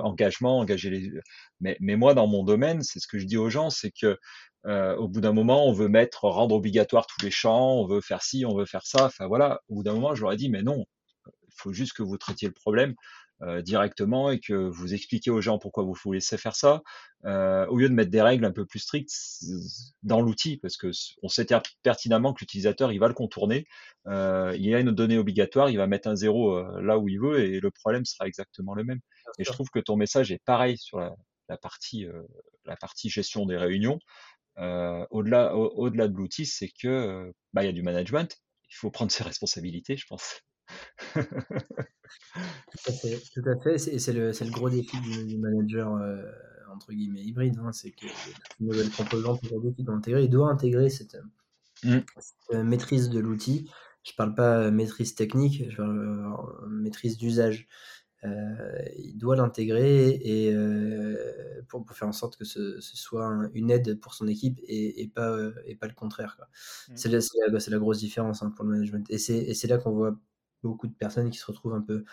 engagement, 0.04 0.60
engager 0.60 0.90
les. 0.90 1.12
Mais, 1.62 1.78
mais, 1.80 1.96
moi, 1.96 2.14
dans 2.14 2.28
mon 2.28 2.44
domaine, 2.44 2.82
c'est 2.82 3.00
ce 3.00 3.08
que 3.08 3.20
je 3.20 3.26
dis 3.26 3.38
aux 3.38 3.50
gens, 3.50 3.70
c'est 3.70 3.92
que 3.92 4.18
au 4.66 5.08
bout 5.08 5.22
d'un 5.22 5.32
moment, 5.32 5.66
on 5.66 5.72
veut 5.72 5.88
mettre 5.88 6.26
rendre 6.26 6.56
obligatoire 6.56 7.08
tous 7.08 7.24
les 7.24 7.32
champs, 7.32 7.76
on 7.76 7.88
veut 7.88 8.02
faire 8.02 8.22
ci, 8.22 8.46
on 8.46 8.56
veut 8.56 8.66
faire 8.66 8.86
ça. 8.86 9.06
Enfin 9.06 9.28
voilà, 9.28 9.62
au 9.70 9.76
bout 9.76 9.84
d'un 9.84 9.94
moment, 9.94 10.14
je 10.14 10.22
leur 10.22 10.34
ai 10.34 10.38
dit, 10.38 10.50
mais 10.50 10.62
non, 10.62 10.86
il 11.28 11.54
faut 11.56 11.74
juste 11.74 11.94
que 11.94 12.04
vous 12.04 12.18
traitiez 12.18 12.50
le 12.50 12.54
problème. 12.54 12.96
Euh, 13.42 13.62
directement 13.62 14.32
et 14.32 14.42
que 14.42 14.54
vous 14.54 14.94
expliquez 14.94 15.32
aux 15.32 15.40
gens 15.40 15.60
pourquoi 15.60 15.84
vous 15.84 15.96
vous 16.04 16.12
laissez 16.12 16.38
faire 16.38 16.58
ça, 16.58 16.82
euh, 17.24 17.66
au 17.68 17.78
lieu 17.78 17.88
de 17.88 17.94
mettre 17.94 18.12
des 18.12 18.22
règles 18.22 18.44
un 18.44 18.52
peu 18.52 18.66
plus 18.66 18.80
strictes 18.80 19.14
dans 20.04 20.20
l'outil, 20.20 20.58
parce 20.58 20.76
que 20.76 20.92
on 21.24 21.30
sait 21.30 21.48
pertinemment 21.82 22.34
que 22.34 22.42
l'utilisateur 22.42 22.92
il 22.92 23.00
va 23.00 23.08
le 23.08 23.14
contourner, 23.14 23.66
euh, 24.08 24.54
il 24.58 24.66
y 24.66 24.76
a 24.76 24.80
une 24.82 24.92
donnée 24.92 25.18
obligatoire, 25.18 25.70
il 25.70 25.78
va 25.78 25.88
mettre 25.88 26.10
un 26.10 26.18
zéro 26.18 26.54
euh, 26.58 26.82
là 26.82 26.98
où 26.98 27.08
il 27.08 27.18
veut 27.18 27.40
et 27.40 27.62
le 27.62 27.72
problème 27.72 28.04
sera 28.04 28.28
exactement 28.28 28.74
le 28.74 28.84
même. 28.84 29.00
et 29.38 29.46
je 29.46 29.52
trouve 29.54 29.70
que 29.70 29.80
ton 29.80 29.96
message 29.96 30.34
est 30.34 30.44
pareil 30.44 30.78
sur 30.78 31.00
la, 31.00 31.16
la 31.48 31.58
partie 31.58 32.06
euh, 32.06 32.24
la 32.66 32.76
partie 32.76 33.10
gestion 33.10 33.46
des 33.46 33.56
réunions. 33.56 34.00
au-delà 34.58 35.56
au-delà 35.56 36.10
de 36.10 36.16
l'outil, 36.18 36.46
c'est 36.46 36.72
que 36.82 37.32
bah 37.54 37.64
il 37.64 37.68
y 37.68 37.70
a 37.70 37.74
du 37.74 37.84
management, 37.84 38.36
il 38.70 38.76
faut 38.76 38.92
prendre 38.92 39.12
ses 39.14 39.24
responsabilités, 39.32 39.96
je 39.96 40.06
pense. 40.08 40.42
Tout 42.72 42.80
à 42.88 42.92
fait, 42.92 43.22
tout 43.34 43.50
à 43.50 43.60
fait. 43.60 43.78
C'est, 43.78 44.00
c'est, 44.00 44.14
le, 44.14 44.34
c'est 44.34 44.46
le 44.46 44.52
gros 44.52 44.70
défi 44.70 44.98
du, 45.02 45.38
manager 45.38 45.94
euh, 45.96 46.24
entre 46.74 46.94
guillemets 46.94 47.22
hybride, 47.22 47.58
hein. 47.60 47.72
c'est 47.72 47.92
que 47.92 48.06
une 48.60 48.68
nouvelle 48.68 48.90
composante 48.92 49.44
aujourd'hui 49.44 49.74
qu'il 49.74 49.86
doit 49.86 49.96
intégrer, 49.96 50.24
il 50.24 50.30
doit 50.30 50.50
intégrer 50.50 50.90
cette, 50.90 51.18
cette 51.82 51.96
euh, 52.54 52.64
maîtrise 52.64 53.10
de 53.10 53.20
l'outil. 53.20 53.70
Je 54.04 54.14
parle 54.16 54.34
pas 54.34 54.60
euh, 54.60 54.72
maîtrise 54.72 55.16
technique, 55.16 55.70
je 55.70 55.78
parle 55.78 56.68
maîtrise 56.70 57.18
d'usage. 57.18 57.68
il 58.24 59.18
doit 59.18 59.36
l'intégrer 59.36 60.10
et 60.10 60.54
pour, 61.68 61.86
pour, 61.86 61.96
faire 61.96 62.08
en 62.08 62.14
sorte 62.14 62.38
que 62.38 62.46
ce, 62.46 62.80
ce, 62.80 62.98
soit 62.98 63.50
une 63.54 63.72
aide 63.72 64.00
pour 64.00 64.14
son 64.14 64.28
équipe 64.28 64.60
et, 64.64 65.02
et 65.02 65.08
pas, 65.08 65.38
et 65.66 65.76
pas 65.76 65.88
le 65.88 65.94
contraire. 65.94 66.36
Quoi. 66.38 66.48
Mmh. 66.90 66.98
C'est, 66.98 67.10
la, 67.10 67.22
c'est, 67.22 67.72
la, 67.72 67.78
grosse 67.78 68.00
différence 68.00 68.42
hein, 68.44 68.52
pour 68.56 68.66
le 68.66 68.72
management. 68.72 69.06
Et 69.10 69.18
c'est, 69.18 69.38
et 69.38 69.54
c'est 69.54 69.68
là 69.68 69.78
qu'on 69.78 69.92
voit 69.92 70.18
beaucoup 70.64 70.88
de 70.88 70.94
personnes 70.94 71.30
qui 71.30 71.38
se 71.38 71.46
retrouvent 71.46 71.76
un 71.76 71.82
peu, 71.82 72.04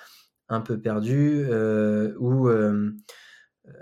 un 0.49 0.61
peu 0.61 0.81
perdues 0.81 1.47
euh, 1.49 2.15
ou 2.19 2.49
euh, 2.49 2.93
euh, 3.69 3.73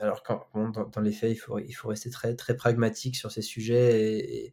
alors 0.00 0.22
dans, 0.54 1.00
les 1.00 1.12
faits, 1.12 1.32
il 1.32 1.36
faut, 1.36 1.58
il 1.58 1.72
faut 1.72 1.88
rester 1.88 2.10
très, 2.10 2.34
très 2.34 2.56
pragmatique 2.56 3.16
sur 3.16 3.30
ces 3.30 3.42
sujets 3.42 4.52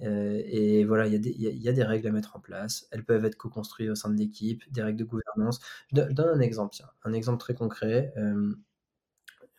et, 0.00 0.84
voilà, 0.84 1.06
il 1.06 1.12
y, 1.12 1.16
a 1.16 1.18
des, 1.18 1.30
il 1.30 1.62
y, 1.62 1.68
a 1.68 1.72
des 1.72 1.84
règles 1.84 2.08
à 2.08 2.10
mettre 2.10 2.34
en 2.34 2.40
place. 2.40 2.88
Elles 2.90 3.04
peuvent 3.04 3.24
être 3.24 3.36
co-construites 3.36 3.90
au 3.90 3.94
sein 3.94 4.10
de 4.10 4.16
l'équipe, 4.16 4.64
des 4.72 4.82
règles 4.82 4.98
de 4.98 5.04
gouvernance. 5.04 5.60
Je, 5.92 6.00
donne 6.00 6.28
un 6.28 6.40
exemple, 6.40 6.76
un 7.04 7.12
exemple 7.12 7.38
très 7.38 7.54
concret. 7.54 8.12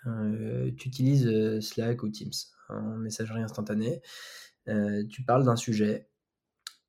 tu 0.04 0.88
utilises 0.88 1.60
Slack 1.62 2.04
ou 2.04 2.10
Teams 2.10 2.32
en 2.67 2.97
messagerie 2.97 3.43
instantanée. 3.43 4.02
tu 4.65 5.23
parles 5.23 5.45
d'un 5.45 5.56
sujet 5.56 6.10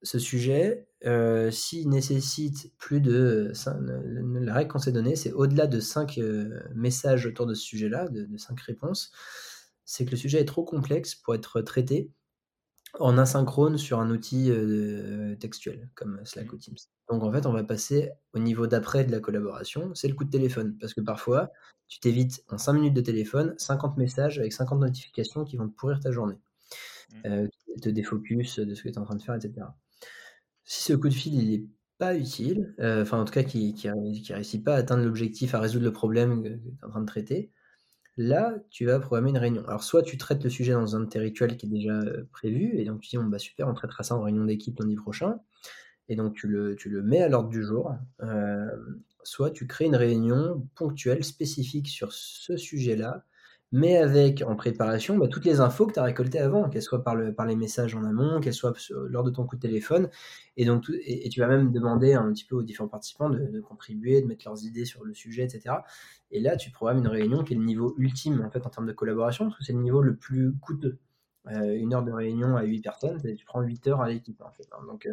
ce 0.05 0.19
sujet, 0.19 0.87
euh, 1.05 1.51
s'il 1.51 1.89
nécessite 1.89 2.71
plus 2.77 3.01
de. 3.01 3.51
la 4.39 4.53
règle 4.53 4.71
qu'on 4.71 4.79
s'est 4.79 4.91
donnée, 4.91 5.15
c'est 5.15 5.31
au-delà 5.33 5.67
de 5.67 5.79
5 5.79 6.17
euh, 6.19 6.59
messages 6.73 7.25
autour 7.25 7.47
de 7.47 7.53
ce 7.53 7.63
sujet-là, 7.63 8.07
de, 8.09 8.37
5 8.37 8.59
réponses, 8.61 9.11
c'est 9.83 10.05
que 10.05 10.11
le 10.11 10.17
sujet 10.17 10.39
est 10.39 10.45
trop 10.45 10.63
complexe 10.63 11.15
pour 11.15 11.35
être 11.35 11.61
traité 11.61 12.11
en 12.99 13.17
asynchrone 13.17 13.77
sur 13.77 13.99
un 13.99 14.09
outil 14.09 14.49
euh, 14.51 15.35
textuel 15.35 15.89
comme 15.95 16.21
Slack 16.23 16.53
ou 16.53 16.57
Teams. 16.57 16.77
Donc 17.09 17.23
en 17.23 17.31
fait, 17.31 17.45
on 17.45 17.51
va 17.51 17.63
passer 17.63 18.11
au 18.33 18.39
niveau 18.39 18.67
d'après 18.67 19.05
de 19.05 19.11
la 19.11 19.19
collaboration, 19.19 19.93
c'est 19.95 20.07
le 20.07 20.13
coup 20.13 20.23
de 20.23 20.29
téléphone. 20.29 20.77
Parce 20.79 20.93
que 20.93 21.01
parfois, 21.01 21.51
tu 21.87 21.99
t'évites 21.99 22.43
en 22.49 22.57
5 22.57 22.73
minutes 22.73 22.93
de 22.93 23.01
téléphone 23.01 23.55
50 23.57 23.97
messages 23.97 24.39
avec 24.39 24.53
50 24.53 24.79
notifications 24.79 25.43
qui 25.43 25.57
vont 25.57 25.67
te 25.67 25.75
pourrir 25.75 25.99
ta 25.99 26.11
journée, 26.11 26.39
mmh. 27.25 27.47
te 27.81 27.89
défocus 27.89 28.59
de 28.59 28.73
ce 28.75 28.83
que 28.83 28.89
tu 28.89 28.95
es 28.95 28.97
en 28.99 29.03
train 29.03 29.15
de 29.15 29.21
faire, 29.21 29.35
etc. 29.35 29.65
Si 30.65 30.83
ce 30.83 30.93
coup 30.93 31.09
de 31.09 31.13
fil 31.13 31.35
il 31.35 31.53
est 31.53 31.65
pas 31.99 32.15
utile, 32.17 32.73
enfin 32.79 33.19
en 33.21 33.25
tout 33.25 33.33
cas 33.33 33.43
qui 33.43 33.73
qui 33.75 33.87
qui 34.23 34.33
réussit 34.33 34.63
pas 34.63 34.75
à 34.75 34.77
atteindre 34.79 35.03
l'objectif, 35.05 35.53
à 35.53 35.59
résoudre 35.59 35.85
le 35.85 35.93
problème 35.93 36.43
que 36.43 36.49
tu 36.49 36.55
es 36.55 36.85
en 36.85 36.89
train 36.89 37.01
de 37.01 37.05
traiter, 37.05 37.51
là, 38.17 38.57
tu 38.71 38.85
vas 38.85 38.99
programmer 38.99 39.31
une 39.31 39.37
réunion. 39.39 39.65
Alors 39.67 39.83
soit 39.83 40.03
tu 40.03 40.17
traites 40.17 40.43
le 40.43 40.49
sujet 40.51 40.73
dans 40.73 40.95
un 40.95 41.01
de 41.01 41.05
tes 41.07 41.19
rituels 41.19 41.57
qui 41.57 41.67
est 41.67 41.69
déjà, 41.69 42.01
prévu 42.31 42.77
et 42.79 42.85
donc 42.85 43.01
tu 43.01 43.09
dis: 43.11 43.17
«Bon 43.17 43.25
bah 43.25 43.39
super, 43.39 43.67
on 43.69 43.73
traitera 43.75 44.03
ça 44.03 44.15
en 44.15 44.23
réunion 44.23 44.45
d'équipe 44.45 44.79
lundi 44.79 44.95
prochain» 44.95 45.39
et 46.09 46.15
donc 46.17 46.35
tu 46.35 46.47
le 46.47 46.75
tu 46.77 46.89
le 46.89 47.03
mets 47.03 47.21
à 47.23 47.29
l'ordre 47.29 47.49
du 47.49 47.63
jour, 47.63 47.93
soit 49.23 49.51
tu 49.51 49.67
crées 49.67 49.85
une 49.85 49.95
réunion 49.97 50.67
ponctuelle 50.75 51.23
spécifique 51.23 51.89
sur 51.89 52.13
ce 52.13 52.57
sujet-là 52.57 53.25
mais 53.71 53.97
avec 53.97 54.41
en 54.41 54.55
préparation 54.55 55.17
bah, 55.17 55.27
toutes 55.27 55.45
les 55.45 55.59
infos 55.59 55.85
que 55.85 55.93
tu 55.93 55.99
as 55.99 56.03
récoltées 56.03 56.39
avant, 56.39 56.69
qu'elles 56.69 56.81
soient 56.81 57.03
par, 57.03 57.15
le, 57.15 57.33
par 57.33 57.45
les 57.45 57.55
messages 57.55 57.95
en 57.95 58.03
amont, 58.03 58.39
qu'elles 58.39 58.53
soient 58.53 58.73
lors 59.09 59.23
de 59.23 59.31
ton 59.31 59.45
coup 59.45 59.55
de 59.55 59.61
téléphone. 59.61 60.09
Et 60.57 60.65
donc, 60.65 60.89
et, 60.89 61.29
tu 61.29 61.39
vas 61.39 61.47
même 61.47 61.71
demander 61.71 62.13
un 62.13 62.31
petit 62.31 62.45
peu 62.45 62.55
aux 62.55 62.63
différents 62.63 62.87
participants 62.87 63.29
de, 63.29 63.59
contribuer, 63.61 64.21
de 64.21 64.27
mettre 64.27 64.45
leurs 64.45 64.63
idées 64.63 64.85
sur 64.85 65.03
le 65.03 65.13
sujet, 65.13 65.43
etc. 65.43 65.75
Et 66.31 66.39
là, 66.39 66.55
tu 66.55 66.71
programmes 66.71 66.99
une 66.99 67.07
réunion 67.07 67.43
qui 67.43 67.53
est 67.53 67.57
le 67.57 67.63
niveau 67.63 67.95
ultime 67.97 68.41
en 68.45 68.49
fait 68.49 68.65
en 68.65 68.69
termes 68.69 68.87
de 68.87 68.93
collaboration, 68.93 69.45
parce 69.45 69.57
que 69.57 69.63
c'est 69.63 69.73
le 69.73 69.81
niveau 69.81 70.01
le 70.01 70.15
plus 70.15 70.53
coûteux. 70.59 70.99
Euh, 71.47 71.75
une 71.75 71.93
heure 71.93 72.03
de 72.03 72.11
réunion 72.11 72.55
à 72.55 72.63
8 72.63 72.81
personnes, 72.81 73.21
tu 73.37 73.45
prends 73.45 73.61
8 73.61 73.87
heures 73.87 74.01
à 74.01 74.09
l'équipe. 74.09 74.41
Hein. 74.41 74.85
Donc 74.87 75.07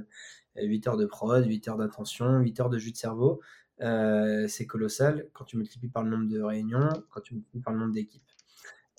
8 0.57 0.87
euh, 0.87 0.91
heures 0.91 0.97
de 0.97 1.05
prod, 1.05 1.45
8 1.45 1.69
heures 1.69 1.77
d'attention, 1.77 2.39
8 2.39 2.61
heures 2.61 2.71
de 2.71 2.79
jus 2.79 2.93
de 2.93 2.97
cerveau. 2.97 3.41
Euh, 3.81 4.47
c'est 4.49 4.67
colossal 4.67 5.29
quand 5.33 5.45
tu 5.45 5.57
multiplies 5.57 5.89
par 5.89 6.05
le 6.05 6.11
nombre 6.11 6.29
de 6.29 6.41
réunions, 6.41 6.89
quand 7.11 7.21
tu 7.21 7.35
multiplies 7.35 7.61
par 7.61 7.73
le 7.73 7.81
nombre 7.81 7.93
d'équipes. 7.93 8.23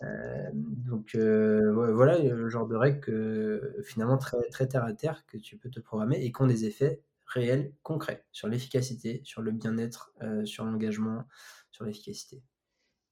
Euh, 0.01 0.49
donc 0.53 1.15
euh, 1.15 1.71
voilà 1.93 2.17
le 2.17 2.49
genre 2.49 2.67
de 2.67 2.75
règles 2.75 3.83
finalement 3.85 4.17
très, 4.17 4.41
très 4.49 4.67
terre 4.67 4.83
à 4.83 4.93
terre 4.93 5.23
que 5.27 5.37
tu 5.37 5.57
peux 5.57 5.69
te 5.69 5.79
programmer 5.79 6.17
et 6.23 6.31
qui 6.31 6.41
ont 6.41 6.47
des 6.47 6.65
effets 6.65 7.01
réels, 7.25 7.73
concrets 7.83 8.25
sur 8.31 8.47
l'efficacité, 8.47 9.21
sur 9.23 9.41
le 9.41 9.51
bien-être, 9.51 10.13
euh, 10.21 10.45
sur 10.45 10.65
l'engagement, 10.65 11.23
sur 11.71 11.85
l'efficacité. 11.85 12.41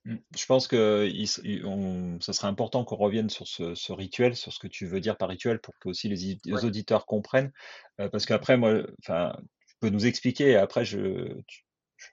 Mmh. 0.05 0.15
Je 0.35 0.45
pense 0.47 0.67
que 0.67 1.07
ça 2.19 2.33
serait 2.33 2.47
important 2.47 2.83
qu'on 2.83 2.95
revienne 2.95 3.29
sur 3.29 3.47
ce, 3.47 3.91
rituel, 3.91 4.35
sur 4.35 4.51
ce 4.51 4.59
que 4.59 4.67
tu 4.67 4.87
veux 4.87 4.99
dire 4.99 5.17
par 5.17 5.29
rituel, 5.29 5.59
pour 5.59 5.77
que 5.79 5.89
aussi 5.89 6.09
les, 6.09 6.65
auditeurs 6.65 7.05
comprennent. 7.05 7.51
parce 7.97 8.25
qu'après, 8.25 8.57
moi, 8.57 8.81
enfin, 8.99 9.35
tu 9.67 9.75
peux 9.79 9.89
nous 9.89 10.07
expliquer. 10.07 10.55
Après, 10.55 10.85
je, 10.85 11.35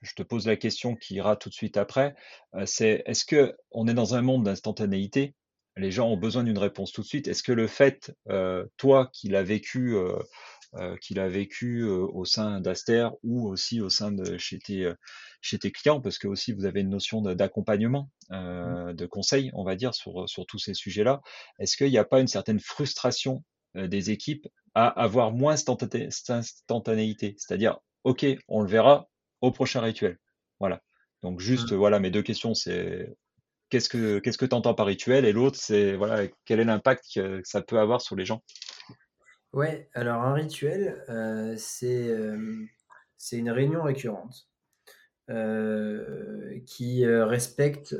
je 0.03 0.14
te 0.14 0.22
pose 0.22 0.46
la 0.46 0.57
question 0.57 0.94
qui 0.94 1.14
ira 1.14 1.37
tout 1.37 1.48
de 1.48 1.55
suite 1.55 1.77
après, 1.77 2.14
euh, 2.55 2.64
c'est 2.66 3.03
est-ce 3.07 3.24
que 3.24 3.55
on 3.70 3.88
est 3.88 3.94
dans 3.94 4.14
un 4.14 4.22
monde 4.22 4.44
d'instantanéité? 4.44 5.35
Les 5.77 5.90
gens 5.90 6.09
ont 6.09 6.16
besoin 6.16 6.42
d'une 6.42 6.59
réponse 6.59 6.92
tout 6.92 7.03
de 7.03 7.07
suite. 7.07 7.29
Est-ce 7.29 7.42
que 7.42 7.53
le 7.53 7.68
fait, 7.68 8.12
euh, 8.31 8.66
toi, 8.79 9.11
qui 9.12 9.29
l'as 9.29 9.44
vécu, 9.44 9.94
euh, 9.94 10.96
qu'il 11.01 11.20
a 11.20 11.29
vécu 11.29 11.85
au 11.85 12.24
sein 12.24 12.61
d'Aster 12.61 13.09
ou 13.22 13.48
aussi 13.48 13.81
au 13.81 13.88
sein 13.88 14.11
de 14.11 14.37
chez 14.38 14.59
tes, 14.59 14.92
chez 15.40 15.59
tes 15.59 15.70
clients, 15.70 16.01
parce 16.01 16.18
que 16.18 16.27
aussi 16.27 16.53
vous 16.53 16.64
avez 16.64 16.81
une 16.81 16.90
notion 16.90 17.22
d'accompagnement, 17.22 18.11
mmh. 18.29 18.92
de 18.92 19.07
conseil, 19.07 19.51
on 19.55 19.64
va 19.64 19.77
dire, 19.77 19.94
sur, 19.94 20.29
sur 20.29 20.46
tous 20.46 20.59
ces 20.59 20.74
sujets-là. 20.74 21.22
Est-ce 21.61 21.77
qu'il 21.77 21.90
n'y 21.90 21.96
a 21.96 22.05
pas 22.05 22.20
une 22.20 22.27
certaine 22.27 22.61
frustration 22.61 23.44
des 23.74 24.11
équipes 24.11 24.46
à 24.74 24.88
avoir 24.88 25.33
moins 25.33 25.55
d'instantanéité 25.55 27.37
C'est-à-dire, 27.38 27.79
OK, 28.05 28.27
on 28.48 28.62
le 28.62 28.68
verra, 28.68 29.09
au 29.40 29.53
prochain 29.53 29.81
rituel. 29.81 30.18
Voilà. 30.61 30.83
Donc 31.22 31.40
juste, 31.40 31.72
mmh. 31.72 31.77
voilà, 31.77 32.01
mes 32.01 32.11
deux 32.11 32.22
questions, 32.22 32.55
c'est 32.55 33.16
qu'est-ce 33.70 33.88
que 33.88 34.18
qu'est-ce 34.18 34.38
que 34.38 34.46
tu 34.46 34.55
entends 34.55 34.74
par 34.74 34.87
rituel? 34.87 35.24
Et 35.24 35.33
l'autre, 35.33 35.59
c'est 35.61 35.96
voilà, 35.96 36.27
quel 36.44 36.61
est 36.61 36.64
l'impact 36.64 37.05
que 37.14 37.40
ça 37.44 37.62
peut 37.62 37.79
avoir 37.79 38.01
sur 38.01 38.16
les 38.16 38.24
gens? 38.24 38.42
Ouais, 39.53 39.88
alors 39.94 40.22
un 40.22 40.35
rituel, 40.35 41.03
euh, 41.09 41.55
c'est 41.57 42.14
c'est 43.16 43.37
une 43.37 43.51
réunion 43.51 43.83
récurrente 43.83 44.48
euh, 45.31 46.61
qui 46.66 47.05
euh, 47.05 47.27
respecte 47.27 47.96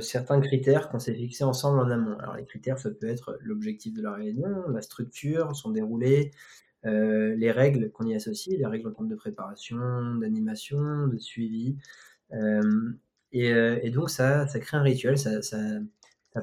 certains 0.00 0.40
critères 0.40 0.88
qu'on 0.90 0.98
s'est 0.98 1.14
fixés 1.14 1.44
ensemble 1.44 1.80
en 1.80 1.90
amont. 1.90 2.18
Alors 2.18 2.36
les 2.36 2.44
critères, 2.44 2.78
ça 2.78 2.90
peut 2.90 3.08
être 3.08 3.38
l'objectif 3.40 3.94
de 3.94 4.02
la 4.02 4.12
réunion, 4.12 4.68
la 4.68 4.82
structure, 4.82 5.56
son 5.56 5.70
déroulé, 5.70 6.30
euh, 6.86 7.34
les 7.36 7.50
règles 7.50 7.90
qu'on 7.90 8.06
y 8.06 8.14
associe, 8.14 8.56
les 8.56 8.66
règles 8.66 8.88
en 8.88 8.92
termes 8.92 9.08
de 9.08 9.16
préparation, 9.16 10.14
d'animation, 10.16 11.08
de 11.08 11.18
suivi. 11.18 11.76
Euh, 12.32 12.92
euh, 13.34 13.78
et, 13.82 13.90
donc 13.90 14.10
ça, 14.10 14.46
ça 14.46 14.60
crée 14.60 14.76
un 14.76 14.82
rituel, 14.82 15.18
ça, 15.18 15.42
ça, 15.42 15.58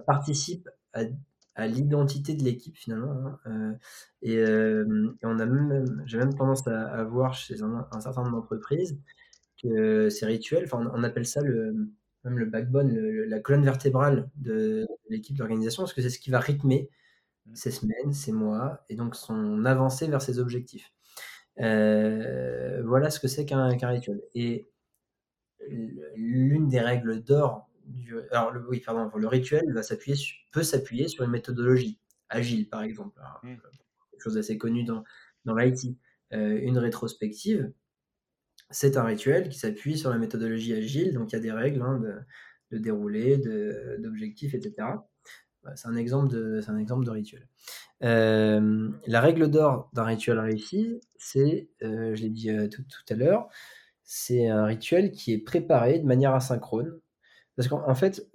participe 0.06 0.70
à, 0.94 1.68
l'identité 1.68 2.34
de 2.34 2.44
l'équipe 2.44 2.76
finalement. 2.76 3.40
Hein. 3.46 3.78
Et, 4.22 4.44
on 5.24 5.40
a 5.40 5.46
même, 5.46 6.04
j'ai 6.06 6.18
même 6.18 6.36
tendance 6.36 6.68
à, 6.68 7.04
voir 7.06 7.34
chez 7.34 7.62
un, 7.62 8.00
certain 8.02 8.24
nombre 8.24 8.42
d'entreprises 8.42 9.00
que 9.62 10.10
ces 10.10 10.26
rituels, 10.26 10.66
enfin 10.66 10.92
on 10.94 11.04
appelle 11.04 11.26
ça 11.26 11.42
le, 11.42 11.74
même 12.26 12.38
le 12.38 12.46
backbone, 12.46 12.94
la 12.94 13.40
colonne 13.40 13.64
vertébrale 13.64 14.30
de 14.36 14.86
l'équipe 15.10 15.38
d'organisation, 15.38 15.84
parce 15.84 15.94
que 15.94 16.02
c'est 16.02 16.10
ce 16.10 16.20
qui 16.20 16.30
va 16.30 16.40
rythmer 16.40 16.90
ses 17.54 17.72
semaines, 17.72 18.14
ses 18.14 18.32
mois, 18.32 18.84
et 18.90 18.96
donc 18.96 19.16
son 19.16 19.66
avancée 19.66 20.08
vers 20.08 20.22
ses 20.22 20.40
objectifs. 20.40 20.92
Euh, 21.60 22.82
voilà 22.86 23.10
ce 23.10 23.20
que 23.20 23.28
c'est 23.28 23.46
qu'un 23.46 23.68
rituel. 23.68 24.22
Et 24.34 24.68
l'une 26.16 26.70
des 26.70 26.80
règles 26.82 27.24
d'or 27.24 27.70
du, 27.86 28.20
alors 28.32 28.52
le, 28.52 28.68
oui, 28.68 28.80
pardon, 28.80 29.16
le 29.16 29.28
rituel 29.28 29.72
va 29.74 29.84
s'appuyer 29.84 30.18
peut 30.52 30.64
s'appuyer 30.64 31.08
sur 31.08 31.24
une 31.24 31.32
méthodologie 31.32 32.00
agile, 32.30 32.68
par 32.68 32.82
exemple, 32.82 33.22
mmh. 33.44 33.56
quelque 34.12 34.24
chose 34.24 34.34
d'assez 34.36 34.58
connu 34.58 34.84
dans, 34.84 35.04
dans 35.46 35.56
l'IT. 35.56 35.98
Euh, 36.34 36.60
une 36.62 36.80
rétrospective, 36.80 37.72
c'est 38.72 38.98
un 38.98 39.04
rituel 39.04 39.50
qui 39.50 39.60
s'appuie 39.60 39.98
sur 39.98 40.10
la 40.10 40.18
méthodologie 40.18 40.74
agile, 40.74 41.14
donc 41.14 41.32
il 41.32 41.36
y 41.36 41.38
a 41.38 41.42
des 41.42 41.52
règles 41.52 41.84
hein, 41.84 42.00
de, 42.00 42.16
de 42.72 42.78
déroulé, 42.80 43.38
d'objectifs, 44.00 44.56
etc. 44.56 44.88
Bah, 45.66 45.72
c'est 45.76 45.88
un 45.88 45.96
exemple 45.96 46.32
de, 46.32 46.62
c'est 46.62 46.70
un 46.70 46.78
exemple 46.78 47.06
de 47.06 47.10
rituel. 47.10 47.48
Euh, 48.04 48.90
la 49.08 49.20
règle 49.20 49.50
d'or 49.50 49.90
d'un 49.94 50.04
rituel 50.04 50.38
réussi, 50.38 51.02
c'est, 51.18 51.70
euh, 51.82 52.14
je 52.16 52.22
l'ai 52.22 52.30
dit 52.30 52.52
euh, 52.52 52.68
tout, 52.70 52.84
à 53.10 53.16
l'heure, 53.16 53.50
c'est 54.04 54.48
un 54.48 54.66
rituel 54.66 55.12
qui 55.12 55.34
est 55.34 55.40
préparé 55.40 55.98
de 55.98 56.06
manière 56.06 56.36
asynchrone. 56.36 57.00
Parce 57.56 57.68
qu'en 57.70 57.96
fait, 57.96 58.30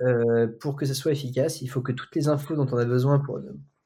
pour 0.61 0.77
que 0.77 0.87
ça 0.87 0.95
soit 0.95 1.12
efficace, 1.12 1.61
il 1.61 1.69
faut 1.69 1.83
que 1.83 1.93
toutes 1.93 2.14
les 2.16 2.29
infos 2.29 2.57
dont 2.57 2.66
on 2.73 2.79
a 2.79 2.87
besoin 2.87 3.19
pour, 3.19 3.38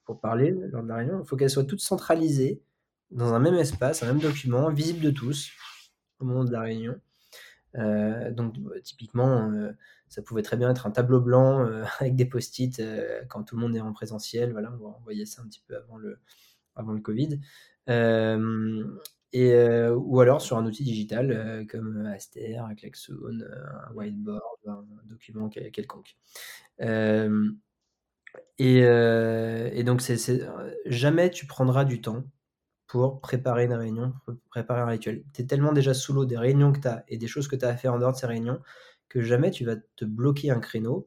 pour 0.05 0.21
parler 0.21 0.53
lors 0.53 0.85
de 0.85 0.89
la 0.89 0.97
réunion, 0.97 1.21
il 1.21 1.27
faut 1.27 1.37
qu'elles 1.37 1.51
soient 1.51 1.65
toutes 1.65 1.81
centralisées 1.81 2.63
dans 3.11 3.35
un 3.35 3.41
même 3.41 3.57
espace, 3.57 4.05
un 4.05 4.07
même 4.07 4.21
document, 4.21 4.71
visible 4.71 5.01
de 5.01 5.11
tous 5.11 5.51
au 6.21 6.25
moment 6.25 6.45
de 6.45 6.53
la 6.53 6.61
réunion. 6.61 6.95
donc, 8.31 8.55
typiquement, 8.85 9.51
ça 10.15 10.23
pouvait 10.23 10.43
très 10.43 10.57
bien 10.57 10.71
être 10.71 10.87
un 10.87 10.93
tableau 10.93 11.21
blanc 11.21 11.67
euh, 11.67 11.83
avec 11.99 12.15
des 12.15 12.25
post-it 12.25 12.79
euh, 12.79 13.25
quand 13.29 13.43
tout 13.43 13.57
le 13.57 13.63
monde 13.63 13.77
est 13.77 13.81
en 13.81 13.93
présentiel. 13.93 14.53
Voilà, 14.53 14.73
on 14.81 15.03
voyait 15.03 15.27
ça 15.27 15.43
un 15.43 15.47
petit 15.47 15.63
peu 15.67 15.77
avant 15.77 15.97
le, 15.97 16.21
avant 16.77 16.93
le 16.93 17.01
Covid. 17.01 17.41
Euh, 17.91 18.85
et, 19.33 19.53
ou 19.89 20.21
alors 20.21 20.41
sur 20.41 20.57
un 20.57 20.65
outil 20.65 20.85
digital 20.85 21.67
comme 21.69 22.07
Aster, 22.07 22.59
un 22.59 22.77
Klaxoon, 22.77 23.41
un 23.43 23.93
whiteboard, 23.93 24.41
un 24.69 24.85
document 25.07 25.49
quelconque. 25.49 26.17
Et, 28.59 29.83
donc, 29.83 30.03
jamais 30.87 31.31
tu 31.31 31.47
prendras 31.47 31.85
du 31.85 32.01
temps 32.01 32.23
pour 32.87 33.21
préparer 33.21 33.65
une 33.65 33.73
réunion, 33.73 34.15
pour 34.25 34.37
préparer 34.51 34.83
un 34.83 34.87
rituel. 34.87 35.25
Tu 35.33 35.43
es 35.43 35.47
tellement 35.47 35.73
déjà 35.73 35.95
sous 35.95 36.13
l'eau 36.13 36.27
des 36.27 36.39
réunions 36.39 36.71
que 36.71 36.79
tu 36.79 36.87
as 36.87 37.03
et 37.09 37.19
des 37.19 37.27
choses 37.27 37.49
que 37.49 37.57
tu 37.57 37.65
as 37.65 37.71
à 37.71 37.77
faire 37.77 37.93
en 37.93 37.99
dehors 37.99 38.13
de 38.13 38.17
ces 38.17 38.27
réunions 38.27 38.61
que 39.15 39.23
jamais 39.23 39.51
tu 39.53 39.65
vas 39.65 39.77
te 39.77 40.05
bloquer 40.05 40.51
un 40.51 40.59
créneau 40.61 41.07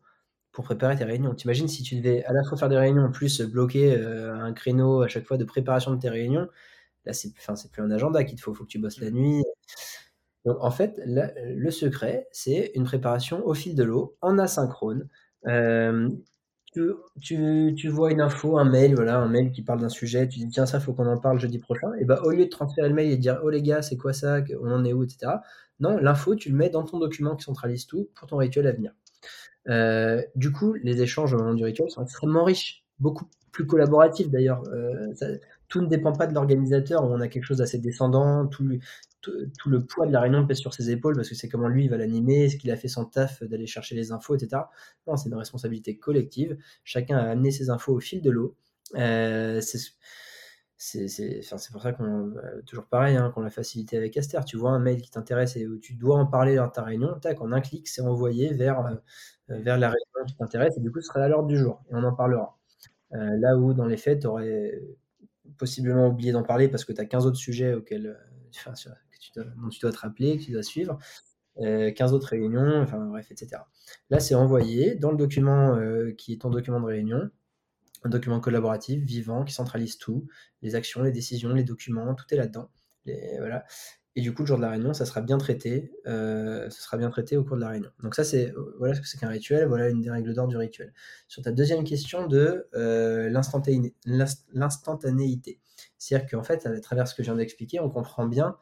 pour 0.54 0.64
préparer 0.64 0.96
tes 0.96 1.04
réunions. 1.04 1.36
T'imagines 1.36 1.68
si 1.68 1.84
tu 1.84 1.98
devais 1.98 2.24
à 2.24 2.34
la 2.34 2.44
fois 2.44 2.58
faire 2.58 2.70
des 2.70 2.78
réunions, 2.78 3.04
en 3.04 3.12
plus 3.12 3.42
bloquer 3.42 3.96
euh, 3.98 4.34
un 4.34 4.54
créneau 4.54 5.02
à 5.02 5.10
chaque 5.10 5.26
fois 5.26 5.38
de 5.38 5.44
préparation 5.44 5.94
de 5.94 6.00
tes 6.00 6.10
réunions, 6.10 6.48
là 7.06 7.14
c'est 7.14 7.34
c'est 7.56 7.72
plus 7.72 7.84
un 7.84 7.92
agenda 7.92 8.24
qu'il 8.24 8.38
te 8.38 8.42
faut, 8.42 8.54
il 8.54 8.56
faut 8.56 8.64
que 8.64 8.70
tu 8.70 8.80
bosses 8.80 9.00
la 9.02 9.12
mmh. 9.12 9.14
nuit. 9.14 9.44
Donc 10.46 10.58
en 10.62 10.72
fait, 10.72 11.02
le 11.06 11.72
secret, 11.72 12.28
c'est 12.32 12.72
une 12.76 12.86
préparation 12.86 13.46
au 13.46 13.54
fil 13.54 13.76
de 13.76 13.84
l'eau, 13.84 14.18
en 14.22 14.40
asynchrone. 14.40 15.10
Euh, 15.48 16.10
tu, 16.72 17.90
vois 17.90 18.12
une 18.12 18.22
info, 18.22 18.58
un 18.58 18.66
mail, 18.66 18.96
voilà, 18.96 19.18
un 19.18 19.28
mail 19.28 19.52
qui 19.52 19.62
parle 19.62 19.80
d'un 19.80 19.90
sujet, 19.90 20.28
tu 20.28 20.40
dis 20.40 20.48
tiens 20.50 20.66
ça 20.66 20.80
faut 20.80 20.94
qu'on 20.94 21.08
en 21.08 21.18
parle 21.18 21.40
jeudi 21.40 21.60
prochain, 21.60 21.94
et 22.00 22.06
bah 22.06 22.22
au 22.24 22.32
lieu 22.32 22.46
de 22.46 22.50
transférer 22.50 22.88
le 22.90 22.96
mail 22.96 23.12
et 23.12 23.16
de 23.16 23.22
dire 23.22 23.40
oh 23.44 23.50
les 23.50 23.62
gars 23.62 23.82
c'est 23.82 23.98
quoi 23.98 24.14
ça, 24.14 24.40
on 24.62 24.72
en 24.72 24.86
est 24.86 24.94
où, 24.94 25.04
etc. 25.04 25.34
Non, 25.80 25.98
l'info 25.98 26.36
tu 26.36 26.50
le 26.50 26.56
mets 26.56 26.70
dans 26.70 26.84
ton 26.84 27.00
document 27.00 27.36
qui 27.36 27.44
centralise 27.44 27.86
tout 27.88 28.10
pour 28.16 28.28
ton 28.28 28.38
rituel 28.38 28.68
à 28.68 28.72
venir. 28.72 28.92
Euh, 29.70 30.22
du 30.36 30.52
coup, 30.52 30.76
les 30.84 31.02
échanges 31.02 31.34
au 31.34 31.38
moment 31.38 31.54
du 31.54 31.64
rituel 31.64 31.90
sont 31.90 32.04
extrêmement 32.04 32.44
riches, 32.44 32.84
beaucoup 33.00 33.26
plus 33.52 33.66
collaboratifs 33.66 34.30
d'ailleurs. 34.30 34.64
Euh, 34.70 35.14
tout 35.68 35.82
ne 35.82 35.88
dépend 35.88 36.14
pas 36.14 36.28
de 36.28 36.34
l'organisateur 36.34 37.04
on 37.04 37.20
a 37.20 37.28
quelque 37.28 37.44
chose 37.44 37.58
d'assez 37.58 37.80
descendant, 37.80 38.48
tout, 38.48 38.64
le 39.66 39.86
poids 39.86 40.06
de 40.06 40.12
la 40.12 40.22
réunion 40.22 40.46
pèse 40.46 40.58
sur 40.58 40.74
ses 40.74 40.90
épaules 40.92 41.16
parce 41.16 41.30
que 41.30 41.36
c'est 41.36 41.50
comment 41.50 41.68
lui 41.68 41.86
il 41.86 41.90
va 41.90 41.98
l'animer, 41.98 42.46
est-ce 42.46 42.58
qu'il 42.58 42.72
a 42.72 42.76
fait 42.76 42.88
son 42.88 43.06
taf 43.06 43.44
d'aller 43.44 43.68
chercher 43.68 43.96
les 43.96 44.12
infos, 44.12 44.36
etc. 44.36 44.64
Non, 45.08 45.18
c'est 45.18 45.30
une 45.30 45.36
responsabilité 45.36 45.98
collective. 45.98 46.58
Chacun 46.84 47.18
a 47.18 47.30
amené 47.32 47.52
ses 47.52 47.70
infos 47.70 47.94
au 47.94 48.00
fil 48.00 48.22
de 48.22 48.32
l'eau. 48.32 48.56
Euh, 48.96 49.60
c'est 50.78 51.72
pour 51.72 51.82
ça 51.82 51.92
qu'on 51.94 52.28
bah, 52.28 52.42
toujours 52.66 52.86
pareil 52.86 53.18
hein, 53.18 53.32
qu'on 53.34 53.42
l'a 53.42 53.50
facilité 53.50 53.98
avec 53.98 54.16
Aster. 54.16 54.40
Tu 54.46 54.58
vois 54.58 54.72
un 54.72 54.80
mail 54.80 55.02
qui 55.02 55.10
t'intéresse 55.10 55.58
et 55.58 55.68
où 55.68 55.78
tu 55.80 55.94
dois 55.96 56.18
en 56.18 56.26
parler 56.26 56.56
de 56.56 56.72
ta 56.74 56.84
réunion, 56.84 57.20
tac, 57.20 57.42
en 57.42 57.52
un 57.52 57.62
clic, 57.62 57.88
c'est 57.88 58.02
envoyé 58.02 58.54
vers, 58.54 58.86
euh, 58.86 58.96
vers 59.50 59.78
la 59.78 59.90
réunion 59.90 60.26
qui 60.28 60.36
t'intéresse 60.36 60.78
et 60.78 60.82
du 60.82 60.92
coup, 60.92 61.02
ce 61.02 61.08
sera 61.08 61.22
à 61.22 61.28
l'ordre 61.28 61.48
du 61.48 61.58
jour 61.58 61.84
et 61.90 61.96
on 61.96 62.04
en 62.04 62.14
parlera. 62.14 62.58
Euh, 63.14 63.38
là 63.38 63.58
où 63.58 63.74
dans 63.74 63.86
les 63.86 63.98
faits, 63.98 64.22
tu 64.22 64.28
aurais 64.28 64.82
possiblement 65.58 66.08
oublié 66.08 66.32
d'en 66.32 66.44
parler 66.44 66.68
parce 66.68 66.86
que 66.86 66.94
tu 66.94 67.02
as 67.02 67.06
15 67.06 67.26
autres 67.26 67.38
sujets 67.38 67.74
auxquels 67.74 68.18
que 68.52 69.20
tu 69.20 69.32
dois, 69.36 69.46
dont 69.46 69.70
tu 69.70 69.80
dois 69.80 69.92
te 69.92 69.98
rappeler, 69.98 70.38
que 70.38 70.44
tu 70.44 70.52
dois 70.52 70.64
suivre. 70.64 70.98
15 71.60 72.14
autres 72.14 72.28
réunions, 72.28 72.82
enfin 72.82 73.04
bref, 73.08 73.32
etc. 73.32 73.64
Là, 74.12 74.20
c'est 74.20 74.36
envoyé 74.36 74.94
dans 74.94 75.10
le 75.10 75.18
document 75.18 75.80
qui 76.16 76.34
est 76.34 76.42
ton 76.42 76.52
document 76.52 76.80
de 76.80 76.86
réunion 76.86 77.32
un 78.04 78.10
document 78.10 78.40
collaboratif, 78.40 79.04
vivant, 79.04 79.44
qui 79.44 79.54
centralise 79.54 79.98
tout, 79.98 80.28
les 80.62 80.76
actions, 80.76 81.02
les 81.02 81.12
décisions, 81.12 81.54
les 81.54 81.64
documents, 81.64 82.14
tout 82.16 82.26
est 82.32 82.38
là-dedans. 82.38 82.70
voilà. 83.06 83.66
Et 84.18 84.22
du 84.22 84.34
coup, 84.34 84.42
le 84.42 84.48
jour 84.48 84.58
de 84.58 84.64
la 84.64 84.72
réunion, 84.72 84.96
ça 84.96 85.06
sera 85.06 85.22
bien 85.22 85.38
traité, 85.38 85.92
euh, 86.08 86.68
ça 86.72 86.82
sera 86.82 86.98
bien 86.98 87.12
traité 87.12 87.38
au 87.38 87.44
cours 87.44 87.56
de 87.56 87.62
la 87.62 87.70
réunion. 87.70 87.92
Donc 88.02 88.16
ça, 88.16 88.24
c'est 88.24 88.52
voilà 88.80 88.96
ce 88.96 89.02
que 89.02 89.08
c'est 89.08 89.20
qu'un 89.20 89.30
rituel, 89.30 89.68
voilà 89.68 89.90
une 89.90 90.02
des 90.02 90.10
règles 90.10 90.34
d'or 90.34 90.48
du 90.48 90.58
rituel. 90.58 90.92
Sur 91.28 91.44
ta 91.44 91.52
deuxième 91.52 91.84
question 91.84 92.26
de 92.26 92.68
euh, 92.74 93.30
l'instantanéité, 93.30 95.60
c'est-à-dire 96.00 96.28
qu'en 96.28 96.44
fait, 96.44 96.66
à 96.66 96.80
travers 96.82 97.08
ce 97.08 97.14
que 97.14 97.22
je 97.22 97.28
viens 97.28 97.36
d'expliquer, 97.36 97.80
on 97.80 97.92
comprend 97.92 98.26
bien 98.26 98.58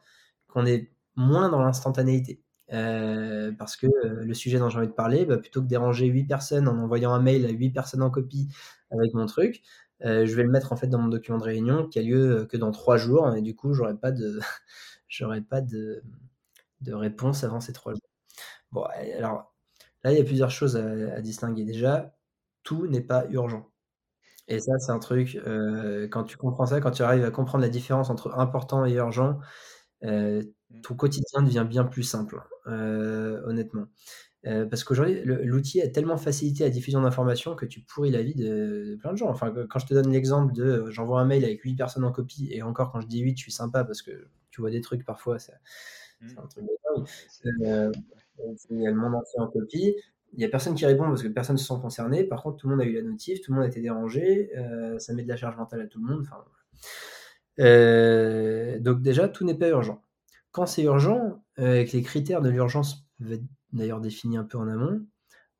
qu'on 0.46 0.66
est 0.66 0.92
moins 1.16 1.48
dans 1.48 1.62
l'instantanéité. 1.62 2.42
Euh, 2.72 3.52
parce 3.56 3.76
que 3.76 3.86
euh, 3.86 4.24
le 4.24 4.34
sujet 4.34 4.58
dont 4.58 4.68
j'ai 4.68 4.78
envie 4.78 4.88
de 4.88 4.92
parler, 4.92 5.24
bah, 5.24 5.38
plutôt 5.38 5.62
que 5.62 5.68
déranger 5.68 6.06
8 6.06 6.24
personnes 6.24 6.68
en 6.68 6.76
envoyant 6.78 7.12
un 7.14 7.22
mail 7.22 7.46
à 7.46 7.50
8 7.50 7.70
personnes 7.70 8.02
en 8.02 8.10
copie 8.10 8.48
avec 8.90 9.14
mon 9.14 9.26
truc, 9.26 9.62
euh, 10.04 10.26
je 10.26 10.34
vais 10.34 10.42
le 10.42 10.50
mettre 10.50 10.72
en 10.72 10.76
fait 10.76 10.88
dans 10.88 10.98
mon 10.98 11.08
document 11.08 11.38
de 11.38 11.44
réunion 11.44 11.86
qui 11.86 11.98
a 11.98 12.02
lieu 12.02 12.46
que 12.50 12.56
dans 12.56 12.72
3 12.72 12.96
jours 12.98 13.34
et 13.34 13.40
du 13.40 13.54
coup 13.54 13.72
j'aurai 13.72 13.96
pas 13.96 14.12
de 14.12 14.40
j'aurai 15.08 15.40
pas 15.40 15.60
de, 15.60 16.02
de 16.80 16.92
réponse 16.92 17.44
avant 17.44 17.60
ces 17.60 17.72
3 17.72 17.92
jours. 17.94 18.10
Bon, 18.72 18.82
alors 19.18 19.54
là 20.04 20.12
il 20.12 20.18
y 20.18 20.20
a 20.20 20.24
plusieurs 20.24 20.50
choses 20.50 20.76
à, 20.76 21.20
distinguer. 21.20 21.64
Déjà, 21.64 22.16
tout 22.62 22.86
n'est 22.86 23.00
pas 23.00 23.26
urgent. 23.30 23.70
Et 24.48 24.60
ça, 24.60 24.78
c'est 24.78 24.92
un 24.92 25.00
truc, 25.00 25.40
quand 26.10 26.24
tu 26.24 26.36
comprends 26.36 26.66
ça, 26.66 26.80
quand 26.80 26.92
tu 26.92 27.02
arrives 27.02 27.24
à 27.24 27.30
comprendre 27.30 27.62
la 27.62 27.68
différence 27.68 28.10
entre 28.10 28.32
important 28.38 28.84
et 28.86 28.92
urgent, 28.92 29.40
euh, 30.04 30.42
mmh. 30.70 30.80
ton 30.82 30.94
quotidien 30.94 31.42
devient 31.42 31.66
bien 31.68 31.84
plus 31.84 32.02
simple, 32.02 32.42
euh, 32.66 33.42
honnêtement. 33.46 33.86
Euh, 34.46 34.66
parce 34.66 34.84
qu'aujourd'hui, 34.84 35.22
l'outil 35.24 35.82
a 35.82 35.88
tellement 35.88 36.18
facilité 36.18 36.64
la 36.64 36.70
diffusion 36.70 37.00
d'informations 37.00 37.56
que 37.56 37.66
tu 37.66 37.80
pourris 37.80 38.10
la 38.10 38.22
vie 38.22 38.34
de, 38.34 38.96
plein 39.00 39.12
de 39.12 39.16
gens. 39.16 39.28
Enfin, 39.28 39.52
quand 39.68 39.78
je 39.80 39.86
te 39.86 39.94
donne 39.94 40.12
l'exemple 40.12 40.52
de 40.52 40.86
j'envoie 40.90 41.20
un 41.20 41.24
mail 41.24 41.44
avec 41.44 41.62
8 41.62 41.74
personnes 41.74 42.04
en 42.04 42.12
copie, 42.12 42.48
et 42.52 42.62
encore 42.62 42.92
quand 42.92 43.00
je 43.00 43.08
dis 43.08 43.20
8, 43.20 43.36
je 43.36 43.42
suis 43.42 43.52
sympa 43.52 43.84
parce 43.84 44.02
que 44.02 44.28
tu 44.56 44.62
vois 44.62 44.70
des 44.70 44.80
trucs 44.80 45.04
parfois, 45.04 45.38
c'est 45.38 45.52
mmh. 46.20 46.38
un 46.38 46.46
truc 46.46 46.64
de 46.64 46.70
dingue. 46.96 47.92
il 48.70 48.80
y 48.80 48.86
a 48.86 48.90
le 48.90 48.96
monde 48.96 49.14
entier 49.14 49.38
en 49.38 49.46
copie. 49.46 49.94
Il 50.32 50.40
n'y 50.40 50.44
a 50.44 50.48
personne 50.48 50.74
qui 50.74 50.84
répond 50.84 51.04
parce 51.04 51.22
que 51.22 51.28
personne 51.28 51.54
ne 51.54 51.60
se 51.60 51.66
sent 51.66 51.80
concerné. 51.80 52.24
Par 52.24 52.42
contre, 52.42 52.56
tout 52.56 52.68
le 52.68 52.74
monde 52.74 52.84
a 52.84 52.88
eu 52.88 52.94
la 52.94 53.02
notif, 53.02 53.40
tout 53.40 53.52
le 53.52 53.56
monde 53.56 53.66
a 53.66 53.68
été 53.68 53.80
dérangé. 53.80 54.50
ça 54.98 55.14
met 55.14 55.22
de 55.22 55.28
la 55.28 55.36
charge 55.36 55.56
mentale 55.56 55.82
à 55.82 55.86
tout 55.86 56.04
le 56.04 56.12
monde. 56.12 56.22
Enfin, 56.26 56.42
euh, 57.60 58.78
donc 58.80 59.02
déjà, 59.02 59.28
tout 59.28 59.44
n'est 59.44 59.54
pas 59.54 59.68
urgent. 59.68 60.02
Quand 60.52 60.66
c'est 60.66 60.82
urgent, 60.82 61.42
euh, 61.58 61.70
avec 61.70 61.92
les 61.92 62.02
critères 62.02 62.42
de 62.42 62.50
l'urgence 62.50 63.06
d'ailleurs 63.72 64.00
définis 64.00 64.36
un 64.36 64.44
peu 64.44 64.58
en 64.58 64.68
amont, 64.68 65.04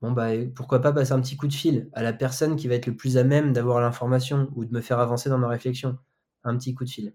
bon 0.03 0.12
bah 0.12 0.30
pourquoi 0.55 0.80
pas 0.80 0.92
passer 0.92 1.12
un 1.12 1.20
petit 1.20 1.36
coup 1.36 1.49
de 1.49 1.55
fil 1.55 1.88
à 1.94 2.03
la 2.03 2.12
personne 2.12 2.57
qui 2.57 2.68
va 2.68 2.74
être 2.74 2.86
le 2.86 2.97
plus 2.97 3.16
à 3.16 3.24
même 3.24 3.53
d'avoir 3.53 3.80
l'information 3.80 4.51
ou 4.55 4.64
de 4.64 4.72
me 4.72 4.80
faire 4.80 4.99
avancer 5.01 5.28
dans 5.30 5.38
ma 5.38 5.49
réflexion. 5.49 5.99
Un 6.44 6.57
petit 6.57 6.74
coup 6.74 6.84
de 6.84 6.90
fil. 6.90 7.14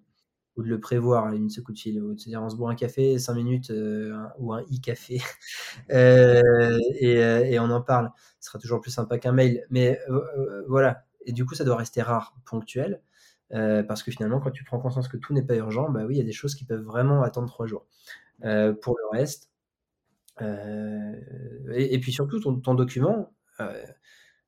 Ou 0.58 0.64
de 0.64 0.68
le 0.68 0.80
prévoir, 0.80 1.32
une 1.34 1.50
ce 1.50 1.62
coup 1.62 1.72
de 1.74 1.80
fil. 1.80 2.02
Ou 2.02 2.14
de 2.14 2.20
se 2.20 2.30
dire 2.30 2.42
on 2.42 2.50
se 2.50 2.56
boit 2.56 2.72
un 2.72 2.76
café, 2.76 3.18
5 3.20 3.34
minutes, 3.36 3.72
euh, 3.72 4.18
ou 4.40 4.54
un 4.54 4.62
e-café. 4.62 5.22
et, 5.90 7.54
et, 7.54 7.60
on 7.60 7.70
en 7.72 7.82
parle. 7.82 8.12
Ce 8.40 8.48
sera 8.48 8.60
toujours 8.60 8.82
plus 8.82 8.92
sympa 8.92 9.18
qu'un 9.18 9.32
mail. 9.32 9.66
Mais 9.70 10.00
voilà. 10.68 11.06
Et 11.26 11.34
du 11.34 11.46
coup, 11.46 11.56
ça 11.56 11.64
doit 11.64 11.78
rester 11.78 12.02
rare, 12.02 12.36
ponctuel. 12.46 13.02
Euh, 13.54 13.84
parce 13.84 14.04
que 14.04 14.12
finalement, 14.12 14.40
quand 14.40 14.52
tu 14.52 14.64
prends 14.64 14.80
conscience 14.80 15.08
que 15.08 15.18
tout 15.18 15.34
n'est 15.34 15.44
pas 15.44 15.56
urgent, 15.56 15.90
bah 15.90 16.06
oui, 16.06 16.16
il 16.16 16.18
y 16.18 16.22
a 16.22 16.26
des 16.26 16.32
choses 16.32 16.56
qui 16.56 16.66
peuvent 16.66 16.84
vraiment 16.84 17.22
attendre 17.22 17.48
trois 17.48 17.68
jours. 17.68 17.86
Euh, 18.46 18.74
pour 18.74 18.98
le 18.98 19.20
reste, 19.20 19.52
euh, 20.42 21.14
et, 21.74 22.00
puis 22.00 22.12
surtout, 22.12 22.40
ton, 22.40 22.74
document, 22.74 23.34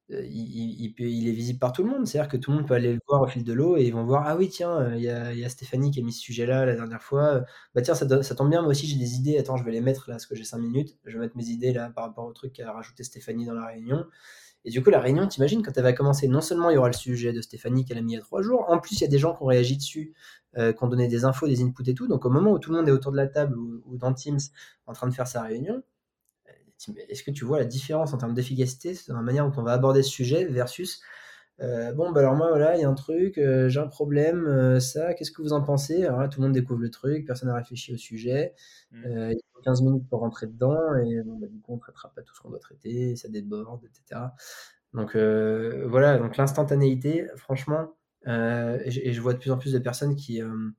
il, 0.09 1.27
est 1.27 1.31
visible 1.31 1.59
par 1.59 1.71
tout 1.71 1.83
le 1.83 1.89
monde. 1.89 2.05
C'est-à-dire 2.05 2.29
que 2.29 2.37
tout 2.37 2.51
le 2.51 2.57
monde 2.57 2.67
peut 2.67 2.73
aller 2.73 2.93
le 2.93 2.99
voir 3.07 3.21
au 3.21 3.27
fil 3.27 3.43
de 3.43 3.53
l'eau 3.53 3.77
et 3.77 3.83
ils 3.83 3.93
vont 3.93 4.03
voir 4.03 4.23
Ah 4.25 4.35
oui, 4.35 4.49
tiens, 4.49 4.93
il 4.95 5.01
y, 5.01 5.09
a, 5.09 5.49
Stéphanie 5.49 5.91
qui 5.91 6.01
a 6.01 6.03
mis 6.03 6.13
ce 6.13 6.21
sujet-là 6.21 6.65
la 6.65 6.75
dernière 6.75 7.01
fois. 7.01 7.43
Bah 7.75 7.81
tiens, 7.81 7.95
ça, 7.95 8.05
tombe 8.35 8.49
bien, 8.49 8.61
moi 8.61 8.71
aussi 8.71 8.87
j'ai 8.87 8.97
des 8.97 9.15
idées. 9.15 9.37
Attends, 9.37 9.57
je 9.57 9.63
vais 9.63 9.71
les 9.71 9.81
mettre 9.81 10.09
là 10.09 10.15
parce 10.15 10.25
que 10.25 10.35
j'ai 10.35 10.43
cinq 10.43 10.59
minutes. 10.59 10.97
Je 11.05 11.13
vais 11.13 11.19
mettre 11.19 11.37
mes 11.37 11.47
idées 11.47 11.73
là 11.73 11.89
par 11.89 12.05
rapport 12.05 12.25
au 12.25 12.33
truc 12.33 12.53
qu'a 12.53 12.71
rajouté 12.71 13.03
Stéphanie 13.03 13.45
dans 13.45 13.55
la 13.55 13.65
réunion. 13.67 14.05
Et 14.65 14.69
du 14.71 14.81
coup, 14.81 14.89
la 14.89 14.99
réunion, 15.01 15.27
t'imagines, 15.27 15.61
quand 15.61 15.73
elle 15.75 15.83
va 15.83 15.93
commencer, 15.93 16.27
non 16.27 16.41
seulement 16.41 16.69
il 16.69 16.75
y 16.75 16.77
aura 16.77 16.87
le 16.87 16.93
sujet 16.93 17.33
de 17.33 17.41
Stéphanie 17.41 17.83
qu'elle 17.83 17.97
a 17.97 18.01
mis 18.01 18.13
il 18.13 18.15
y 18.15 18.17
a 18.17 18.21
trois 18.21 18.41
jours, 18.41 18.65
en 18.69 18.79
plus 18.79 18.95
il 18.99 19.01
y 19.01 19.05
a 19.05 19.09
des 19.09 19.17
gens 19.17 19.35
qui 19.35 19.43
ont 19.43 19.47
réagi 19.47 19.75
dessus, 19.75 20.13
euh, 20.57 20.71
qui 20.71 20.83
ont 20.83 20.87
donné 20.87 21.07
des 21.07 21.25
infos, 21.25 21.47
des 21.47 21.61
inputs 21.61 21.89
et 21.89 21.93
tout. 21.93 22.07
Donc 22.07 22.25
au 22.25 22.29
moment 22.29 22.51
où 22.51 22.59
tout 22.59 22.71
le 22.71 22.77
monde 22.77 22.87
est 22.87 22.91
autour 22.91 23.11
de 23.11 23.17
la 23.17 23.27
table 23.27 23.57
ou, 23.57 23.97
dans 23.97 24.13
Teams 24.13 24.39
en 24.87 24.93
train 24.93 25.07
de 25.07 25.13
faire 25.13 25.27
sa 25.27 25.41
réunion, 25.41 25.75
euh, 25.75 25.92
est-ce 27.09 27.23
que 27.23 27.31
tu 27.31 27.45
vois 27.45 27.59
la 27.59 27.65
différence 27.65 28.13
en 28.13 28.17
termes 28.17 28.33
d'efficacité 28.33 28.97
dans 29.07 29.15
la 29.15 29.21
manière 29.21 29.49
dont 29.49 29.61
on 29.61 29.63
va 29.63 29.73
aborder 29.73 30.03
ce 30.03 30.09
sujet 30.09 30.45
versus 30.45 31.01
euh, 31.61 31.93
bon, 31.93 32.11
bah 32.11 32.21
alors 32.21 32.35
moi, 32.35 32.49
voilà, 32.49 32.75
il 32.75 32.81
y 32.81 32.83
a 32.83 32.89
un 32.89 32.95
truc, 32.95 33.35
j'ai 33.35 33.79
un 33.79 33.87
problème, 33.87 34.79
ça, 34.79 35.13
qu'est-ce 35.13 35.31
que 35.31 35.41
vous 35.41 35.53
en 35.53 35.61
pensez? 35.61 36.03
Alors 36.03 36.19
là, 36.19 36.27
tout 36.27 36.41
le 36.41 36.47
monde 36.47 36.53
découvre 36.55 36.81
le 36.81 36.89
truc, 36.89 37.25
personne 37.25 37.49
n'a 37.49 37.55
réfléchi 37.55 37.93
au 37.93 37.97
sujet. 37.97 38.55
Mmh. 38.91 39.33
15 39.63 39.81
minutes 39.81 40.07
pour 40.09 40.19
rentrer 40.19 40.47
dedans 40.47 40.95
et 40.97 41.21
bah, 41.23 41.47
du 41.47 41.59
coup 41.61 41.71
on 41.71 41.75
ne 41.75 41.79
traitera 41.79 42.09
pas 42.13 42.21
tout 42.21 42.35
ce 42.35 42.41
qu'on 42.41 42.49
doit 42.49 42.59
traiter, 42.59 43.15
ça 43.15 43.29
déborde, 43.29 43.83
etc. 43.85 44.21
Donc 44.93 45.15
euh, 45.15 45.85
voilà, 45.87 46.17
donc 46.17 46.37
l'instantanéité, 46.37 47.27
franchement, 47.35 47.95
euh, 48.27 48.79
et, 48.85 49.11
je 49.13 49.21
vois 49.21 49.33
de 49.33 49.39
plus 49.39 49.51
en 49.51 49.57
plus 49.57 49.73
de 49.73 49.79
personnes 49.79 50.15
qui, 50.15 50.41
euh, 50.41 50.69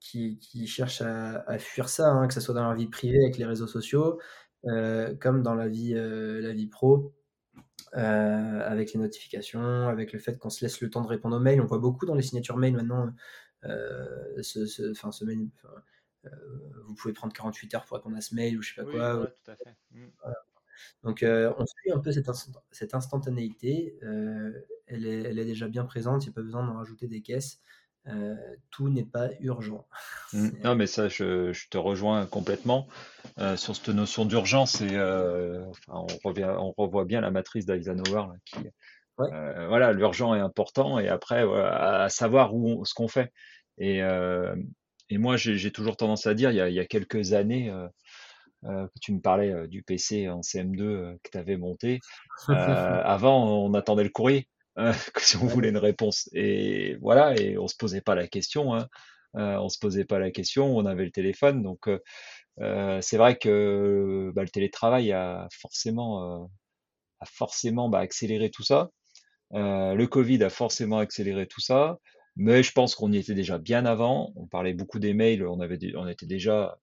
qui, 0.00 0.66
cherchent 0.66 1.02
à, 1.02 1.58
fuir 1.58 1.88
ça, 1.88 2.10
hein, 2.10 2.26
que 2.28 2.34
ce 2.34 2.40
soit 2.40 2.54
dans 2.54 2.62
leur 2.62 2.74
vie 2.74 2.86
privée 2.86 3.22
avec 3.22 3.36
les 3.36 3.44
réseaux 3.44 3.66
sociaux, 3.66 4.18
comme 4.64 5.42
dans 5.42 5.54
la 5.54 5.68
vie, 5.68 5.94
la 5.94 6.52
vie 6.52 6.66
pro. 6.66 7.14
avec 7.92 8.92
les 8.92 9.00
notifications, 9.00 9.88
avec 9.88 10.12
le 10.12 10.18
fait 10.18 10.38
qu'on 10.38 10.50
se 10.50 10.64
laisse 10.64 10.80
le 10.80 10.90
temps 10.90 11.02
de 11.02 11.08
répondre 11.08 11.36
aux 11.36 11.40
mails. 11.40 11.60
On 11.60 11.66
voit 11.66 11.78
beaucoup 11.78 12.06
dans 12.06 12.14
les 12.14 12.22
signatures 12.22 12.56
mail 12.56 12.74
maintenant 12.74 13.12
ce, 13.62 14.66
ce, 14.66 14.94
ce 14.94 15.24
mail, 15.24 15.48
euh, 16.24 16.30
vous 16.86 16.94
pouvez 16.94 17.14
prendre 17.14 17.32
48 17.32 17.74
heures 17.74 17.84
pour 17.84 17.96
répondre 17.96 18.16
à 18.16 18.20
ce 18.20 18.34
mail 18.34 18.58
ou 18.58 18.62
je 18.62 18.74
sais 18.74 18.82
pas 18.82 18.90
quoi. 18.90 19.26
tout 19.26 19.50
à 19.50 19.56
fait. 19.56 19.76
Mmh. 19.92 20.06
Donc 21.02 21.22
euh, 21.22 21.52
on 21.58 21.66
suit 21.66 21.92
un 21.92 21.98
peu 21.98 22.12
cette, 22.12 22.28
cette 22.70 22.94
instantanéité. 22.94 23.98
Euh, 24.02 24.52
elle, 24.86 25.06
est, 25.06 25.22
elle, 25.22 25.38
est, 25.38 25.44
déjà 25.44 25.68
bien 25.68 25.84
présente, 25.84 26.24
il 26.24 26.28
n'y 26.28 26.32
a 26.32 26.34
pas 26.34 26.42
besoin 26.42 26.66
d'en 26.66 26.74
rajouter 26.74 27.08
des 27.08 27.20
caisses. 27.20 27.60
Tout 28.70 28.88
n'est 28.88 29.04
pas 29.04 29.28
urgent. 29.40 29.86
Mmh. 30.34 30.48
non, 30.62 30.74
mais 30.74 30.86
ça, 30.86 31.08
je, 31.08 31.54
je, 31.54 31.68
te 31.70 31.78
rejoins 31.78 32.26
complètement 32.26 32.86
sur 33.56 33.74
cette 33.74 33.88
notion 33.88 34.26
d'urgence. 34.26 34.82
Et 34.82 34.94
on, 35.88 36.06
revient, 36.22 36.54
on 36.58 36.74
revoit 36.76 37.06
bien 37.06 37.22
la 37.22 37.30
matrice 37.30 37.64
d'Eisenhower 37.64 38.26
qui, 38.44 38.58
voilà, 39.16 39.94
l'urgent 39.94 40.34
est 40.34 40.40
important 40.40 40.98
et 40.98 41.08
après, 41.08 41.46
à 41.50 42.10
savoir 42.10 42.54
où 42.54 42.84
ce 42.84 42.92
qu'on 42.92 43.08
fait. 43.08 43.32
Et, 43.78 44.02
et 45.10 45.18
moi, 45.18 45.36
j'ai 45.36 45.70
toujours 45.70 45.96
tendance 45.96 46.26
à 46.26 46.34
dire, 46.34 46.50
il 46.50 46.74
y 46.74 46.80
a, 46.80 46.84
quelques 46.84 47.32
années, 47.32 47.70
euh, 47.70 47.88
euh, 48.64 48.86
tu 49.00 49.12
me 49.12 49.20
parlais 49.20 49.50
euh, 49.50 49.66
du 49.66 49.82
PC 49.82 50.28
en 50.28 50.40
CM2 50.40 51.18
que 51.22 51.30
tu 51.30 51.38
avais 51.38 51.56
monté. 51.56 52.00
avant, 52.48 53.64
on 53.64 53.72
attendait 53.74 54.04
le 54.04 54.10
courrier 54.10 54.48
si 55.18 55.36
on 55.36 55.46
voulait 55.46 55.70
une 55.70 55.78
réponse. 55.78 56.28
Et 56.32 56.96
voilà, 57.00 57.38
et 57.38 57.58
on 57.58 57.68
se 57.68 57.76
posait 57.76 58.00
pas 58.00 58.14
la 58.14 58.28
question. 58.28 58.74
Hein. 58.74 58.88
on 59.34 59.68
se 59.68 59.78
posait 59.78 60.04
pas 60.04 60.18
la 60.18 60.30
question. 60.30 60.76
On 60.76 60.86
avait 60.86 61.04
le 61.04 61.10
téléphone. 61.10 61.62
Donc, 61.62 61.88
c'est 62.58 63.16
vrai 63.16 63.36
que 63.38 64.32
bah, 64.34 64.42
le 64.42 64.48
télétravail 64.48 65.12
a 65.12 65.48
forcément, 65.52 66.50
a 67.20 67.26
forcément 67.26 67.88
bah, 67.88 68.00
accéléré 68.00 68.50
tout 68.50 68.64
ça. 68.64 68.90
le 69.52 70.06
Covid 70.06 70.42
a 70.44 70.50
forcément 70.50 70.98
accéléré 70.98 71.46
tout 71.46 71.60
ça. 71.60 71.98
Mais 72.36 72.62
je 72.62 72.72
pense 72.72 72.94
qu'on 72.94 73.12
y 73.12 73.18
était 73.18 73.34
déjà 73.34 73.58
bien 73.58 73.84
avant. 73.84 74.32
On 74.36 74.46
parlait 74.46 74.72
beaucoup 74.74 75.00
des 75.00 75.12
mails. 75.12 75.44
On 75.46 75.60
avait, 75.60 75.78
on 75.96 76.06
était 76.06 76.26
déjà, 76.26 76.78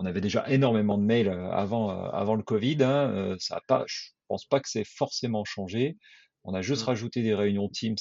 on 0.00 0.06
avait 0.06 0.22
déjà 0.22 0.48
énormément 0.48 0.96
de 0.96 1.04
mails 1.04 1.28
euh, 1.28 1.50
avant, 1.50 1.90
euh, 1.90 2.08
avant 2.10 2.34
le 2.34 2.42
Covid. 2.42 2.78
Hein. 2.82 3.10
Euh, 3.10 3.36
ça 3.38 3.56
a 3.56 3.60
pas, 3.60 3.84
je 3.86 4.10
pense 4.30 4.46
pas 4.46 4.60
que 4.60 4.68
c'est 4.68 4.84
forcément 4.84 5.44
changé. 5.44 5.98
On 6.44 6.54
a 6.54 6.62
juste 6.62 6.82
mmh. 6.82 6.86
rajouté 6.86 7.22
des 7.22 7.34
réunions 7.34 7.68
Teams, 7.68 7.96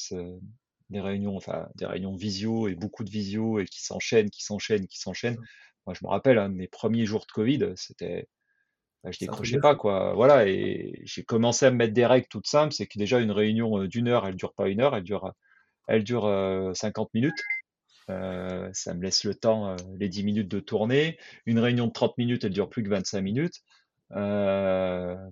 des 0.92 1.02
réunions, 1.02 1.36
enfin 1.36 1.68
des 1.76 1.88
réunions 1.88 2.16
visio 2.16 2.68
et 2.68 2.76
beaucoup 2.76 3.04
de 3.04 3.10
visio 3.10 3.60
et 3.60 3.66
qui 3.66 3.84
s'enchaînent, 3.84 4.30
qui 4.30 4.44
s'enchaînent, 4.44 4.86
qui 4.88 5.00
s'enchaînent. 5.00 5.40
Mmh. 5.40 5.46
Moi, 5.88 5.96
je 6.00 6.06
me 6.06 6.10
rappelle, 6.10 6.38
hein, 6.38 6.50
mes 6.50 6.68
premiers 6.68 7.08
jours 7.08 7.22
de 7.22 7.32
Covid, 7.32 7.74
c'était, 7.76 8.28
bah, 9.04 9.10
je 9.12 9.18
décrochais 9.18 9.60
pas 9.60 9.76
quoi. 9.76 10.14
Voilà, 10.14 10.48
et 10.48 11.02
j'ai 11.04 11.24
commencé 11.24 11.66
à 11.66 11.72
me 11.72 11.78
mettre 11.78 11.94
des 11.96 12.06
règles 12.06 12.28
toutes 12.30 12.48
simples. 12.48 12.74
C'est 12.74 12.86
que 12.86 13.00
déjà 13.00 13.20
une 13.20 13.32
réunion 13.32 13.86
d'une 13.86 14.08
heure, 14.08 14.28
elle 14.28 14.36
dure 14.36 14.54
pas 14.54 14.70
une 14.70 14.82
heure, 14.82 14.96
elle 14.96 15.04
dure 15.04 15.34
elle 15.88 16.04
dure 16.04 16.30
50 16.76 17.12
minutes. 17.16 17.42
ça 18.08 18.94
me 18.94 19.02
laisse 19.02 19.24
le 19.24 19.34
temps, 19.34 19.76
les 19.98 20.10
10 20.10 20.24
minutes 20.24 20.48
de 20.48 20.60
tourner. 20.60 21.18
Une 21.48 21.58
réunion 21.58 21.88
de 21.88 21.92
30 21.92 22.20
minutes, 22.20 22.44
elle 22.44 22.54
dure 22.54 22.70
plus 22.70 22.84
que 22.84 22.90
25 22.90 23.22
minutes. 23.22 23.64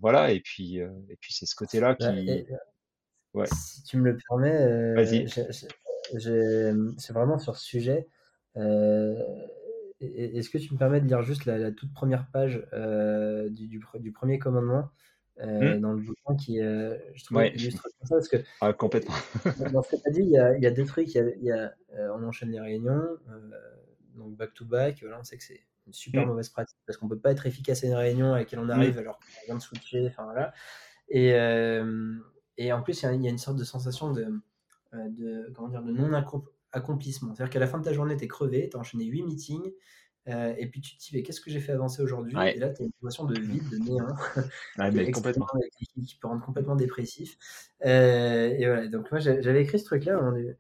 Voilà, 0.08 0.32
et 0.32 0.40
puis, 0.40 0.78
et 0.78 1.18
puis 1.20 1.34
c'est 1.34 1.46
ce 1.46 1.54
côté-là 1.56 1.96
Bah, 2.00 2.14
qui. 2.14 2.30
et, 2.30 2.48
Ouais, 3.34 3.48
si 3.52 3.84
tu 3.84 3.98
me 3.98 4.12
le 4.12 4.18
permets, 4.30 4.94
vas-y. 4.96 5.28
c'est 6.98 7.14
vraiment 7.14 7.38
sur 7.40 7.58
ce 7.58 7.66
sujet. 7.66 8.08
Et- 8.56 8.62
et- 10.06 10.38
Est-ce 10.38 10.50
que 10.50 10.58
tu 10.60 10.74
me 10.74 10.80
permets 10.80 11.02
de 11.02 11.08
lire 11.08 11.24
juste 11.24 11.46
la, 11.46 11.58
la 11.58 11.72
toute 11.72 11.92
première 11.94 12.28
page 12.32 12.56
du, 13.52 13.68
du 13.68 13.80
pre- 13.80 14.00
du 14.00 14.12
premier 14.14 14.40
commandement 14.40 14.90
euh, 15.42 15.78
Hmm 15.78 15.82
dans 15.82 15.92
le 15.92 16.02
bouquin 16.02 16.36
qui, 16.36 16.62
euh, 16.62 16.98
je 17.16 17.24
trouve, 17.26 17.38
Ouais, 17.38 17.52
illustre 17.54 17.88
ça 18.04 18.16
parce 18.16 18.30
que 18.30 18.38
ah, 18.62 18.72
complètement. 18.74 19.14
dans 19.72 19.84
ce 19.84 19.92
que 19.96 20.02
tu 20.02 20.08
as 20.08 20.12
dit, 20.12 20.22
il 20.22 20.30
y 20.32 20.38
a, 20.38 20.56
il 20.56 20.64
y 20.64 20.68
a 20.68 20.72
deux 20.72 20.86
trucs. 20.86 21.14
Il 21.14 21.18
y 21.18 21.20
a, 21.20 21.30
il 21.36 21.44
y 21.44 21.52
a, 21.52 21.74
euh, 21.96 22.10
on 22.16 22.24
enchaîne 22.24 22.50
les 22.52 22.60
réunions, 22.62 23.04
donc 24.16 24.36
back 24.38 24.54
to 24.54 24.66
back. 24.66 25.00
Voilà, 25.02 25.20
on 25.20 25.24
sait 25.24 25.38
que 25.38 25.44
c'est 25.44 25.62
une 25.88 25.94
super 25.94 26.24
Hmm 26.26 26.30
mauvaise 26.30 26.50
pratique 26.50 26.78
parce 26.86 26.98
qu'on 26.98 27.08
peut 27.08 27.18
pas 27.18 27.32
être 27.32 27.46
efficace 27.46 27.84
à 27.84 27.88
une 27.88 27.96
réunion 27.96 28.34
à 28.34 28.38
laquelle 28.40 28.60
on 28.60 28.70
arrive 28.70 28.98
alors 29.00 29.18
qu'on 29.18 29.46
vient 29.46 29.56
de 29.56 29.62
switcher. 29.62 30.06
Enfin 30.08 30.24
voilà. 30.26 30.54
Et, 31.10 31.34
euh, 31.34 32.14
et 32.58 32.72
en 32.74 32.82
plus, 32.82 33.02
il 33.02 33.06
y, 33.06 33.08
a, 33.08 33.14
il 33.14 33.24
y 33.24 33.28
a 33.28 33.30
une 33.32 33.38
sorte 33.38 33.58
de 33.58 33.64
sensation 33.64 34.12
de, 34.12 34.26
euh, 34.94 35.10
de, 35.10 35.52
comment 35.56 35.70
dire, 35.70 35.82
de 35.84 35.92
non-accomplissement. 35.92 37.34
C'est-à-dire 37.34 37.52
qu'à 37.52 37.60
la 37.60 37.68
fin 37.68 37.78
de 37.80 37.84
ta 37.86 37.94
journée, 37.94 38.18
tu 38.18 38.26
es 38.26 38.28
crevé, 38.28 38.68
tu 38.70 38.78
as 38.78 38.80
enchaîné 38.80 39.06
8 39.06 39.24
meetings, 39.24 39.72
euh, 40.28 40.54
et 40.58 40.68
puis 40.68 40.82
tu 40.82 40.98
te 40.98 41.02
dis, 41.02 41.10
mais 41.14 41.24
qu'est-ce 41.24 41.40
que 41.40 41.50
j'ai 41.50 41.62
fait 41.62 41.72
avancer 41.72 42.02
aujourd'hui? 42.02 42.36
Ouais. 42.36 42.56
Et 42.58 42.60
là, 42.60 42.70
tu 42.70 42.82
as 42.82 42.86
une 42.86 42.92
sensation 43.02 43.24
de 43.26 43.40
vide, 43.40 43.70
de 43.70 43.78
néant, 43.78 44.08
Ouais, 44.78 45.06
qui, 45.06 45.12
complètement. 45.12 45.46
peut 46.20 46.28
rendre 46.28 46.46
complètement 46.46 46.76
dépressif. 46.76 47.38
Euh, 47.86 48.50
et 48.58 48.66
voilà, 48.66 48.88
donc 48.88 49.10
moi, 49.12 49.20
j'avais 49.22 49.62
écrit 49.62 49.80
ce 49.80 49.86
truc-là 49.86 50.18
au 50.18 50.22
moment 50.24 50.36
du, 50.38 50.54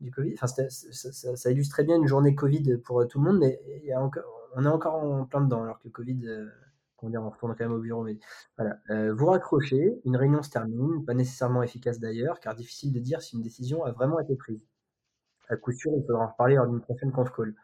du 0.00 0.10
Covid. 0.10 0.34
Enfin, 0.34 0.48
ça, 0.48 0.68
ça- 0.68 1.36
ça 1.36 1.50
illustre 1.52 1.74
très 1.76 1.84
bien 1.84 1.96
une 1.96 2.08
journée 2.08 2.34
Covid 2.34 2.78
pour 2.78 3.06
tout 3.06 3.20
le 3.20 3.30
monde, 3.30 3.38
mais 3.38 3.60
il 3.82 3.86
y 3.86 3.92
a 3.92 4.00
encore, 4.02 4.41
on 4.56 4.64
est 4.64 4.68
encore 4.68 4.94
en 4.94 5.24
plein 5.26 5.40
dedans, 5.40 5.62
alors 5.62 5.78
que 5.78 5.84
le 5.86 5.90
Covid, 5.90 6.20
euh, 6.26 6.48
on 7.02 7.30
retourne 7.30 7.54
quand 7.56 7.64
même 7.64 7.72
au 7.72 7.80
bureau. 7.80 8.04
Mais 8.04 8.18
voilà, 8.56 8.78
Euh, 8.90 9.14
vous 9.14 9.26
raccrochez, 9.26 10.00
une 10.04 10.16
réunion 10.16 10.42
se 10.42 10.50
termine, 10.50 11.04
pas 11.04 11.14
nécessairement 11.14 11.62
efficace 11.62 12.00
d'ailleurs, 12.00 12.40
car 12.40 12.54
difficile 12.54 12.92
de 12.92 13.00
dire 13.00 13.22
si 13.22 13.36
une 13.36 13.42
décision 13.42 13.84
a 13.84 13.92
vraiment 13.92 14.20
été 14.20 14.36
prise. 14.36 14.66
À 15.48 15.56
coup 15.56 15.72
sûr, 15.72 15.92
il 15.96 16.04
faudra 16.06 16.24
en 16.24 16.28
reparler 16.28 16.56
lors 16.56 16.66
d'une 16.66 16.80
prochaine 16.80 17.12
conf 17.12 17.30
call. 17.32 17.54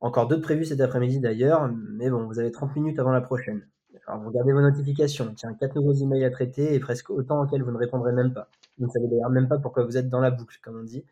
Encore 0.00 0.28
deux 0.28 0.36
de 0.36 0.42
prévus 0.42 0.66
cet 0.66 0.80
après-midi 0.80 1.20
d'ailleurs, 1.20 1.68
mais 1.68 2.10
bon, 2.10 2.26
vous 2.26 2.38
avez 2.38 2.52
30 2.52 2.76
minutes 2.76 2.98
avant 2.98 3.12
la 3.12 3.22
prochaine. 3.22 3.66
Alors 4.06 4.20
vous 4.20 4.28
regardez 4.28 4.52
vos 4.52 4.60
notifications, 4.60 5.32
tiens, 5.34 5.54
quatre 5.54 5.74
nouveaux 5.74 5.94
emails 5.94 6.24
à 6.24 6.30
traiter 6.30 6.74
et 6.74 6.80
presque 6.80 7.10
autant 7.10 7.42
auxquels 7.42 7.62
vous 7.62 7.72
ne 7.72 7.78
répondrez 7.78 8.12
même 8.12 8.32
pas. 8.32 8.48
Vous 8.78 8.86
ne 8.86 8.90
savez 8.90 9.08
d'ailleurs 9.08 9.30
même 9.30 9.48
pas 9.48 9.58
pourquoi 9.58 9.84
vous 9.84 9.96
êtes 9.96 10.08
dans 10.08 10.20
la 10.20 10.30
boucle, 10.30 10.58
comme 10.62 10.78
on 10.78 10.84
dit. 10.84 11.04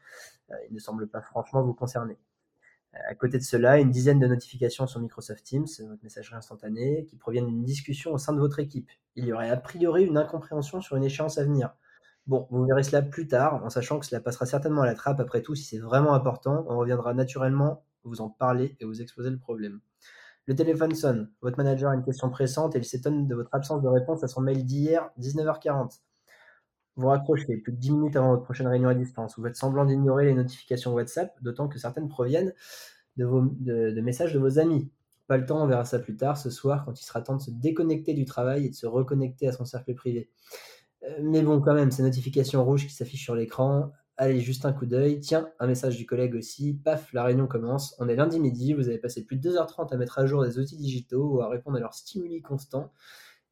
Euh, 0.50 0.54
il 0.68 0.74
ne 0.74 0.78
semble 0.78 1.08
pas 1.08 1.22
franchement 1.22 1.62
vous 1.62 1.74
concerner. 1.74 2.18
Euh, 2.94 2.98
à 3.10 3.14
côté 3.14 3.38
de 3.38 3.42
cela, 3.42 3.78
une 3.78 3.90
dizaine 3.90 4.18
de 4.20 4.26
notifications 4.26 4.86
sur 4.86 5.00
Microsoft 5.00 5.44
Teams, 5.44 5.66
votre 5.88 6.02
messagerie 6.02 6.36
instantanée, 6.36 7.06
qui 7.06 7.16
proviennent 7.16 7.46
d'une 7.46 7.64
discussion 7.64 8.12
au 8.12 8.18
sein 8.18 8.32
de 8.32 8.40
votre 8.40 8.58
équipe. 8.58 8.90
Il 9.16 9.24
y 9.24 9.32
aurait 9.32 9.50
a 9.50 9.56
priori 9.56 10.04
une 10.04 10.16
incompréhension 10.16 10.80
sur 10.80 10.96
une 10.96 11.04
échéance 11.04 11.38
à 11.38 11.44
venir. 11.44 11.74
Bon, 12.26 12.46
vous 12.50 12.64
verrez 12.64 12.82
cela 12.82 13.02
plus 13.02 13.28
tard, 13.28 13.62
en 13.64 13.70
sachant 13.70 13.98
que 13.98 14.06
cela 14.06 14.20
passera 14.20 14.46
certainement 14.46 14.82
à 14.82 14.86
la 14.86 14.94
trappe. 14.94 15.20
Après 15.20 15.42
tout, 15.42 15.54
si 15.54 15.64
c'est 15.64 15.78
vraiment 15.78 16.14
important, 16.14 16.64
on 16.68 16.78
reviendra 16.78 17.12
naturellement 17.12 17.84
vous 18.04 18.20
en 18.20 18.30
parler 18.30 18.76
et 18.80 18.84
vous 18.84 19.02
exposer 19.02 19.30
le 19.30 19.38
problème. 19.38 19.80
Le 20.46 20.54
téléphone 20.54 20.94
sonne. 20.94 21.30
Votre 21.40 21.58
manager 21.58 21.90
a 21.90 21.94
une 21.94 22.02
question 22.02 22.30
pressante 22.30 22.76
et 22.76 22.78
il 22.78 22.84
s'étonne 22.84 23.26
de 23.26 23.34
votre 23.34 23.48
absence 23.52 23.82
de 23.82 23.88
réponse 23.88 24.22
à 24.24 24.28
son 24.28 24.42
mail 24.42 24.64
d'hier, 24.64 25.10
19h40. 25.18 26.00
Vous 26.96 27.08
raccrochez 27.08 27.56
plus 27.56 27.72
de 27.72 27.78
10 27.78 27.90
minutes 27.90 28.16
avant 28.16 28.30
votre 28.30 28.44
prochaine 28.44 28.68
réunion 28.68 28.88
à 28.88 28.94
distance. 28.94 29.34
Vous 29.36 29.44
faites 29.44 29.56
semblant 29.56 29.84
d'ignorer 29.84 30.26
les 30.26 30.34
notifications 30.34 30.94
WhatsApp, 30.94 31.34
d'autant 31.42 31.68
que 31.68 31.78
certaines 31.78 32.08
proviennent 32.08 32.54
de, 33.16 33.90
de 33.90 34.00
messages 34.00 34.32
de 34.32 34.38
vos 34.38 34.58
amis. 34.58 34.90
Pas 35.26 35.38
le 35.38 35.46
temps, 35.46 35.62
on 35.62 35.66
verra 35.66 35.84
ça 35.84 35.98
plus 35.98 36.16
tard, 36.16 36.36
ce 36.36 36.50
soir, 36.50 36.84
quand 36.84 37.00
il 37.00 37.04
sera 37.04 37.22
temps 37.22 37.36
de 37.36 37.40
se 37.40 37.50
déconnecter 37.50 38.12
du 38.12 38.24
travail 38.26 38.66
et 38.66 38.68
de 38.68 38.74
se 38.74 38.86
reconnecter 38.86 39.48
à 39.48 39.52
son 39.52 39.64
cercle 39.64 39.94
privé. 39.94 40.30
Euh, 41.04 41.18
Mais 41.22 41.42
bon, 41.42 41.60
quand 41.60 41.74
même, 41.74 41.90
ces 41.90 42.02
notifications 42.02 42.64
rouges 42.64 42.86
qui 42.86 42.92
s'affichent 42.92 43.24
sur 43.24 43.34
l'écran, 43.34 43.92
allez, 44.16 44.40
juste 44.40 44.66
un 44.66 44.72
coup 44.72 44.86
d'œil. 44.86 45.20
Tiens, 45.20 45.48
un 45.60 45.66
message 45.66 45.96
du 45.96 46.04
collègue 46.06 46.34
aussi. 46.34 46.74
Paf, 46.74 47.12
la 47.14 47.24
réunion 47.24 47.46
commence. 47.46 47.96
On 47.98 48.08
est 48.08 48.16
lundi 48.16 48.38
midi, 48.38 48.74
vous 48.74 48.88
avez 48.88 48.98
passé 48.98 49.24
plus 49.24 49.36
de 49.36 49.50
2h30 49.50 49.92
à 49.92 49.96
mettre 49.96 50.18
à 50.18 50.26
jour 50.26 50.44
des 50.44 50.58
outils 50.58 50.76
digitaux 50.76 51.36
ou 51.36 51.40
à 51.40 51.48
répondre 51.48 51.78
à 51.78 51.80
leurs 51.80 51.94
stimuli 51.94 52.42
constants. 52.42 52.92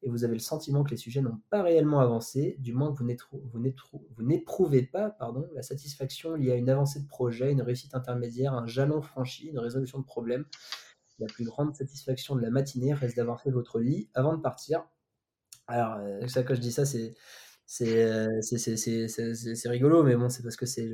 Et 0.05 0.09
vous 0.09 0.25
avez 0.25 0.33
le 0.33 0.39
sentiment 0.39 0.83
que 0.83 0.91
les 0.91 0.97
sujets 0.97 1.21
n'ont 1.21 1.39
pas 1.49 1.63
réellement 1.63 2.01
avancé, 2.01 2.57
du 2.59 2.73
moins 2.73 2.93
que 2.93 3.01
vous 3.01 4.23
n'éprouvez 4.23 4.83
pas 4.83 5.17
la 5.55 5.61
satisfaction 5.61 6.35
liée 6.35 6.51
à 6.51 6.55
une 6.55 6.69
avancée 6.69 6.99
de 6.99 7.07
projet, 7.07 7.51
une 7.51 7.61
réussite 7.61 7.95
intermédiaire, 7.95 8.53
un 8.53 8.67
jalon 8.67 9.01
franchi, 9.01 9.47
une 9.47 9.59
résolution 9.59 9.99
de 9.99 10.03
problème. 10.05 10.45
La 11.19 11.27
plus 11.27 11.45
grande 11.45 11.73
satisfaction 11.75 12.35
de 12.35 12.41
la 12.41 12.49
matinée 12.49 12.93
reste 12.93 13.15
d'avoir 13.15 13.39
fait 13.41 13.51
votre 13.51 13.79
lit 13.79 14.09
avant 14.13 14.35
de 14.35 14.41
partir. 14.41 14.83
Alors, 15.67 15.95
euh, 15.99 16.27
ça, 16.27 16.43
quand 16.43 16.55
je 16.55 16.59
dis 16.59 16.73
ça, 16.73 16.81
euh, 16.81 18.41
c'est- 18.41 19.69
rigolo, 19.69 20.03
mais 20.03 20.15
bon, 20.17 20.27
c'est 20.29 20.43
parce 20.43 20.57
que 20.57 20.65
c'est 20.65 20.91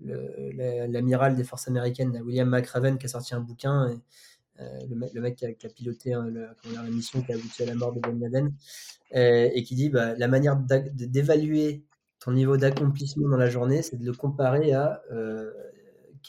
l'amiral 0.00 1.36
des 1.36 1.44
forces 1.44 1.68
américaines, 1.68 2.18
William 2.24 2.48
McRaven, 2.48 2.96
qui 2.96 3.06
a 3.06 3.08
sorti 3.08 3.34
un 3.34 3.40
bouquin, 3.40 4.00
le, 4.88 4.94
mec, 4.96 5.12
le 5.14 5.20
mec 5.20 5.36
qui 5.36 5.46
a, 5.46 5.52
qui 5.52 5.66
a 5.66 5.70
piloté 5.70 6.12
hein, 6.14 6.26
le- 6.26 6.48
comment 6.62 6.74
dire, 6.74 6.82
la 6.82 6.90
mission 6.90 7.22
qui 7.22 7.32
a 7.32 7.36
abouti 7.36 7.62
à 7.62 7.66
la 7.66 7.74
mort 7.74 7.92
de 7.92 8.00
Ben 8.00 8.18
Laden, 8.18 8.52
euh, 9.14 9.50
et 9.54 9.62
qui 9.62 9.74
dit 9.74 9.90
bah, 9.90 10.14
la 10.16 10.28
manière 10.28 10.56
d'évaluer 10.56 11.84
ton 12.18 12.32
niveau 12.32 12.56
d'accomplissement 12.56 13.28
dans 13.28 13.36
la 13.38 13.48
journée, 13.50 13.82
c'est 13.82 13.96
de 13.96 14.04
le 14.04 14.12
comparer 14.12 14.72
à 14.72 15.02
euh, 15.12 15.52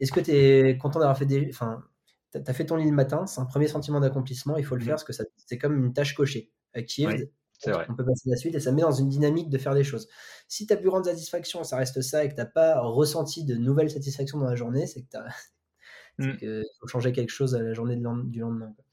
est-ce 0.00 0.12
que 0.12 0.20
tu 0.20 0.30
es 0.32 0.76
content 0.78 0.98
d'avoir 0.98 1.16
fait 1.16 1.26
des. 1.26 1.48
Enfin, 1.50 1.84
tu 2.32 2.40
as 2.44 2.52
fait 2.52 2.66
ton 2.66 2.76
lit 2.76 2.84
le 2.90 2.92
matin, 2.96 3.26
c'est 3.26 3.40
un 3.40 3.46
premier 3.46 3.68
sentiment 3.68 4.00
d'accomplissement, 4.00 4.56
il 4.56 4.64
faut 4.64 4.74
le 4.74 4.80
Mhm. 4.80 4.86
faire 4.86 4.94
parce 4.96 5.04
que 5.04 5.12
c'est 5.46 5.58
comme 5.58 5.76
une 5.84 5.92
tâche 5.92 6.14
cochée. 6.14 6.50
Achieved, 6.74 7.30
Oui, 7.64 7.72
vrai. 7.72 7.86
on 7.88 7.94
peut 7.94 8.04
passer 8.04 8.28
à 8.28 8.32
la 8.32 8.36
suite 8.36 8.54
et 8.54 8.60
ça 8.60 8.70
met 8.72 8.82
dans 8.82 8.90
une 8.92 9.08
dynamique 9.08 9.48
de 9.48 9.56
faire 9.56 9.74
des 9.74 9.84
choses. 9.84 10.08
Si 10.46 10.66
ta 10.66 10.76
plus 10.76 10.90
grande 10.90 11.06
satisfaction, 11.06 11.64
ça 11.64 11.78
reste 11.78 12.02
ça 12.02 12.22
et 12.22 12.28
que 12.28 12.34
tu 12.34 12.40
n'as 12.40 12.44
pas 12.46 12.80
ressenti 12.80 13.44
de 13.44 13.54
nouvelles 13.56 13.88
satisfactions 13.90 14.38
dans 14.38 14.44
la 14.44 14.56
journée, 14.56 14.86
c'est 14.86 15.00
que 15.02 15.08
tu 15.10 15.16
Mm. 16.18 16.36
qu'il 16.38 16.64
faut 16.80 16.88
changer 16.88 17.12
quelque 17.12 17.30
chose 17.30 17.54
à 17.54 17.62
la 17.62 17.74
journée 17.74 17.96
de 17.96 18.02
du 18.24 18.40
lendemain. 18.40 18.72
quoi. 18.74 18.84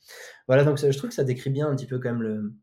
Voilà, 0.48 0.64
donc 0.64 0.80
ça- 0.80 0.92
je 0.92 0.98
trouve 0.98 1.10
que 1.10 1.16
ça 1.16 1.24
décrit 1.24 1.50
bien 1.50 1.70
un 1.70 1.76
petit 1.76 1.88
peu 1.88 2.00
quand 2.00 2.12
même 2.12 2.22
le, 2.22 2.54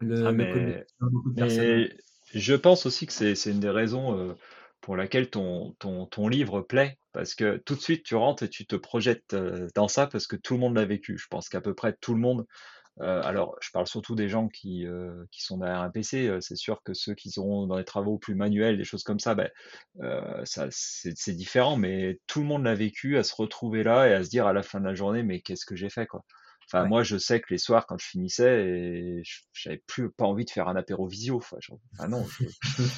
le, 0.00 0.26
Ah, 0.26 0.32
le 0.32 0.44
code 0.52 0.62
de 0.62 0.72
mais, 0.72 0.86
beaucoup 1.00 1.30
de 1.30 1.34
personnes. 1.36 1.64
mais 1.66 1.96
je 2.34 2.54
pense 2.54 2.86
aussi 2.86 3.06
que 3.06 3.12
c'est 3.12 3.34
c'est 3.34 3.50
une 3.52 3.60
des 3.60 3.70
raisons 3.70 4.18
euh, 4.18 4.34
pour 4.80 4.96
laquelle 4.96 5.30
ton, 5.30 5.72
ton, 5.78 6.06
ton 6.06 6.28
livre 6.28 6.60
plaît, 6.60 6.98
parce 7.12 7.34
que 7.34 7.56
tout 7.58 7.74
de 7.74 7.80
suite 7.80 8.04
tu 8.04 8.16
rentres 8.16 8.42
et 8.42 8.48
tu 8.48 8.66
te 8.66 8.76
projettes 8.76 9.32
euh, 9.34 9.68
dans 9.74 9.88
ça 9.88 10.06
parce 10.06 10.26
que 10.26 10.36
tout 10.36 10.54
le 10.54 10.60
monde 10.60 10.74
l'a 10.76 10.84
vécu. 10.84 11.16
Je 11.18 11.26
pense 11.30 11.48
qu'à 11.48 11.60
peu 11.60 11.74
près 11.74 11.94
tout 12.00 12.14
le 12.14 12.20
monde, 12.20 12.44
euh, 13.00 13.22
alors 13.22 13.56
je 13.60 13.70
parle 13.72 13.86
surtout 13.88 14.14
des 14.14 14.28
gens 14.28 14.48
qui, 14.48 14.86
euh, 14.86 15.24
qui 15.32 15.42
sont 15.42 15.58
derrière 15.58 15.80
un 15.80 15.90
PC, 15.90 16.28
euh, 16.28 16.40
c'est 16.40 16.56
sûr 16.56 16.82
que 16.84 16.94
ceux 16.94 17.14
qui 17.14 17.30
sont 17.30 17.66
dans 17.66 17.76
les 17.78 17.84
travaux 17.84 18.18
plus 18.18 18.34
manuels, 18.36 18.76
des 18.78 18.84
choses 18.84 19.02
comme 19.02 19.18
ça, 19.20 19.34
ben, 19.34 19.50
euh, 20.02 20.44
ça 20.44 20.66
c'est 20.70 21.32
différent, 21.34 21.76
mais 21.76 22.20
tout 22.26 22.40
le 22.40 22.46
monde 22.46 22.64
l'a 22.64 22.74
vécu 22.74 23.16
à 23.18 23.24
se 23.24 23.34
retrouver 23.34 23.82
là 23.82 24.08
et 24.08 24.12
à 24.14 24.22
se 24.24 24.30
dire 24.30 24.46
à 24.46 24.52
la 24.52 24.62
fin 24.62 24.80
de 24.80 24.86
la 24.86 24.94
journée, 24.94 25.22
mais 25.22 25.40
qu'est-ce 25.40 25.66
que 25.66 25.76
j'ai 25.76 25.90
fait 25.90 26.06
quoi? 26.06 26.24
Enfin, 26.66 26.84
Ouais. 26.84 26.88
moi, 26.88 27.02
je 27.02 27.18
sais 27.18 27.40
que 27.40 27.48
les 27.50 27.58
soirs, 27.58 27.86
quand 27.86 27.98
je 27.98 28.06
finissais, 28.06 28.66
et 28.66 29.22
j'avais 29.52 29.82
plus 29.86 30.10
pas 30.10 30.24
envie 30.24 30.46
de 30.46 30.50
faire 30.50 30.66
un 30.68 30.76
apéro 30.76 31.06
visio. 31.06 31.36
Enfin, 31.36 31.58
j'en- 31.60 31.78
enfin, 31.98 32.08
non, 32.08 32.26
je- 32.26 32.48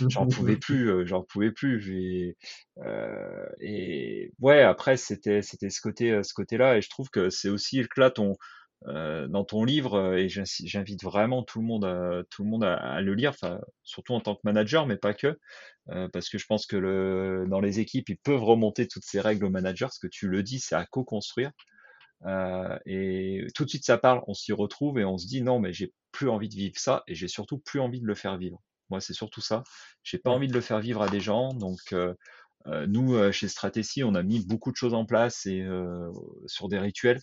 j'en 0.09 0.26
pouvais 0.28 0.57
plus, 0.59 0.88
euh, 0.90 1.05
j'en 1.07 1.22
pouvais 1.22 1.51
plus. 1.53 1.80
J'ai, 1.80 2.36
euh, 2.78 3.47
et 3.61 4.32
ouais, 4.40 4.62
après, 4.62 4.97
c'était, 4.97 5.42
c'était 5.42 5.70
ce 5.70 5.80
côté, 5.80 6.12
euh, 6.12 6.22
ce 6.22 6.32
côté-là, 6.34 6.76
et 6.78 6.82
je 6.82 6.90
trouve 6.90 7.11
que 7.11 7.28
c'est 7.30 7.49
aussi 7.49 7.82
là 7.97 8.11
ton, 8.11 8.36
euh, 8.87 9.27
dans 9.29 9.45
ton 9.45 9.64
livre, 9.64 9.95
euh, 9.95 10.16
et 10.16 10.29
j'invite 10.29 11.03
vraiment 11.03 11.43
tout 11.43 11.61
le 11.61 11.66
monde, 11.66 11.85
à, 11.85 12.22
tout 12.31 12.45
le 12.45 12.51
monde 12.51 12.64
à, 12.64 12.74
à 12.77 13.01
le 13.01 13.14
lire, 13.14 13.31
enfin, 13.31 13.61
surtout 13.83 14.14
en 14.14 14.20
tant 14.20 14.35
que 14.35 14.43
manager, 14.45 14.87
mais 14.87 14.97
pas 14.97 15.14
que, 15.14 15.39
euh, 15.91 16.09
parce 16.12 16.29
que 16.29 16.39
je 16.39 16.47
pense 16.47 16.66
que 16.66 16.77
le, 16.77 17.47
dans 17.49 17.61
les 17.61 17.81
équipes, 17.81 18.09
ils 18.09 18.18
peuvent 18.18 18.43
remonter 18.43 18.87
toutes 18.87 19.05
ces 19.05 19.20
règles 19.20 19.45
au 19.47 19.51
manager. 19.51 19.93
Ce 19.93 19.99
que 20.01 20.09
tu 20.09 20.29
le 20.29 20.43
dis, 20.43 20.61
c'est 20.61 20.74
à 20.74 20.85
co-construire. 20.87 21.51
Euh, 22.27 22.79
et 22.87 23.47
tout 23.55 23.64
de 23.64 23.70
suite, 23.70 23.85
ça 23.85 23.99
parle, 23.99 24.22
on 24.27 24.35
s'y 24.35 24.53
retrouve 24.53 24.99
et 24.99 25.05
on 25.05 25.18
se 25.18 25.27
dit 25.27 25.43
non, 25.43 25.59
mais 25.61 25.72
j'ai 25.72 25.93
plus 26.12 26.29
envie 26.29 26.49
de 26.49 26.55
vivre 26.55 26.79
ça 26.79 27.03
et 27.09 27.14
j'ai 27.14 27.29
surtout 27.29 27.59
plus 27.59 27.81
envie 27.81 28.01
de 28.01 28.07
le 28.07 28.14
faire 28.14 28.39
vivre. 28.39 28.62
Moi, 28.91 29.01
c'est 29.01 29.14
surtout 29.14 29.41
ça. 29.41 29.64
J'ai 30.03 30.18
pas 30.18 30.31
envie 30.31 30.49
de 30.49 30.55
le 30.55 30.61
faire 30.61 30.81
vivre 30.81 31.03
à 31.03 31.09
des 31.09 31.20
gens. 31.20 31.53
Donc, 31.55 31.81
euh, 31.93 32.14
nous, 32.87 33.33
chez 33.33 33.49
Stratégie, 33.49 34.05
on 34.05 34.14
a 34.14 34.22
mis 34.22 34.45
beaucoup 34.45 34.70
de 34.70 34.77
choses 34.77 34.95
en 34.95 35.07
place 35.07 35.47
et 35.47 35.61
euh, 35.62 36.11
sur 36.47 36.68
des 36.68 36.79
rituels. 36.79 37.20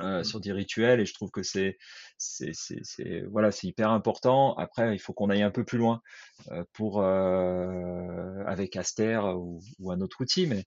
Euh, 0.00 0.20
Mm. 0.20 0.24
sur 0.24 0.40
des 0.40 0.52
rituels 0.52 1.00
et 1.00 1.06
je 1.06 1.14
trouve 1.14 1.30
que 1.30 1.42
c'est 1.42 1.78
voilà 3.30 3.50
c'est 3.50 3.66
hyper 3.66 3.90
important 3.90 4.54
après 4.56 4.94
il 4.94 4.98
faut 4.98 5.12
qu'on 5.12 5.30
aille 5.30 5.42
un 5.42 5.50
peu 5.50 5.64
plus 5.64 5.78
loin 5.78 6.00
euh, 6.50 6.64
pour 6.72 7.02
euh, 7.02 8.42
avec 8.46 8.76
Aster 8.76 9.20
ou, 9.36 9.60
ou 9.78 9.90
un 9.90 10.00
autre 10.00 10.20
outil 10.20 10.46
mais 10.46 10.64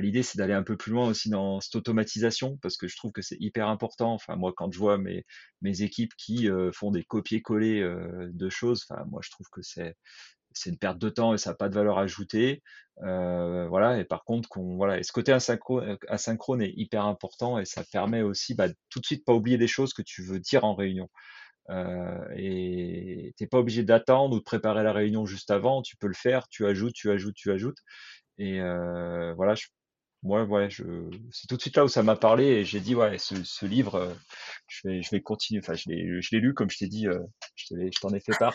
l'idée 0.00 0.22
c'est 0.22 0.38
d'aller 0.38 0.54
un 0.54 0.62
peu 0.62 0.76
plus 0.76 0.92
loin 0.92 1.08
aussi 1.08 1.28
dans 1.30 1.60
cette 1.60 1.76
automatisation 1.76 2.58
parce 2.62 2.76
que 2.76 2.88
je 2.88 2.96
trouve 2.96 3.12
que 3.12 3.22
c'est 3.22 3.36
hyper 3.40 3.68
important 3.68 4.12
enfin 4.14 4.36
moi 4.36 4.52
quand 4.56 4.72
je 4.72 4.78
vois 4.78 4.98
mes 4.98 5.24
mes 5.60 5.82
équipes 5.82 6.14
qui 6.16 6.48
font 6.72 6.90
des 6.90 7.04
copier-coller 7.04 7.80
euh, 7.80 8.30
de 8.32 8.48
choses 8.48 8.84
enfin 8.88 9.04
moi 9.04 9.20
je 9.22 9.30
trouve 9.30 9.46
que 9.50 9.62
c'est 9.62 9.96
c'est 10.54 10.70
une 10.70 10.78
perte 10.78 10.98
de 10.98 11.08
temps 11.08 11.34
et 11.34 11.38
ça 11.38 11.50
n'a 11.50 11.56
pas 11.56 11.68
de 11.68 11.74
valeur 11.74 11.98
ajoutée. 11.98 12.62
Euh, 13.02 13.66
voilà, 13.68 13.98
et 13.98 14.04
par 14.04 14.24
contre, 14.24 14.48
qu'on, 14.48 14.76
voilà, 14.76 14.98
et 14.98 15.02
ce 15.02 15.12
côté 15.12 15.32
asynchrone, 15.32 15.96
asynchrone, 16.08 16.62
est 16.62 16.72
hyper 16.76 17.04
important 17.06 17.58
et 17.58 17.64
ça 17.64 17.82
permet 17.90 18.22
aussi 18.22 18.54
bah, 18.54 18.68
tout 18.90 19.00
de 19.00 19.06
suite 19.06 19.24
pas 19.24 19.32
oublier 19.32 19.58
des 19.58 19.66
choses 19.66 19.94
que 19.94 20.02
tu 20.02 20.22
veux 20.22 20.38
dire 20.40 20.64
en 20.64 20.74
réunion. 20.74 21.08
Euh, 21.70 22.26
et 22.36 23.34
t'es 23.36 23.46
pas 23.46 23.58
obligé 23.58 23.82
d'attendre 23.84 24.34
ou 24.36 24.38
de 24.38 24.44
préparer 24.44 24.82
la 24.82 24.92
réunion 24.92 25.26
juste 25.26 25.50
avant, 25.50 25.82
tu 25.82 25.96
peux 25.96 26.08
le 26.08 26.14
faire, 26.14 26.48
tu 26.48 26.66
ajoutes, 26.66 26.94
tu 26.94 27.10
ajoutes, 27.10 27.34
tu 27.34 27.50
ajoutes. 27.52 27.78
Et 28.38 28.60
euh, 28.60 29.34
voilà, 29.34 29.54
moi, 30.22 30.44
ouais, 30.44 30.70
je, 30.70 30.84
c'est 31.32 31.48
tout 31.48 31.56
de 31.56 31.60
suite 31.60 31.76
là 31.76 31.84
où 31.84 31.88
ça 31.88 32.02
m'a 32.04 32.14
parlé 32.14 32.44
et 32.44 32.64
j'ai 32.64 32.78
dit 32.80 32.94
ouais, 32.94 33.18
ce, 33.18 33.42
ce 33.42 33.66
livre, 33.66 33.96
euh, 33.96 34.14
je 34.68 34.88
vais, 34.88 35.02
je 35.02 35.10
vais 35.10 35.20
continuer. 35.20 35.60
Enfin, 35.62 35.74
je 35.74 35.88
l'ai, 35.90 36.40
lu 36.40 36.54
comme 36.54 36.70
je 36.70 36.78
t'ai 36.78 36.86
dit, 36.86 37.08
euh, 37.08 37.18
je, 37.56 37.74
t'en 38.00 38.10
ai 38.10 38.20
fait 38.20 38.36
part. 38.38 38.54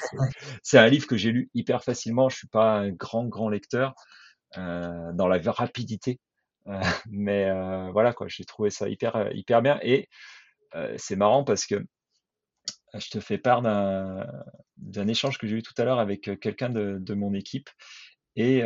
C'est 0.64 0.78
un 0.78 0.88
livre 0.88 1.08
que 1.08 1.18
j'ai 1.18 1.32
lu 1.32 1.50
hyper 1.54 1.84
facilement. 1.84 2.30
Je 2.30 2.38
suis 2.38 2.48
pas 2.48 2.78
un 2.80 2.92
grand, 2.92 3.26
grand 3.26 3.50
lecteur 3.50 3.96
euh, 4.58 5.12
dans 5.14 5.28
la 5.28 5.40
rapidité, 5.52 6.20
mais 7.12 7.52
voilà 7.92 8.14
quoi, 8.14 8.28
j'ai 8.30 8.46
trouvé 8.46 8.70
ça 8.70 8.90
hyper, 8.90 9.30
hyper 9.34 9.62
bien 9.62 9.80
et 9.82 10.10
c'est 10.98 11.16
marrant 11.16 11.44
parce 11.44 11.66
que 11.66 11.86
je 12.94 13.10
te 13.10 13.20
fais 13.20 13.38
part 13.38 13.62
d'un, 13.62 14.26
d'un 14.78 15.08
échange 15.08 15.38
que 15.38 15.48
j'ai 15.48 15.58
eu 15.58 15.64
tout 15.64 15.74
à 15.78 15.86
l'heure 15.86 16.00
avec 16.00 16.30
quelqu'un 16.40 16.70
de, 16.70 16.98
de 17.00 17.14
mon 17.14 17.34
équipe 17.34 17.70
et 18.36 18.64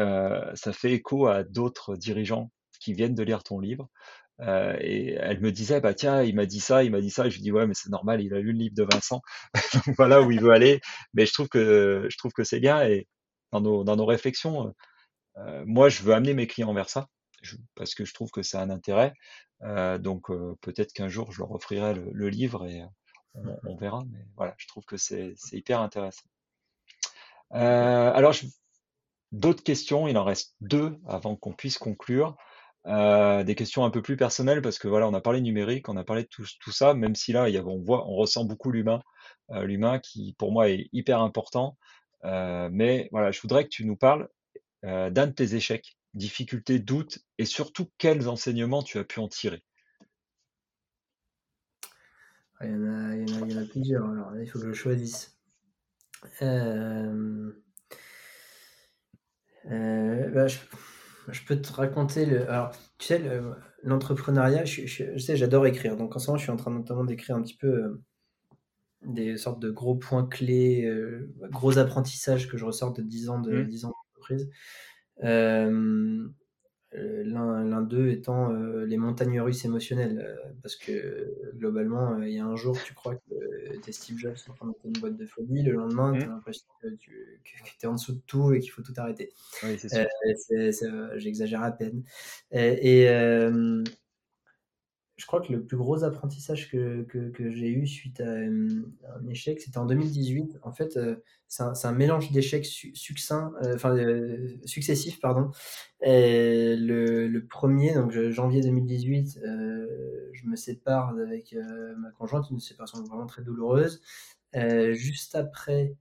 ça 0.56 0.74
fait 0.74 0.94
écho 0.94 1.28
à 1.28 1.44
d'autres 1.44 1.96
dirigeants 1.96 2.52
qui 2.82 2.94
viennent 2.94 3.16
de 3.16 3.24
lire 3.24 3.44
ton 3.44 3.60
livre. 3.60 3.90
Euh, 4.42 4.76
et 4.82 5.14
elle 5.14 5.40
me 5.40 5.52
disait, 5.52 5.82
bah 5.82 5.94
tiens, 5.94 6.24
il 6.24 6.36
m'a 6.36 6.46
dit 6.46 6.60
ça, 6.60 6.84
il 6.84 6.92
m'a 6.92 7.02
dit 7.02 7.12
ça. 7.12 7.28
Et 7.28 7.32
je 7.32 7.36
lui 7.36 7.44
dis, 7.44 7.52
ouais, 7.52 7.68
mais 7.68 7.76
c'est 7.76 7.90
normal, 7.90 8.22
il 8.22 8.34
a 8.34 8.40
lu 8.40 8.52
le 8.52 8.58
livre 8.58 8.76
de 8.76 8.84
Vincent. 8.84 9.22
Donc 9.86 9.96
voilà 9.96 10.22
où 10.22 10.32
il 10.32 10.42
veut 10.42 10.52
aller. 10.52 10.82
Mais 11.14 11.26
je 11.26 11.34
trouve 11.34 11.48
que 11.48 12.08
je 12.10 12.18
trouve 12.18 12.34
que 12.34 12.44
c'est 12.44 12.60
bien. 12.60 12.84
Et 12.84 13.08
dans 13.52 13.62
nos, 13.62 13.84
dans 13.84 13.96
nos 13.96 14.06
réflexions, 14.06 14.74
euh, 15.38 15.64
moi, 15.66 15.90
je 15.90 16.02
veux 16.04 16.14
amener 16.14 16.34
mes 16.34 16.48
clients 16.48 16.74
vers 16.74 16.90
ça 16.90 17.08
parce 17.76 17.96
que 17.96 18.06
je 18.06 18.14
trouve 18.14 18.30
que 18.32 18.44
c'est 18.44 18.58
un 18.58 18.70
intérêt. 18.70 19.14
Euh, 19.64 19.98
donc 19.98 20.28
peut-être 20.62 20.94
qu'un 20.94 21.08
jour, 21.08 21.32
je 21.32 21.40
leur 21.40 21.52
offrirai 21.52 21.94
le, 21.94 22.30
livre 22.30 22.66
et 22.68 22.84
on, 23.36 23.76
verra. 23.76 24.04
Mais 24.12 24.26
voilà, 24.36 24.56
je 24.58 24.68
trouve 24.68 24.86
que 24.86 24.98
c'est 24.98 25.34
hyper 25.52 25.82
intéressant. 25.82 26.26
alors, 27.52 28.34
d'autres 29.32 29.64
questions, 29.64 30.08
il 30.08 30.18
en 30.18 30.24
reste 30.24 30.56
deux 30.62 31.00
avant 31.08 31.36
qu'on 31.36 31.54
puisse 31.54 31.78
conclure. 31.78 32.38
Euh, 32.88 33.44
des 33.44 33.54
questions 33.54 33.86
un 33.86 33.92
peu 33.92 34.02
plus 34.02 34.18
personnelles 34.18 34.62
parce 34.62 34.80
que 34.80 34.88
voilà, 34.88 35.08
on 35.08 35.14
a 35.14 35.22
parlé 35.22 35.40
numérique, 35.40 35.88
on 35.88 35.98
a 35.98 36.04
parlé 36.04 36.24
de 36.24 36.28
tout, 36.28 36.72
ça, 36.72 36.96
même 36.96 37.14
si 37.14 37.32
là, 37.32 37.48
il 37.48 37.54
y 37.54 37.58
a, 37.58 37.64
on 37.64 37.80
voit, 37.80 38.08
on 38.08 38.16
ressent 38.16 38.44
beaucoup 38.44 38.72
l'humain, 38.72 39.02
euh, 39.52 39.66
l'humain 39.66 40.00
qui 40.00 40.34
pour 40.40 40.52
moi 40.52 40.70
est 40.70 40.90
hyper 40.92 41.22
important. 41.22 41.78
Euh, 42.24 42.70
mais 42.72 43.08
voilà, 43.12 43.32
je 43.32 43.40
voudrais 43.42 43.66
que 43.66 43.70
tu 43.70 43.86
nous 43.86 43.96
parles 43.96 44.28
d'un 44.84 45.28
de 45.28 45.32
tes 45.32 45.54
échecs, 45.54 45.96
difficultés, 46.16 46.80
doutes 46.80 47.20
et 47.38 47.46
surtout 47.46 47.92
quels 48.00 48.28
enseignements 48.28 48.82
tu 48.82 48.98
as 48.98 49.04
pu 49.04 49.20
en 49.20 49.28
tirer? 49.28 49.64
Il 52.62 52.70
y 52.70 52.74
en 52.74 52.88
a, 52.88 53.16
il 53.16 53.52
y 53.52 53.56
en 53.56 53.62
a, 53.62 53.66
plusieurs. 53.66 54.10
Alors 54.10 54.36
il 54.38 54.50
faut 54.50 54.60
que 54.60 54.68
je 54.68 54.74
choisisse. 54.74 55.38
Bah, 60.34 60.48
je 61.32 61.46
peux 61.46 61.60
te 61.62 61.72
raconter 61.74 62.26
le. 62.26 62.50
Alors, 62.50 62.72
tu 62.98 63.08
sais, 63.08 63.22
l'entrepreneuriat, 63.84 64.66
je, 64.66 64.86
je, 64.86 65.18
sais, 65.18 65.36
j'adore 65.38 65.66
écrire. 65.66 65.98
Donc, 65.98 66.16
en 66.16 66.20
ce 66.20 66.28
moment, 66.28 66.38
je 66.38 66.44
suis 66.44 66.52
en 66.52 66.58
train 66.58 66.72
notamment 66.72 67.04
d'écrire 67.04 67.36
un 67.36 67.42
petit 67.42 67.58
peu 67.58 67.68
euh, 67.68 68.02
des 69.04 69.38
sortes 69.38 69.60
de 69.60 69.72
gros 69.72 69.96
points 69.96 70.28
clés, 70.28 70.86
euh, 70.86 71.34
gros 71.50 71.78
apprentissages 71.78 72.48
que 72.48 72.58
je 72.58 72.66
ressors 72.66 72.94
de 72.94 73.02
10 73.02 73.30
ans 73.30 73.40
de 73.40 73.64
mmh. 73.64 73.68
10 73.68 73.86
ans 73.86 73.90
d'entreprise. 73.90 74.50
Euh, 75.24 76.28
l'un 76.94 77.82
d'eux 77.82 78.10
étant 78.10 78.52
euh, 78.52 78.86
les 78.86 78.98
montagnes 78.98 79.40
russes 79.40 79.66
émotionnelles. 79.66 80.20
Euh, 80.20 80.52
parce 80.62 80.76
que 80.76 81.34
globalement, 81.56 82.22
il 82.22 82.34
y 82.34 82.40
a 82.40 82.46
un 82.46 82.56
jour, 82.56 82.78
tu 82.84 82.94
crois 82.94 83.16
que 83.16 83.80
tu 83.82 83.90
es 83.90 83.92
Steve 83.92 84.18
Jobs 84.18 84.36
en 84.50 84.54
train 84.54 84.66
de 84.66 84.72
monter 84.72 84.88
une 84.88 85.00
boîte 85.00 85.18
de 85.18 85.26
folie, 85.26 85.64
le 85.64 85.74
lendemain, 85.74 86.12
mmh. 86.12 86.20
tu 86.20 86.24
as 86.26 86.28
l'impression 86.28 86.66
que 86.82 86.88
tu 86.96 87.46
es 87.84 87.86
en 87.88 87.94
dessous 87.94 88.14
de 88.14 88.22
tout 88.28 88.54
et 88.54 88.60
qu'il 88.60 88.72
faut 88.72 88.82
tout 88.82 88.94
arrêter. 88.98 89.32
Oui, 89.64 89.78
J'exagère 91.18 91.64
à 91.64 91.72
peine. 91.72 92.04
Et, 92.52 93.04
et 93.04 93.10
je 95.22 95.28
crois 95.28 95.40
que 95.40 95.54
le 95.54 95.64
plus 95.64 95.78
gros 95.78 96.04
apprentissage 96.04 96.72
que, 96.72 97.04
que, 97.04 97.52
j'ai 97.52 97.70
eu 97.70 97.86
suite 97.86 98.22
à 98.22 98.24
euh, 98.24 98.82
un 99.16 99.28
échec, 99.28 99.62
c'était 99.62 99.78
en 99.78 99.86
2018. 99.86 100.58
En 100.64 100.72
fait, 100.72 100.98
euh, 100.98 101.18
c'est 101.48 101.86
un, 101.86 101.92
mélange 101.92 102.32
d'échecs 102.32 102.66
su 102.66 102.92
euh, 103.32 103.76
enfin 103.76 103.96
successifs, 104.66 105.20
pardon. 105.20 105.52
Le, 106.02 107.40
premier, 107.42 107.94
donc 107.94 108.12
janvier 108.32 108.62
2018, 108.62 109.40
je 110.34 110.48
me 110.48 110.56
sépare 110.56 111.10
avec 111.10 111.56
ma 111.98 112.10
conjointe, 112.10 112.50
une 112.50 112.60
séparation 112.60 113.04
vraiment 113.04 113.28
très 113.28 113.44
douloureuse. 113.44 114.02
juste 114.94 115.36
après, 115.36 115.98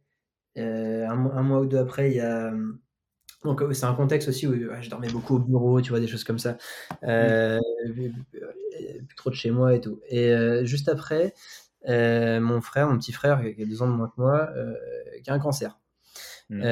un, 0.56 1.42
mois 1.42 1.60
ou 1.60 1.66
deux 1.66 1.78
après, 1.78 2.10
il 2.10 2.16
y 2.16 2.20
a 2.20 2.54
donc 3.44 3.62
c'est 3.72 3.84
un 3.84 3.94
contexte 3.94 4.28
aussi 4.28 4.46
où 4.46 4.52
ouais, 4.52 4.82
je 4.82 4.90
dormais 4.90 5.08
beaucoup 5.08 5.36
au 5.36 5.38
bureau, 5.38 5.80
tu 5.80 5.90
vois, 5.90 6.00
des 6.00 6.06
choses 6.06 6.24
comme 6.24 6.38
ça. 6.38 6.58
Euh, 7.04 7.58
plus 9.06 9.16
trop 9.16 9.30
de 9.30 9.34
chez 9.34 9.50
moi 9.50 9.74
et 9.74 9.80
tout. 9.80 10.00
Et 10.08 10.28
euh, 10.30 10.64
juste 10.64 10.88
après, 10.88 11.34
euh, 11.88 12.40
mon 12.40 12.60
frère, 12.60 12.88
mon 12.88 12.98
petit 12.98 13.12
frère, 13.12 13.42
qui 13.54 13.62
a 13.62 13.66
deux 13.66 13.82
ans 13.82 13.88
de 13.88 13.92
moins 13.92 14.08
que 14.08 14.20
moi, 14.20 14.50
euh, 14.56 14.74
qui 15.22 15.30
a 15.30 15.34
un 15.34 15.38
cancer. 15.38 15.78
Mmh. 16.52 16.64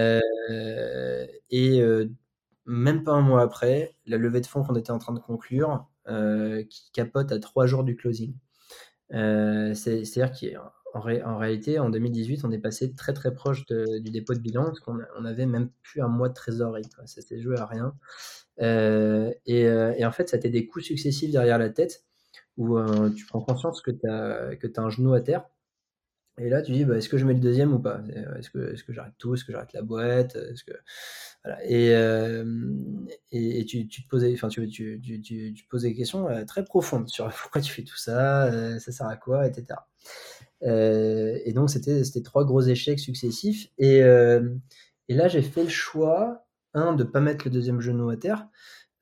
et 1.51 1.81
même 2.67 3.05
pas 3.05 3.13
un 3.13 3.21
mois 3.21 3.43
après, 3.43 3.95
la 4.07 4.17
levée 4.17 4.41
de 4.41 4.47
fonds 4.47 4.65
qu'on 4.65 4.75
était 4.75 4.91
en 4.91 4.99
train 4.99 5.13
de 5.13 5.21
conclure, 5.21 5.87
qui 6.69 6.91
capote 6.93 7.31
à 7.31 7.39
trois 7.39 7.67
jours 7.67 7.85
du 7.85 7.95
closing. 7.95 8.35
C'est-à-dire 9.11 10.33
qu'il 10.33 10.51
y 10.51 10.55
a 10.57 10.73
en, 10.99 11.31
en, 11.31 11.39
réalité, 11.39 11.79
en 11.79 11.91
2018, 11.91 12.45
on 12.45 12.51
est 12.51 12.59
passé 12.59 12.95
très 12.95 13.13
très 13.13 13.33
proche 13.33 13.65
du 13.67 14.11
dépôt 14.11 14.35
de 14.35 14.41
bilan 14.41 14.65
parce 14.65 14.81
qu'on 14.81 14.99
on 15.19 15.25
avait 15.25 15.47
même 15.47 15.71
plus 15.83 16.01
un 16.01 16.09
mois 16.09 16.29
de 16.29 16.35
trésorerie. 16.35 16.89
Ça 17.07 17.23
s'est 17.23 17.41
joué 17.41 17.59
à 17.59 17.67
rien. 17.67 17.95
Euh, 18.61 19.33
et, 19.47 19.67
euh, 19.67 19.95
et, 19.97 20.05
en 20.05 20.13
fait, 20.13 20.29
ça 20.29 20.37
a 20.37 20.39
été 20.39 20.51
des 20.51 20.67
coups 20.67 20.87
successifs 20.87 21.31
derrière 21.31 21.59
la 21.59 21.71
tête 21.71 22.05
où 22.57 22.77
euh, 22.77 23.11
tu 23.11 23.25
prends 23.27 23.41
conscience 23.41 23.83
que 23.83 23.91
tu 23.91 24.09
as, 24.09 24.51
un 24.77 24.91
genou 24.91 25.15
à 25.15 25.21
terre. 25.21 25.49
Et 26.39 26.49
là, 26.49 26.63
tu 26.63 26.73
dis, 26.73 26.85
bah, 26.85 26.97
est-ce 26.97 27.09
que 27.09 27.19
je 27.19 27.25
mets 27.25 27.35
le 27.35 27.41
deuxième 27.41 27.73
ou 27.73 27.81
pas? 27.81 28.01
Est-ce 28.39 28.51
que, 28.51 28.93
j'arrête 28.93 29.15
tout? 29.19 29.35
Est-ce 29.35 29.45
que 29.45 29.53
j'arrête 29.53 29.73
la 29.73 29.83
boîte? 29.83 30.37
Et, 31.65 33.65
tu, 33.67 33.89
te 33.89 34.09
posais, 34.09 34.33
enfin, 34.35 34.49
tu, 34.49 34.67
posais 35.69 35.89
des 35.89 35.95
questions 35.95 36.29
très 36.47 36.65
profondes 36.65 37.09
sur 37.09 37.29
pourquoi 37.43 37.61
tu 37.61 37.73
fais 37.73 37.83
tout 37.83 37.97
ça, 37.97 38.79
ça 38.79 38.93
sert 38.93 39.07
à 39.07 39.17
quoi, 39.17 39.47
etc. 39.47 39.81
Euh, 40.63 41.39
et 41.45 41.53
donc, 41.53 41.71
c'était 41.71 42.23
trois 42.23 42.45
gros 42.45 42.63
échecs 42.63 43.01
successifs. 43.01 43.69
Et, 43.79 44.03
euh, 44.03 44.55
et 45.09 45.15
là, 45.15 45.29
j'ai 45.29 45.43
fait 45.43 45.65
le 45.65 45.69
choix, 45.69 46.47
un, 46.75 46.95
de 46.95 47.05
pas 47.05 47.21
mettre 47.21 47.45
le 47.45 47.51
deuxième 47.51 47.81
genou 47.81 48.11
à 48.11 48.17
terre, 48.17 48.47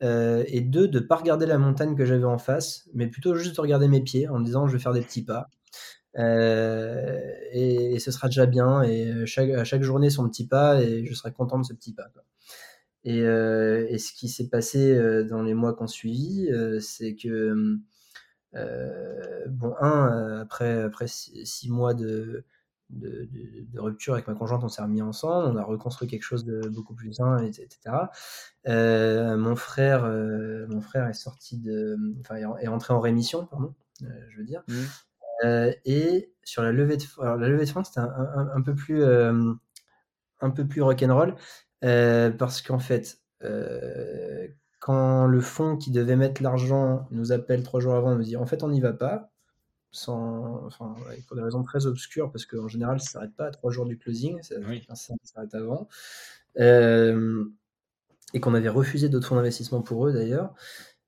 euh, 0.03 0.45
et 0.49 0.61
deux, 0.61 0.89
de 0.89 1.01
pas 1.01 1.17
regarder 1.17 1.47
la 1.47 1.59
montagne 1.59 1.97
que 1.97 2.05
j'avais 2.05 2.25
en 2.25 2.39
face, 2.39 2.89
mais 2.95 3.07
plutôt 3.09 3.35
juste 3.35 3.57
de 3.57 3.61
regarder 3.61 3.89
mes 3.89 4.03
pieds 4.03 4.29
en 4.29 4.39
me 4.39 4.45
disant, 4.45 4.67
je 4.67 4.73
vais 4.75 4.83
faire 4.83 4.93
des 4.93 5.03
petits 5.03 5.25
pas. 5.25 5.49
Et, 6.19 7.95
et, 7.95 7.99
ce 7.99 8.11
sera 8.11 8.29
déjà 8.29 8.47
bien. 8.47 8.83
Et 8.83 9.27
chaque, 9.27 9.51
à 9.51 9.65
chaque 9.65 9.83
journée, 9.83 10.11
son 10.11 10.29
petit 10.29 10.47
pas, 10.47 10.81
et 10.83 11.05
je 11.05 11.15
serai 11.15 11.33
content 11.33 11.59
de 11.59 11.65
ce 11.65 11.75
petit 11.75 11.93
pas. 11.93 12.05
Et, 13.05 13.19
et, 13.19 13.99
ce 13.99 14.13
qui 14.13 14.29
s'est 14.29 14.49
passé 14.49 14.99
dans 15.29 15.43
les 15.43 15.55
mois 15.55 15.75
qu'on 15.75 15.87
suivi, 15.87 16.49
euh, 16.51 16.81
c'est 16.81 17.15
que 17.15 17.29
euh, 17.29 17.79
bon, 19.49 19.75
un, 19.81 20.13
euh, 20.13 20.43
après, 20.43 20.83
après 20.83 21.07
six, 21.09 21.69
mois 21.69 21.95
de, 21.95 22.45
de, 22.91 23.29
de, 23.33 23.67
de, 23.73 23.81
rupture 23.81 24.15
avec 24.15 24.29
ma 24.29 24.35
conjointe, 24.35 24.63
on 24.65 24.69
s'est 24.69 24.83
remis 24.83 25.03
ensemble, 25.03 25.49
on 25.49 25.57
a 25.57 25.65
reconstruit 25.65 26.09
quelque 26.09 26.23
chose 26.23 26.45
de 26.45 26.69
beaucoup 26.69 26.95
plus 26.95 27.15
sain, 27.15 27.39
etc. 27.39 27.79
Euh, 28.69 29.37
mon 29.37 29.57
frère, 29.57 30.05
euh, 30.05 30.67
mon 30.69 30.81
frère 30.81 31.07
est 31.09 31.15
sorti 31.15 31.59
de, 31.59 31.97
enfin, 32.21 32.37
est 32.37 32.69
rentré 32.69 32.95
en 32.95 33.01
rémission, 33.01 33.47
pardon, 33.47 33.75
euh, 34.03 34.07
je 34.31 34.39
veux 34.39 34.45
dire. 34.45 34.63
Mmh. 34.69 34.75
Euh, 35.45 35.73
et 35.85 36.33
sur 36.45 36.63
la 36.63 36.73
levée 36.73 36.97
de, 36.97 37.05
alors 37.21 37.37
la 37.37 37.49
levée 37.49 37.65
de 37.65 37.71
fonds, 37.71 37.85
c'était 37.85 38.01
un, 38.01 38.09
un, 38.09 38.51
un, 38.55 38.63
peu 38.63 38.75
plus, 38.75 39.05
un 39.05 40.51
peu 40.51 40.67
plus 40.67 40.83
rock'n'roll, 40.83 41.35
parce 41.81 42.63
qu'en 42.63 42.79
fait, 42.79 43.21
quand 44.87 45.27
le 45.27 45.41
fonds 45.41 45.77
qui 45.77 45.91
devait 45.91 46.15
mettre 46.15 46.41
l'argent 46.45 47.09
nous 47.11 47.33
appelle 47.33 47.65
trois 47.65 47.81
jours 47.81 47.95
avant 47.95 48.13
et 48.13 48.15
nous 48.15 48.23
dit 48.23 48.37
en 48.37 48.47
fait 48.47 48.63
on 48.63 48.69
n'y 48.69 48.81
va 48.81 48.93
pas, 48.93 49.33
sans, 49.91 50.65
enfin, 50.65 50.95
pour 51.27 51.37
des 51.37 51.43
raisons 51.43 51.65
très 51.65 51.87
obscures, 51.87 52.31
parce 52.31 52.47
qu'en 52.47 52.69
général 52.69 53.01
ça 53.01 53.07
ne 53.07 53.11
s'arrête 53.11 53.35
pas 53.35 53.47
à 53.47 53.51
trois 53.51 53.73
jours 53.73 53.85
du 53.85 53.99
closing, 53.99 54.41
ça, 54.43 54.55
oui. 54.69 54.87
ça 54.95 55.15
s'arrête 55.25 55.53
avant, 55.57 55.89
euh, 56.61 57.47
et 58.33 58.39
qu'on 58.39 58.55
avait 58.55 58.69
refusé 58.69 59.09
d'autres 59.09 59.27
fonds 59.27 59.35
d'investissement 59.35 59.83
pour 59.83 60.07
eux 60.07 60.13
d'ailleurs. 60.13 60.55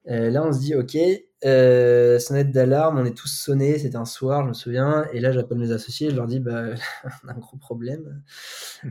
Euh, 0.08 0.28
là 0.28 0.44
on 0.44 0.52
se 0.52 0.58
dit 0.58 0.74
ok, 0.74 0.96
euh, 1.44 2.18
sonnette 2.18 2.50
d'alarme, 2.50 2.98
on 2.98 3.04
est 3.04 3.16
tous 3.16 3.28
sonnés, 3.28 3.78
c'était 3.78 3.96
un 3.96 4.04
soir, 4.04 4.42
je 4.42 4.48
me 4.48 4.54
souviens, 4.54 5.06
et 5.12 5.20
là 5.20 5.30
j'appelle 5.30 5.58
mes 5.58 5.70
associés, 5.70 6.10
je 6.10 6.16
leur 6.16 6.26
dis, 6.26 6.40
bah, 6.40 6.64
on 7.24 7.28
a 7.28 7.32
un 7.32 7.38
gros 7.38 7.56
problème. 7.56 8.22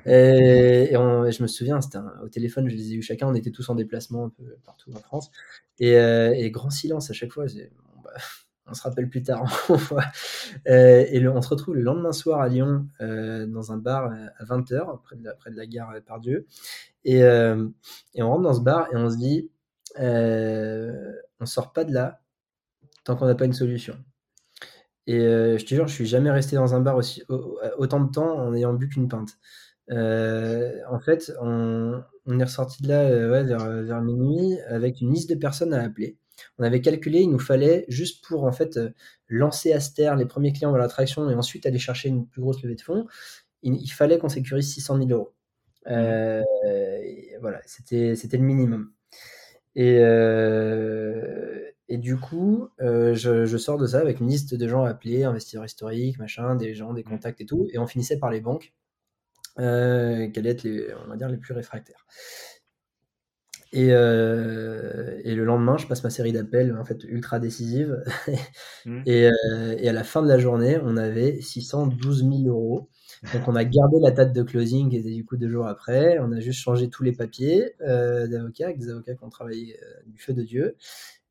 Et, 0.05 0.89
je 0.93 1.41
me 1.41 1.47
souviens, 1.47 1.81
c'était 1.81 1.99
au 2.23 2.29
téléphone, 2.29 2.69
je 2.69 2.75
les 2.75 2.93
ai 2.93 2.95
eu 2.95 3.01
chacun, 3.01 3.27
on 3.27 3.35
était 3.35 3.51
tous 3.51 3.69
en 3.69 3.75
déplacement 3.75 4.25
un 4.25 4.29
peu 4.29 4.57
partout 4.65 4.91
en 4.93 4.99
France, 4.99 5.29
et, 5.79 5.97
euh, 5.97 6.49
grand 6.49 6.69
silence 6.69 7.09
à 7.09 7.13
chaque 7.13 7.31
fois. 7.31 7.45
Bah, 8.03 8.11
on 8.69 8.73
se 8.73 8.81
rappelle 8.81 9.09
plus 9.09 9.23
tard. 9.23 9.43
Euh, 10.67 11.05
et 11.09 11.25
on 11.27 11.41
se 11.41 11.49
retrouve 11.49 11.75
le 11.75 11.81
lendemain 11.81 12.11
soir 12.11 12.41
à 12.41 12.47
Lyon 12.49 12.87
dans 12.99 13.71
un 13.71 13.77
bar 13.77 14.11
à 14.37 14.43
20h, 14.43 15.01
près 15.01 15.15
de 15.51 15.55
la, 15.55 15.65
gare 15.65 15.93
Pardieu. 16.05 16.45
Et, 17.03 17.19
et 17.19 18.21
on 18.23 18.29
rentre 18.29 18.41
dans 18.41 18.53
ce 18.53 18.61
bar 18.61 18.87
et 18.91 18.97
on 18.97 19.09
se 19.09 19.17
dit, 19.17 19.49
on 19.99 21.45
sort 21.45 21.73
pas 21.73 21.83
de 21.83 21.93
là 21.93 22.21
tant 23.07 23.15
qu'on 23.15 23.25
n'a 23.25 23.35
pas 23.35 23.45
une 23.45 23.53
solution. 23.53 23.95
Et 25.07 25.19
euh, 25.19 25.57
je 25.57 25.65
te 25.65 25.73
jure, 25.73 25.87
je 25.87 25.93
suis 25.93 26.05
jamais 26.05 26.29
resté 26.29 26.57
dans 26.57 26.75
un 26.75 26.81
bar 26.81 26.97
aussi, 26.97 27.23
autant 27.77 28.01
de 28.01 28.11
temps 28.11 28.37
en 28.37 28.53
ayant 28.53 28.73
bu 28.73 28.89
qu'une 28.89 29.07
pinte. 29.07 29.37
Euh, 29.91 30.73
en 30.91 30.99
fait, 30.99 31.31
on, 31.41 32.03
est 32.27 32.43
ressorti 32.43 32.83
de 32.83 32.89
là 32.89 33.03
euh, 33.03 33.43
vers, 33.83 34.01
minuit 34.01 34.59
avec 34.67 34.99
une 34.99 35.13
liste 35.13 35.29
de 35.29 35.35
personnes 35.35 35.73
à 35.73 35.81
appeler. 35.81 36.17
On 36.59 36.63
avait 36.65 36.81
calculé, 36.81 37.21
il 37.21 37.31
nous 37.31 37.39
fallait 37.39 37.85
juste 37.87 38.25
pour 38.25 38.43
en 38.43 38.51
fait 38.51 38.77
lancer 39.29 39.71
Aster, 39.71 40.13
les 40.17 40.25
premiers 40.25 40.51
clients 40.51 40.71
dans 40.71 40.77
l'attraction 40.77 41.29
et 41.29 41.35
ensuite 41.35 41.65
aller 41.65 41.79
chercher 41.79 42.09
une 42.09 42.27
plus 42.27 42.41
grosse 42.41 42.61
levée 42.61 42.75
de 42.75 42.81
fonds. 42.81 43.07
Il, 43.63 43.87
fallait 43.89 44.17
qu'on 44.17 44.29
sécurise 44.29 44.71
600 44.73 44.97
000 44.97 45.09
euros. 45.09 45.33
voilà, 47.41 47.61
c'était 47.65 48.13
le 48.33 48.43
minimum. 48.43 48.91
Et 51.89 51.97
du 51.97 52.17
coup, 52.17 52.67
euh, 52.81 53.13
je, 53.15 53.57
sors 53.57 53.77
de 53.77 53.87
ça 53.87 53.99
avec 53.99 54.19
une 54.19 54.27
liste 54.27 54.53
de 54.53 54.67
gens 54.67 54.83
appelés, 54.83 55.23
investisseurs 55.23 55.65
historiques, 55.65 56.19
machin, 56.19 56.55
des 56.55 56.73
gens, 56.73 56.93
des 56.93 57.01
mmh. 57.01 57.09
contacts 57.09 57.41
et 57.41 57.45
tout. 57.45 57.67
Et 57.71 57.77
on 57.77 57.87
finissait 57.87 58.17
par 58.17 58.29
les 58.29 58.41
banques, 58.41 58.73
euh, 59.59 60.27
qui 60.27 60.39
allaient 60.39 60.51
être 60.51 60.63
les, 60.63 60.87
on 61.05 61.09
va 61.09 61.15
dire, 61.15 61.29
les 61.29 61.37
plus 61.37 61.53
réfractaires. 61.53 62.05
Et, 63.73 63.89
euh, 63.91 65.19
et, 65.23 65.35
le 65.35 65.43
lendemain, 65.43 65.77
je 65.77 65.87
passe 65.87 66.03
ma 66.03 66.09
série 66.09 66.31
d'appels 66.31 66.75
en 66.77 66.85
fait 66.85 67.03
ultra 67.03 67.39
décisive. 67.39 68.03
Mmh. 68.85 69.01
et, 69.05 69.29
et, 69.79 69.89
à 69.89 69.93
la 69.93 70.03
fin 70.03 70.21
de 70.21 70.27
la 70.27 70.39
journée, 70.39 70.79
on 70.83 70.97
avait 70.97 71.39
612 71.39 72.19
000 72.19 72.31
euros. 72.47 72.89
Donc 73.33 73.47
on 73.47 73.55
a 73.55 73.63
gardé 73.63 73.97
la 73.99 74.11
date 74.11 74.31
de 74.31 74.43
closing 74.43 74.89
qui 74.89 74.97
était 74.97 75.09
du 75.09 75.25
coup 75.25 75.37
deux 75.37 75.49
jours 75.49 75.67
après. 75.67 76.19
On 76.19 76.31
a 76.33 76.39
juste 76.39 76.59
changé 76.59 76.89
tous 76.89 77.03
les 77.03 77.13
papiers 77.13 77.73
d'avocats, 77.79 78.65
avec 78.65 78.77
des 78.77 78.89
avocats 78.89 79.15
qui 79.15 79.23
ont 79.23 79.29
travaillé 79.29 79.77
du 80.05 80.21
feu 80.21 80.33
de 80.33 80.43
Dieu. 80.43 80.75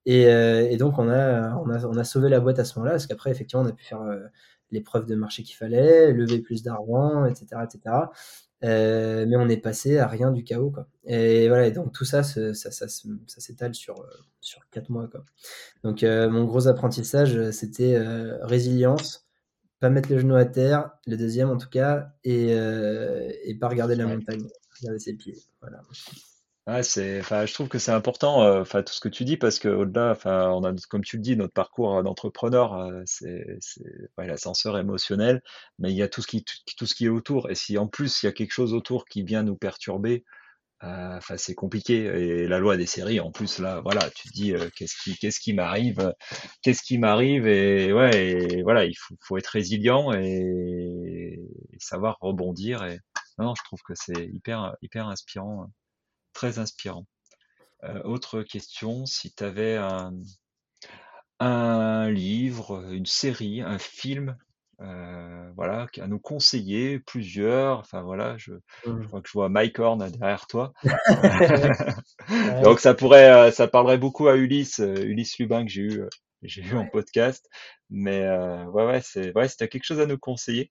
Euh, 0.08 0.68
et, 0.68 0.76
donc, 0.76 0.98
on 0.98 1.08
a, 1.08 1.54
on, 1.56 1.70
a, 1.70 1.84
on 1.84 1.96
a 1.96 2.04
sauvé 2.04 2.28
la 2.28 2.40
boîte 2.40 2.58
à 2.58 2.64
ce 2.64 2.78
moment-là, 2.78 2.92
parce 2.92 3.06
qu'après, 3.06 3.30
effectivement, 3.30 3.64
on 3.64 3.68
a 3.68 3.72
pu 3.72 3.84
faire 3.84 4.02
euh, 4.02 4.20
les 4.70 4.80
preuves 4.80 5.06
de 5.06 5.14
marché 5.14 5.42
qu'il 5.42 5.56
fallait, 5.56 6.12
lever 6.12 6.38
plus 6.38 6.62
d'argent, 6.62 7.24
etc. 7.24 7.62
etc. 7.64 7.96
Euh, 8.64 9.26
mais 9.28 9.36
on 9.36 9.48
est 9.48 9.58
passé 9.58 9.98
à 9.98 10.06
rien 10.06 10.30
du 10.30 10.44
chaos. 10.44 10.70
Quoi. 10.70 10.88
Et 11.04 11.48
voilà, 11.48 11.66
et 11.66 11.72
donc 11.72 11.92
tout 11.92 12.04
ça, 12.04 12.22
ça, 12.22 12.54
ça, 12.54 12.70
ça, 12.70 12.88
s'étale 12.88 13.74
sur, 13.74 14.06
sur 14.40 14.68
4 14.70 14.90
mois. 14.90 15.08
Quoi. 15.08 15.24
Donc, 15.84 16.02
mon 16.02 16.44
gros 16.44 16.68
apprentissage, 16.68 17.50
c'était 17.50 17.98
résilience, 18.42 19.26
pas 19.80 19.90
mettre 19.90 20.08
les 20.08 20.18
genoux 20.18 20.36
à 20.36 20.46
terre, 20.46 20.90
le 21.06 21.16
deuxième 21.16 21.50
en 21.50 21.58
tout 21.58 21.68
cas, 21.68 22.12
et, 22.24 22.52
et 22.52 23.54
pas 23.56 23.68
regarder 23.68 23.94
la 23.94 24.06
montagne, 24.06 24.46
regarder 24.80 25.00
ses 25.00 25.14
pieds. 25.14 25.36
Voilà. 25.60 25.82
Ouais, 26.66 26.82
c'est, 26.82 27.20
enfin, 27.20 27.46
je 27.46 27.54
trouve 27.54 27.68
que 27.68 27.78
c'est 27.78 27.92
important, 27.92 28.42
euh, 28.42 28.60
enfin, 28.62 28.82
tout 28.82 28.92
ce 28.92 28.98
que 28.98 29.08
tu 29.08 29.24
dis, 29.24 29.36
parce 29.36 29.60
que 29.60 29.68
au-delà, 29.68 30.10
enfin, 30.10 30.50
on 30.50 30.64
a, 30.64 30.72
comme 30.90 31.04
tu 31.04 31.16
le 31.16 31.22
dis, 31.22 31.36
notre 31.36 31.52
parcours 31.52 32.02
d'entrepreneur, 32.02 32.74
euh, 32.74 33.02
c'est, 33.04 33.56
c'est, 33.60 33.84
ouais, 34.18 34.26
l'ascenseur 34.26 34.76
émotionnel, 34.76 35.42
mais 35.78 35.92
il 35.92 35.96
y 35.96 36.02
a 36.02 36.08
tout 36.08 36.22
ce 36.22 36.26
qui, 36.26 36.44
tout, 36.44 36.86
ce 36.86 36.94
qui 36.96 37.04
est 37.04 37.08
autour. 37.08 37.48
Et 37.50 37.54
si 37.54 37.78
en 37.78 37.86
plus 37.86 38.20
il 38.22 38.26
y 38.26 38.28
a 38.28 38.32
quelque 38.32 38.50
chose 38.50 38.74
autour 38.74 39.04
qui 39.04 39.22
vient 39.22 39.44
nous 39.44 39.54
perturber, 39.54 40.24
euh, 40.84 41.16
enfin, 41.18 41.36
c'est 41.36 41.54
compliqué. 41.54 42.04
Et 42.06 42.48
la 42.48 42.58
loi 42.58 42.76
des 42.76 42.86
séries, 42.86 43.20
en 43.20 43.32
plus, 43.32 43.60
là, 43.60 43.80
voilà, 43.82 44.10
tu 44.10 44.28
te 44.28 44.34
dis, 44.34 44.54
qu'est-ce 44.76 44.96
qui, 45.04 45.16
qu'est-ce 45.18 45.40
qui 45.40 45.54
m'arrive, 45.54 46.14
qu'est-ce 46.62 46.82
qui 46.82 46.98
m'arrive, 46.98 47.46
et 47.46 47.92
ouais, 47.92 48.32
et 48.32 48.62
voilà, 48.62 48.86
il 48.86 48.94
faut, 48.94 49.16
faut 49.22 49.38
être 49.38 49.48
résilient 49.48 50.12
et, 50.14 51.40
savoir 51.78 52.18
rebondir. 52.20 52.84
Et 52.84 53.00
non, 53.38 53.46
non, 53.46 53.54
je 53.56 53.64
trouve 53.64 53.80
que 53.86 53.94
c'est 53.94 54.26
hyper, 54.32 54.76
hyper 54.82 55.08
inspirant 55.08 55.70
très 56.36 56.58
inspirant. 56.58 57.06
Euh, 57.84 58.02
autre 58.02 58.42
question, 58.42 59.06
si 59.06 59.32
tu 59.32 59.42
avais 59.42 59.76
un, 59.76 60.12
un, 61.40 62.10
livre, 62.10 62.92
une 62.92 63.06
série, 63.06 63.62
un 63.62 63.78
film, 63.78 64.36
euh, 64.82 65.50
voilà, 65.56 65.86
à 65.98 66.06
nous 66.06 66.18
conseiller, 66.18 66.98
plusieurs, 66.98 67.78
enfin 67.78 68.02
voilà, 68.02 68.36
je, 68.36 68.52
mmh. 68.84 69.06
crois 69.06 69.22
que 69.22 69.28
je 69.28 69.32
vois 69.32 69.48
Mike 69.48 69.78
Horn 69.78 70.10
derrière 70.10 70.46
toi. 70.46 70.74
Donc 72.62 72.80
ça 72.80 72.92
pourrait, 72.92 73.30
euh, 73.30 73.50
ça 73.50 73.66
parlerait 73.66 73.98
beaucoup 73.98 74.28
à 74.28 74.36
Ulysse, 74.36 74.78
Ulysse 74.78 75.38
Lubin 75.38 75.64
que 75.64 75.70
j'ai 75.70 75.82
eu, 75.82 76.02
j'ai 76.42 76.62
eu 76.62 76.76
en 76.76 76.86
podcast. 76.86 77.48
Mais 77.88 78.28
ouais, 78.28 78.84
ouais, 78.84 79.00
c'est, 79.00 79.34
ouais, 79.34 79.48
si 79.48 79.56
tu 79.56 79.64
as 79.64 79.68
quelque 79.68 79.84
chose 79.84 80.00
à 80.00 80.06
nous 80.06 80.18
conseiller, 80.18 80.70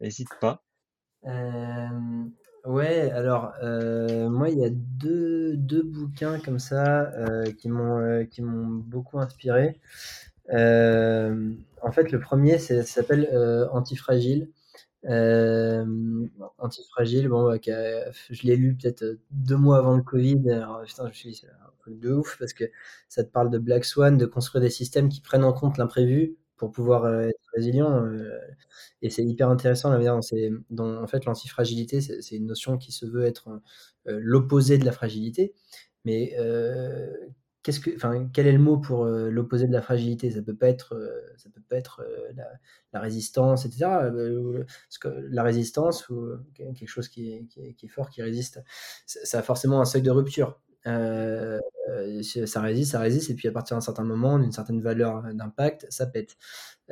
n'hésite 0.00 0.30
pas. 0.40 0.62
Ouais, 2.64 3.10
alors 3.10 3.52
euh, 3.62 4.30
moi 4.30 4.48
il 4.48 4.58
y 4.58 4.64
a 4.64 4.70
deux, 4.70 5.54
deux 5.56 5.82
bouquins 5.82 6.38
comme 6.40 6.58
ça 6.58 7.12
euh, 7.12 7.52
qui 7.52 7.68
m'ont 7.68 7.98
euh, 7.98 8.24
qui 8.24 8.40
m'ont 8.40 8.66
beaucoup 8.66 9.18
inspiré. 9.18 9.78
en 10.50 11.92
fait, 11.92 12.10
le 12.12 12.20
premier 12.20 12.58
s'appelle 12.58 13.28
Antifragile. 13.72 14.48
Antifragile, 16.58 17.28
bon, 17.28 17.44
bah, 17.48 17.58
je 18.30 18.42
l'ai 18.46 18.56
lu 18.56 18.74
peut-être 18.76 19.04
deux 19.30 19.56
mois 19.56 19.78
avant 19.78 19.96
le 19.96 20.02
Covid. 20.02 20.42
Putain, 20.86 21.10
je 21.12 21.16
suis 21.16 21.42
un 21.46 21.70
truc 21.80 21.98
de 22.00 22.12
ouf 22.12 22.38
parce 22.38 22.54
que 22.54 22.64
ça 23.08 23.24
te 23.24 23.30
parle 23.30 23.50
de 23.50 23.58
Black 23.58 23.84
Swan, 23.84 24.16
de 24.16 24.26
construire 24.26 24.62
des 24.62 24.70
systèmes 24.70 25.08
qui 25.10 25.20
prennent 25.20 25.44
en 25.44 25.52
compte 25.52 25.76
l'imprévu 25.78 26.36
pour 26.56 26.70
pouvoir 26.70 27.20
être 27.22 27.40
résilient. 27.54 28.06
Et 29.02 29.10
c'est 29.10 29.24
hyper 29.24 29.50
intéressant 29.50 29.90
la 29.90 29.98
manière 29.98 30.18
dont, 30.70 31.02
en 31.02 31.06
fait 31.06 31.24
l'antifragilité, 31.24 32.00
c'est 32.00 32.36
une 32.36 32.46
notion 32.46 32.78
qui 32.78 32.92
se 32.92 33.06
veut 33.06 33.24
être 33.24 33.60
euh, 34.08 34.18
l'opposé 34.22 34.78
de 34.78 34.84
la 34.84 34.92
fragilité. 34.92 35.54
Mais 36.04 36.34
euh, 36.38 37.10
qu'est-ce 37.62 37.80
que, 37.80 37.94
enfin, 37.96 38.28
quel 38.32 38.46
est 38.46 38.52
le 38.52 38.58
mot 38.58 38.78
pour 38.78 39.04
euh, 39.04 39.30
l'opposé 39.30 39.66
de 39.66 39.72
la 39.72 39.82
fragilité? 39.82 40.30
Ça 40.30 40.42
peut 40.42 40.56
pas 40.56 40.68
être, 40.68 40.94
ça 41.36 41.50
peut 41.50 41.62
pas 41.68 41.76
être 41.76 42.04
la, 42.92 43.00
résistance, 43.00 43.64
etc. 43.66 44.10
La 45.30 45.42
résistance 45.42 46.08
ou 46.08 46.28
quelque 46.54 46.86
chose 46.86 47.08
qui 47.08 47.32
est, 47.32 47.46
qui 47.46 47.86
est, 47.86 47.88
fort, 47.88 48.10
qui 48.10 48.22
résiste, 48.22 48.60
ça 49.06 49.38
a 49.38 49.42
forcément 49.42 49.80
un 49.80 49.84
seuil 49.84 50.02
de 50.02 50.10
rupture. 50.10 50.60
Ça 50.84 52.60
résiste, 52.60 52.92
ça 52.92 53.00
résiste, 53.00 53.30
et 53.30 53.34
puis 53.34 53.48
à 53.48 53.52
partir 53.52 53.76
d'un 53.76 53.80
certain 53.80 54.04
moment, 54.04 54.38
d'une 54.38 54.52
certaine 54.52 54.80
valeur 54.80 55.22
d'impact, 55.34 55.86
ça 55.90 56.06
pète. 56.06 56.36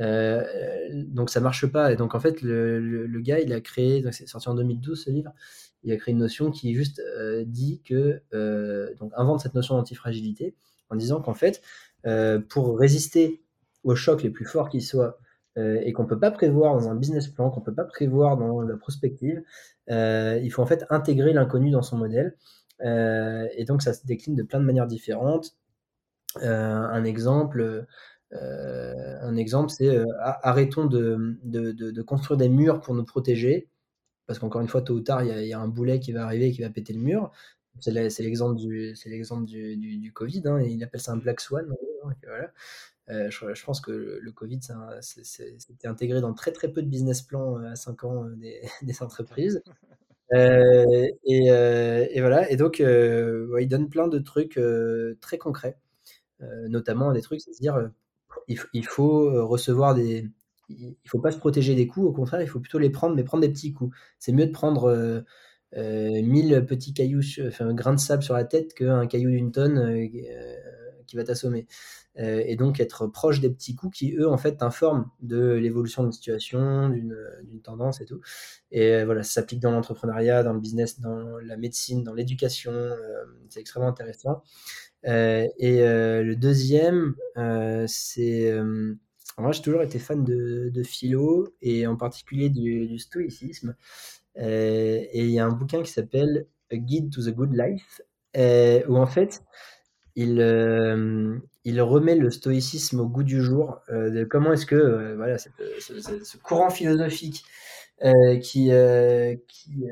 Euh, 0.00 0.42
donc 1.08 1.30
ça 1.30 1.40
marche 1.40 1.66
pas. 1.66 1.92
Et 1.92 1.96
donc 1.96 2.14
en 2.14 2.20
fait, 2.20 2.42
le, 2.42 3.20
gars, 3.20 3.40
il 3.40 3.52
a 3.52 3.60
créé, 3.60 4.04
c'est 4.12 4.26
sorti 4.26 4.48
en 4.48 4.54
2012 4.54 5.04
ce 5.04 5.10
livre, 5.10 5.32
il 5.84 5.92
a 5.92 5.96
créé 5.96 6.12
une 6.12 6.20
notion 6.20 6.50
qui 6.50 6.74
juste 6.74 7.00
euh, 7.00 7.44
dit 7.46 7.82
que, 7.84 8.22
euh, 8.34 8.94
donc 9.00 9.12
invente 9.16 9.40
cette 9.40 9.54
notion 9.54 9.76
d'antifragilité 9.76 10.54
en 10.90 10.96
disant 10.96 11.20
qu'en 11.20 11.34
fait, 11.34 11.62
pour 12.48 12.78
résister 12.78 13.42
aux 13.84 13.94
chocs 13.94 14.22
les 14.22 14.30
plus 14.30 14.44
forts 14.44 14.68
qui 14.68 14.80
soient, 14.80 15.18
et 15.56 15.92
qu'on 15.92 16.06
peut 16.06 16.18
pas 16.18 16.30
prévoir 16.30 16.74
dans 16.74 16.88
un 16.88 16.94
business 16.94 17.28
plan, 17.28 17.50
qu'on 17.50 17.60
peut 17.60 17.74
pas 17.74 17.84
prévoir 17.84 18.36
dans 18.36 18.62
la 18.62 18.76
prospective, 18.76 19.42
il 19.88 20.50
faut 20.50 20.62
en 20.62 20.66
fait 20.66 20.84
intégrer 20.90 21.32
l'inconnu 21.32 21.70
dans 21.70 21.82
son 21.82 21.96
modèle. 21.96 22.36
Et 22.82 23.64
donc 23.66 23.82
ça 23.82 23.92
se 23.92 24.06
décline 24.06 24.34
de 24.34 24.42
plein 24.42 24.60
de 24.60 24.64
manières 24.64 24.86
différentes. 24.86 25.56
un 26.36 27.04
exemple, 27.04 27.86
euh, 28.34 29.18
un 29.20 29.36
exemple, 29.36 29.70
c'est 29.70 29.88
euh, 29.88 30.06
arrêtons 30.20 30.86
de, 30.86 32.02
construire 32.02 32.38
des 32.38 32.48
murs 32.48 32.80
pour 32.80 32.94
nous 32.94 33.04
protéger, 33.04 33.68
parce 34.26 34.38
qu'encore 34.38 34.60
une 34.60 34.68
fois, 34.68 34.82
tôt 34.82 34.94
ou 34.94 35.00
tard, 35.00 35.24
il 35.24 35.46
y, 35.46 35.52
a, 35.52 35.60
un 35.60 35.68
boulet 35.68 36.00
qui 36.00 36.12
va 36.12 36.24
arriver 36.24 36.48
et 36.48 36.52
qui 36.52 36.62
va 36.62 36.70
péter 36.70 36.92
le 36.92 37.00
mur. 37.00 37.32
C'est 37.80 37.92
l'exemple 38.20 38.56
du, 38.56 40.12
Covid, 40.14 40.42
hein, 40.46 40.60
il 40.60 40.82
appelle 40.84 41.00
ça 41.00 41.12
un 41.12 41.16
black 41.16 41.40
swan. 41.40 41.66
Euh, 43.10 43.30
je, 43.30 43.64
pense 43.64 43.80
que 43.80 43.90
le, 43.90 44.32
Covid, 44.32 44.60
c'était 45.00 45.88
intégré 45.88 46.20
dans 46.20 46.34
très 46.34 46.52
très 46.52 46.68
peu 46.68 46.82
de 46.82 46.88
business 46.88 47.22
plans 47.22 47.56
à 47.56 47.74
5 47.76 48.04
ans 48.04 48.26
des 48.82 49.02
entreprises. 49.02 49.62
Et, 50.34 51.12
et, 51.24 52.20
voilà, 52.20 52.50
et 52.50 52.56
donc 52.56 52.78
il 52.80 53.68
donne 53.68 53.88
plein 53.88 54.08
de 54.08 54.18
trucs 54.18 54.58
très 55.20 55.38
concrets, 55.38 55.78
notamment 56.68 57.12
des 57.12 57.22
trucs, 57.22 57.40
c'est-à-dire 57.40 57.90
il, 58.48 58.86
faut 58.86 59.28
euh, 59.28 59.44
recevoir 59.44 59.94
des. 59.94 60.28
Il 60.68 60.96
faut 61.06 61.18
pas 61.18 61.32
se 61.32 61.38
protéger 61.38 61.74
des 61.74 61.86
coups, 61.86 62.06
au 62.06 62.12
contraire, 62.12 62.40
il 62.40 62.48
faut 62.48 62.60
plutôt 62.60 62.78
les 62.78 62.90
prendre, 62.90 63.14
mais 63.14 63.24
prendre 63.24 63.42
des 63.42 63.50
petits 63.50 63.72
coups. 63.72 63.94
C'est 64.18 64.32
mieux 64.32 64.46
de 64.46 64.52
prendre 64.52 64.84
euh, 64.84 65.20
euh, 65.76 66.22
1000 66.22 66.64
petits 66.66 66.94
cailloux, 66.94 67.20
enfin, 67.46 67.68
un 67.68 67.74
grain 67.74 67.94
de 67.94 68.00
sable 68.00 68.22
sur 68.22 68.34
la 68.34 68.44
tête 68.44 68.72
qu'un 68.74 69.06
caillou 69.06 69.30
d'une 69.30 69.52
tonne 69.52 69.78
euh, 69.78 70.06
qui 71.06 71.16
va 71.16 71.24
t'assommer. 71.24 71.66
Euh, 72.18 72.42
et 72.44 72.56
donc 72.56 72.78
être 72.78 73.06
proche 73.06 73.40
des 73.40 73.48
petits 73.48 73.74
coups 73.74 73.98
qui, 73.98 74.14
eux, 74.16 74.28
en 74.28 74.36
fait, 74.36 74.56
t'informent 74.56 75.10
de 75.20 75.52
l'évolution 75.52 76.02
d'une 76.02 76.12
situation, 76.12 76.90
d'une 76.90 77.60
tendance 77.62 78.00
et 78.00 78.04
tout. 78.04 78.20
Et 78.70 79.04
voilà, 79.04 79.22
ça 79.22 79.40
s'applique 79.40 79.60
dans 79.60 79.70
l'entrepreneuriat, 79.70 80.42
dans 80.42 80.52
le 80.52 80.60
business, 80.60 81.00
dans 81.00 81.38
la 81.38 81.56
médecine, 81.56 82.04
dans 82.04 82.14
l'éducation. 82.14 82.72
c'est 83.48 83.60
extrêmement 83.60 83.88
intéressant. 83.88 84.42
et 85.04 85.80
le 85.80 86.34
deuxième, 86.34 87.14
c'est... 87.86 88.60
moi, 89.38 89.52
j'ai 89.52 89.62
toujours 89.62 89.82
été 89.82 89.98
fan 89.98 90.24
de, 90.24 90.70
de, 90.72 90.82
philo 90.82 91.54
et 91.62 91.86
en 91.86 91.96
particulier 91.96 92.50
du 92.50 92.98
stoïcisme. 92.98 93.74
et 94.36 95.24
il 95.24 95.30
y 95.30 95.38
a 95.38 95.46
un 95.46 95.52
bouquin 95.52 95.82
qui 95.82 95.92
s'appelle 95.92 96.46
A 96.70 96.76
Guide 96.76 97.10
to 97.10 97.22
the 97.22 97.34
Good 97.34 97.54
Life, 97.54 98.02
où 98.88 98.96
en 98.96 99.06
fait, 99.06 99.42
il, 100.16 100.40
euh, 100.40 101.38
il 101.64 101.80
remet 101.80 102.16
le 102.16 102.30
stoïcisme 102.30 103.00
au 103.00 103.06
goût 103.06 103.22
du 103.22 103.40
jour, 103.40 103.80
euh, 103.90 104.26
comment 104.28 104.52
est-ce 104.52 104.66
que 104.66 104.74
euh, 104.74 105.16
voilà, 105.16 105.38
ce, 105.38 105.48
courant 106.38 106.70
philosophique 106.70 107.44
qui, 108.42 108.70
qui, 108.72 108.72
qui, 109.46 109.86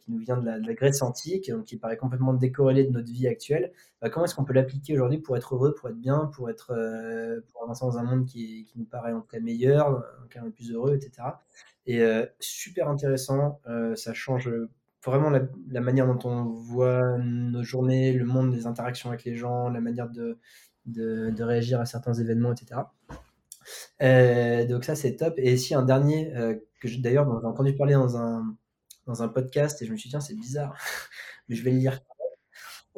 qui, 0.00 0.10
nous 0.12 0.18
vient 0.18 0.36
de 0.36 0.46
la, 0.46 0.74
Grèce 0.74 1.02
antique, 1.02 1.50
donc 1.50 1.64
qui 1.64 1.76
paraît 1.76 1.96
complètement 1.96 2.34
décorrélé 2.34 2.84
de 2.84 2.90
notre 2.90 3.10
vie 3.10 3.26
actuelle, 3.26 3.72
bah, 4.00 4.10
comment 4.10 4.26
est-ce 4.26 4.36
qu'on 4.36 4.44
peut 4.44 4.52
l'appliquer 4.52 4.94
aujourd'hui 4.94 5.18
pour 5.18 5.36
être 5.36 5.56
heureux, 5.56 5.74
pour 5.74 5.88
être 5.88 5.96
bien, 5.96 6.30
pour, 6.34 6.48
être, 6.48 6.72
pour 7.50 7.64
avancer 7.64 7.84
dans 7.84 7.98
un 7.98 8.04
monde 8.04 8.26
qui, 8.26 8.64
qui 8.64 8.78
nous 8.78 8.84
paraît 8.84 9.12
en 9.12 9.22
tout 9.22 9.26
cas 9.26 9.40
meilleur, 9.40 9.88
en 9.88 10.22
tout 10.22 10.28
cas 10.28 10.40
plus 10.54 10.70
heureux, 10.70 10.94
etc. 10.94 11.28
Et 11.86 12.00
super 12.38 12.88
intéressant, 12.88 13.60
ça 13.96 14.14
change 14.14 14.48
vraiment 15.04 15.30
la, 15.30 15.80
manière 15.80 16.06
dont 16.06 16.28
on 16.28 16.44
voit 16.44 17.18
nos 17.18 17.62
journées, 17.62 18.12
le 18.12 18.24
monde 18.24 18.52
des 18.52 18.66
interactions 18.66 19.10
avec 19.10 19.24
les 19.24 19.34
gens, 19.34 19.68
la 19.68 19.80
manière 19.80 20.08
de, 20.10 20.38
de, 20.86 21.42
réagir 21.42 21.80
à 21.80 21.86
certains 21.86 22.14
événements, 22.14 22.52
etc. 22.52 22.80
Euh, 24.02 24.66
donc 24.66 24.84
ça, 24.84 24.94
c'est 24.96 25.16
top. 25.16 25.34
Et 25.38 25.52
ici, 25.52 25.74
un 25.74 25.82
dernier, 25.82 26.34
euh, 26.36 26.56
que 26.80 26.88
d'ailleurs, 27.00 27.26
j'ai 27.40 27.46
entendu 27.46 27.74
parler 27.74 27.94
dans 27.94 28.16
un, 28.16 28.56
dans 29.06 29.22
un 29.22 29.28
podcast, 29.28 29.80
et 29.82 29.86
je 29.86 29.92
me 29.92 29.96
suis 29.96 30.08
dit, 30.08 30.12
tiens, 30.12 30.20
c'est 30.20 30.34
bizarre, 30.34 30.76
mais 31.48 31.56
je 31.56 31.62
vais 31.62 31.70
le 31.70 31.78
lire. 31.78 32.00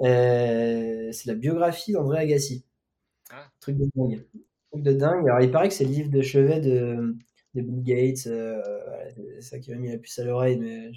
Euh, 0.00 1.12
c'est 1.12 1.26
la 1.26 1.34
biographie 1.34 1.92
d'André 1.92 2.20
Agassi. 2.20 2.64
Ah. 3.30 3.46
Truc 3.60 3.76
de 3.76 3.86
dingue. 3.94 4.24
Truc 4.70 4.82
de 4.82 4.92
dingue. 4.92 5.28
Alors, 5.28 5.40
il 5.40 5.50
paraît 5.50 5.68
que 5.68 5.74
c'est 5.74 5.84
le 5.84 5.90
livre 5.90 6.10
de 6.10 6.22
chevet 6.22 6.60
de, 6.60 7.16
de 7.54 7.60
Bill 7.60 7.82
Gates. 7.82 8.18
c'est 8.18 9.42
ça 9.42 9.58
qui 9.58 9.70
m'a 9.70 9.76
mis 9.76 9.90
la 9.90 9.98
puce 9.98 10.18
à 10.18 10.24
l'oreille, 10.24 10.58
mais 10.58 10.90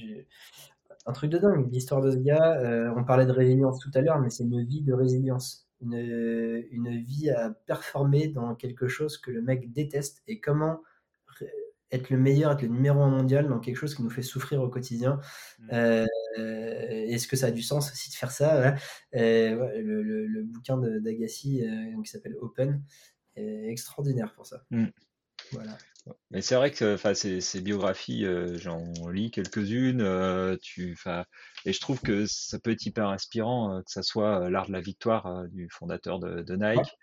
un 1.05 1.13
truc 1.13 1.31
de 1.31 1.37
dingue. 1.37 1.71
L'histoire 1.71 2.01
de 2.01 2.11
ce 2.11 2.17
gars, 2.17 2.57
euh, 2.59 2.93
on 2.95 3.03
parlait 3.03 3.25
de 3.25 3.31
résilience 3.31 3.79
tout 3.79 3.91
à 3.93 4.01
l'heure, 4.01 4.19
mais 4.19 4.29
c'est 4.29 4.43
une 4.43 4.63
vie 4.63 4.81
de 4.81 4.93
résilience. 4.93 5.67
Une, 5.81 6.63
une, 6.71 7.03
vie 7.03 7.29
à 7.29 7.49
performer 7.49 8.29
dans 8.29 8.55
quelque 8.55 8.87
chose 8.87 9.17
que 9.17 9.31
le 9.31 9.41
mec 9.41 9.73
déteste 9.73 10.23
et 10.27 10.39
comment 10.39 10.81
être 11.93 12.09
le 12.09 12.17
meilleur, 12.17 12.53
être 12.53 12.61
le 12.63 12.69
numéro 12.69 13.01
un 13.01 13.09
mondial 13.09 13.47
dans 13.47 13.59
quelque 13.59 13.75
chose 13.75 13.93
qui 13.93 14.01
nous 14.01 14.09
fait 14.09 14.21
souffrir 14.21 14.61
au 14.61 14.69
quotidien. 14.69 15.19
Mmh. 15.59 15.69
Euh, 15.73 16.05
est-ce 16.37 17.27
que 17.27 17.35
ça 17.35 17.47
a 17.47 17.51
du 17.51 17.61
sens 17.61 17.91
aussi 17.91 18.09
de 18.09 18.15
faire 18.15 18.31
ça 18.31 18.75
euh, 19.15 19.81
le, 19.81 20.43
bouquin 20.43 20.77
d'Agassi 20.77 21.63
qui 22.03 22.09
s'appelle 22.09 22.35
Open 22.41 22.81
est 23.35 23.69
extraordinaire 23.69 24.33
pour 24.33 24.45
ça. 24.45 24.63
Mmh. 24.71 24.85
Voilà. 25.51 25.77
Mais 26.31 26.41
c'est 26.41 26.55
vrai 26.55 26.71
que 26.71 26.95
enfin, 26.95 27.13
ces, 27.13 27.39
ces 27.39 27.61
biographies, 27.61 28.25
euh, 28.25 28.57
j'en 28.57 28.91
lis 29.09 29.31
quelques-unes, 29.31 30.01
euh, 30.01 30.57
tu, 30.61 30.97
et 31.65 31.71
je 31.71 31.79
trouve 31.79 32.01
que 32.01 32.25
ça 32.25 32.59
peut 32.59 32.71
être 32.71 32.85
hyper 32.85 33.07
inspirant, 33.07 33.77
euh, 33.77 33.81
que 33.81 33.91
ça 33.91 34.03
soit 34.03 34.49
l'art 34.49 34.67
de 34.67 34.73
la 34.73 34.81
victoire 34.81 35.45
du 35.49 35.69
fondateur 35.71 36.19
de, 36.19 36.41
de 36.41 36.55
Nike, 36.55 36.97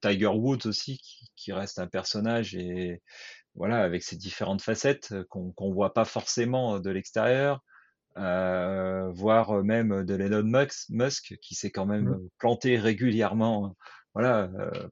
Tiger 0.00 0.26
Woods 0.26 0.66
aussi, 0.66 0.98
qui, 0.98 1.30
qui, 1.36 1.52
reste 1.52 1.78
un 1.78 1.86
personnage 1.86 2.56
et 2.56 3.02
voilà, 3.54 3.82
avec 3.82 4.02
ses 4.02 4.16
différentes 4.16 4.62
facettes 4.62 5.14
qu'on 5.28 5.52
qu'on 5.52 5.72
voit 5.72 5.94
pas 5.94 6.04
forcément 6.04 6.80
de 6.80 6.90
l'extérieur, 6.90 7.62
voire 8.16 9.62
même 9.62 10.04
de 10.04 10.18
Elon 10.18 10.42
Musk, 10.42 10.88
Musk 10.88 11.36
qui 11.40 11.54
s'est 11.54 11.70
quand 11.70 11.86
même 11.86 12.18
planté 12.38 12.78
régulièrement, 12.78 13.76
voilà, 14.14 14.48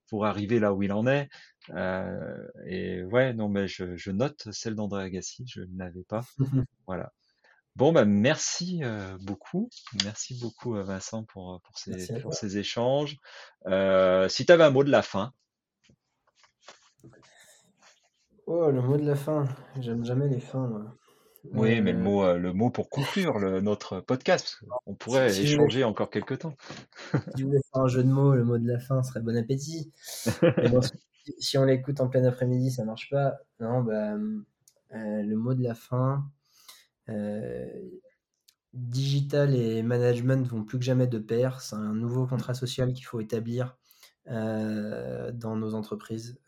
pour 0.08 0.26
arriver 0.26 0.58
là 0.58 0.74
où 0.74 0.82
il 0.82 0.92
en 0.92 1.06
est. 1.06 1.28
Euh, 1.70 2.48
et 2.66 3.02
ouais, 3.04 3.32
non, 3.32 3.48
mais 3.48 3.68
je, 3.68 3.96
je 3.96 4.10
note 4.10 4.48
celle 4.50 4.74
d'André 4.74 5.04
Agassi, 5.04 5.44
je 5.46 5.60
ne 5.60 5.78
l'avais 5.78 6.04
pas. 6.04 6.24
voilà. 6.86 7.12
Bon, 7.76 7.92
bah, 7.92 8.04
merci 8.04 8.80
euh, 8.82 9.16
beaucoup. 9.20 9.70
Merci 10.04 10.38
beaucoup, 10.38 10.76
euh, 10.76 10.82
Vincent, 10.82 11.24
pour, 11.24 11.60
pour, 11.62 11.78
ces, 11.78 12.20
pour 12.20 12.34
ces 12.34 12.58
échanges. 12.58 13.16
Euh, 13.66 14.28
si 14.28 14.44
tu 14.44 14.52
avais 14.52 14.64
un 14.64 14.70
mot 14.70 14.84
de 14.84 14.90
la 14.90 15.02
fin. 15.02 15.32
Oh, 18.46 18.70
le 18.70 18.82
mot 18.82 18.98
de 18.98 19.06
la 19.06 19.16
fin. 19.16 19.44
J'aime 19.80 20.04
jamais 20.04 20.28
les 20.28 20.40
fins, 20.40 20.66
moi. 20.66 20.96
Oui, 21.50 21.80
mais 21.80 21.92
le 21.92 21.98
mot, 21.98 22.36
le 22.36 22.52
mot 22.52 22.70
pour 22.70 22.88
conclure 22.88 23.38
le, 23.38 23.60
notre 23.60 24.00
podcast, 24.00 24.60
on 24.86 24.94
pourrait 24.94 25.36
échanger 25.40 25.82
encore 25.82 26.08
quelques 26.08 26.38
temps. 26.38 26.54
si 27.12 27.18
tu 27.36 27.44
voulais 27.44 27.60
faire 27.72 27.82
un 27.82 27.88
jeu 27.88 28.04
de 28.04 28.08
mots, 28.08 28.34
le 28.34 28.44
mot 28.44 28.58
de 28.58 28.66
la 28.66 28.78
fin 28.78 29.02
serait 29.02 29.20
bon 29.20 29.36
appétit. 29.36 29.90
si 31.38 31.58
on 31.58 31.64
l'écoute 31.64 32.00
en 32.00 32.08
plein 32.08 32.24
après-midi, 32.24 32.70
ça 32.70 32.84
marche 32.84 33.10
pas. 33.10 33.38
Non, 33.60 33.82
bah, 33.82 34.14
euh, 34.94 35.22
le 35.22 35.36
mot 35.36 35.54
de 35.54 35.62
la 35.62 35.74
fin. 35.74 36.24
Euh, 37.08 37.66
digital 38.72 39.54
et 39.54 39.82
management 39.82 40.46
vont 40.46 40.64
plus 40.64 40.78
que 40.78 40.84
jamais 40.84 41.06
de 41.06 41.18
pair. 41.18 41.60
C'est 41.60 41.76
un 41.76 41.94
nouveau 41.94 42.26
contrat 42.26 42.54
social 42.54 42.92
qu'il 42.92 43.04
faut 43.04 43.20
établir 43.20 43.76
euh, 44.28 45.30
dans 45.32 45.56
nos 45.56 45.74
entreprises. 45.74 46.40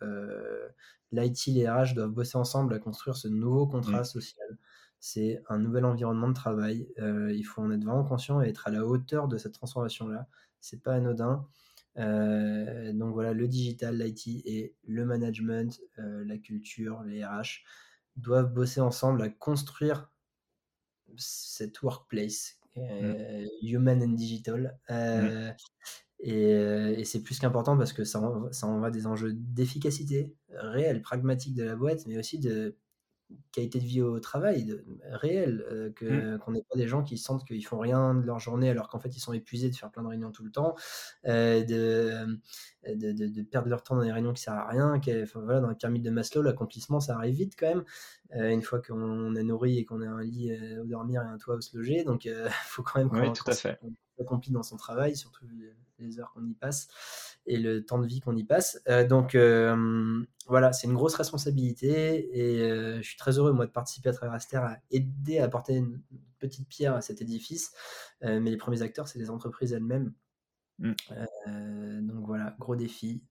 L'IT, 1.13 1.47
les 1.49 1.69
RH 1.69 1.95
doivent 1.95 2.11
bosser 2.11 2.39
ensemble 2.39 2.75
à 2.75 2.79
construire 2.79 3.17
ce 3.17 3.29
nouveau 3.29 3.67
contrat 3.67 4.01
mmh. 4.01 4.05
social. 4.05 4.59
C'est 5.07 5.43
un 5.51 5.59
nouvel 5.59 5.85
environnement 5.85 6.29
de 6.29 6.33
travail. 6.33 6.89
il 6.99 7.43
faut 7.43 7.61
en 7.61 7.71
être 7.71 7.85
vraiment 7.85 8.05
conscient 8.05 8.41
et 8.41 8.49
être 8.49 8.69
à 8.69 8.71
la 8.71 8.87
hauteur 8.87 9.29
de 9.29 9.37
cette 9.37 9.53
transformation-là. 9.53 10.29
C'est 10.63 10.83
pas 10.83 10.95
anodin. 10.95 11.47
Euh, 11.99 12.93
donc 12.95 13.13
voilà, 13.13 13.35
le 13.35 13.47
digital, 13.47 13.99
l'IT 13.99 14.27
et 14.47 14.75
le 14.87 15.05
management, 15.05 15.79
euh, 15.99 16.25
la 16.25 16.39
culture, 16.39 17.03
les 17.03 17.23
RH 17.23 17.65
doivent 18.17 18.53
bosser 18.53 18.81
ensemble 18.81 19.21
à 19.21 19.29
construire 19.29 20.11
cette 21.17 21.83
workplace, 21.83 22.59
euh, 22.79 23.45
mmh. 23.45 23.67
human 23.67 24.03
and 24.03 24.15
digital. 24.15 24.79
Mmh. 24.89 25.51
Et, 26.21 27.05
c'est 27.05 27.23
plus 27.23 27.39
qu'important 27.39 27.77
parce 27.77 27.93
que 27.93 28.05
ça 28.05 28.23
ça 28.53 28.67
en 28.67 28.81
va 28.81 28.91
des 28.91 29.07
enjeux 29.07 29.35
d'efficacité 29.35 30.35
réelle, 30.49 31.03
pragmatique 31.03 31.55
de 31.55 31.65
la 31.65 31.77
boîte, 31.77 32.07
mais 32.07 32.17
aussi 32.17 32.39
de 32.39 32.79
qualité 33.53 33.79
de 33.79 33.85
vie 33.85 34.03
au 34.03 34.19
travail 34.21 34.65
de, 34.65 34.85
réel, 35.11 35.65
euh, 35.71 35.91
que, 35.93 36.05
mmh. 36.05 36.39
qu'on 36.39 36.53
n'ait 36.53 36.65
pas 36.69 36.77
des 36.77 36.89
gens 36.89 37.03
qui 37.03 37.19
sentent 37.19 37.45
qu'ils 37.47 37.65
font 37.65 37.79
rien 37.79 38.15
de 38.15 38.27
leur 38.27 38.39
journée 38.39 38.71
alors 38.71 38.89
qu'en 38.89 38.99
fait 38.99 39.17
ils 39.17 39.21
sont 39.21 39.33
épuisés 39.33 39.71
de 39.71 39.77
faire 39.77 39.91
plein 39.91 40.03
de 40.03 40.09
réunions 40.09 40.31
tout 40.33 40.45
le 40.45 40.51
temps, 40.51 40.75
euh, 41.27 41.65
de, 41.65 42.39
de, 42.87 43.13
de, 43.13 43.43
perdre 43.43 43.69
leur 43.69 43.83
temps 43.83 43.97
dans 43.97 44.03
des 44.03 44.13
réunions 44.13 44.33
qui 44.33 44.43
servent 44.43 44.59
à 44.59 44.69
rien. 44.69 44.95
enfin, 44.95 45.41
voilà, 45.41 45.61
dans 45.61 45.69
la 45.69 45.75
pyramide 45.75 46.03
de 46.03 46.11
Maslow, 46.11 46.43
l'accomplissement 46.43 47.01
ça 47.01 47.17
arrive 47.17 47.37
vite 47.37 47.55
quand 47.59 47.69
même, 47.69 47.85
euh, 48.37 48.51
une 48.51 48.63
fois 48.63 48.81
qu'on 48.81 49.35
est 49.35 49.45
nourri 49.45 49.79
et 49.79 49.85
qu'on 49.85 50.03
a 50.03 50.09
un 50.09 50.23
lit 50.23 50.53
où 50.81 50.87
dormir 50.87 51.23
et 51.23 51.27
un 51.27 51.39
toit 51.39 51.57
où 51.57 51.61
se 51.61 51.77
loger. 51.77 52.05
Donc 52.05 52.25
il 52.25 52.35
faut 52.67 52.83
quand 52.83 52.99
même 52.99 53.11
qu'on, 53.11 53.33
tout 53.33 53.51
à 53.51 53.55
fait. 53.55 53.79
Accompli 54.21 54.53
dans 54.53 54.63
son 54.63 54.77
travail, 54.77 55.17
surtout 55.17 55.45
les 55.99 56.21
heures 56.21 56.33
qu'on 56.33 56.45
y 56.47 56.55
passe 56.55 56.89
et 57.47 57.59
le 57.59 57.85
temps 57.85 57.99
de 57.99 58.07
vie 58.07 58.21
qu'on 58.21 58.37
y 58.37 58.45
passe. 58.45 58.81
Euh, 58.89 59.07
donc 59.07 59.35
euh, 59.35 60.25
voilà, 60.47 60.73
c'est 60.73 60.87
une 60.87 60.95
grosse 60.95 61.15
responsabilité 61.15 62.39
et 62.39 62.63
euh, 62.63 62.97
je 62.99 63.09
suis 63.09 63.17
très 63.17 63.39
heureux 63.39 63.53
moi 63.53 63.67
de 63.67 63.71
participer 63.71 64.09
à 64.09 64.13
travers 64.13 64.35
Aster 64.35 64.57
à 64.59 64.79
aider 64.91 65.39
à 65.39 65.45
apporter 65.45 65.75
une 65.75 66.01
petite 66.39 66.69
pierre 66.69 66.95
à 66.95 67.01
cet 67.01 67.23
édifice. 67.23 67.73
mais 68.23 68.51
les 68.51 68.57
premiers 68.57 68.83
acteurs, 68.83 69.09
c'est 69.09 69.19
les 69.19 69.31
entreprises 69.31 69.73
elles-mêmes. 69.73 70.13
Mm. 70.79 70.93
donc 72.03 72.27
voilà, 72.27 72.57
gros 72.59 72.77
défi. 72.77 73.23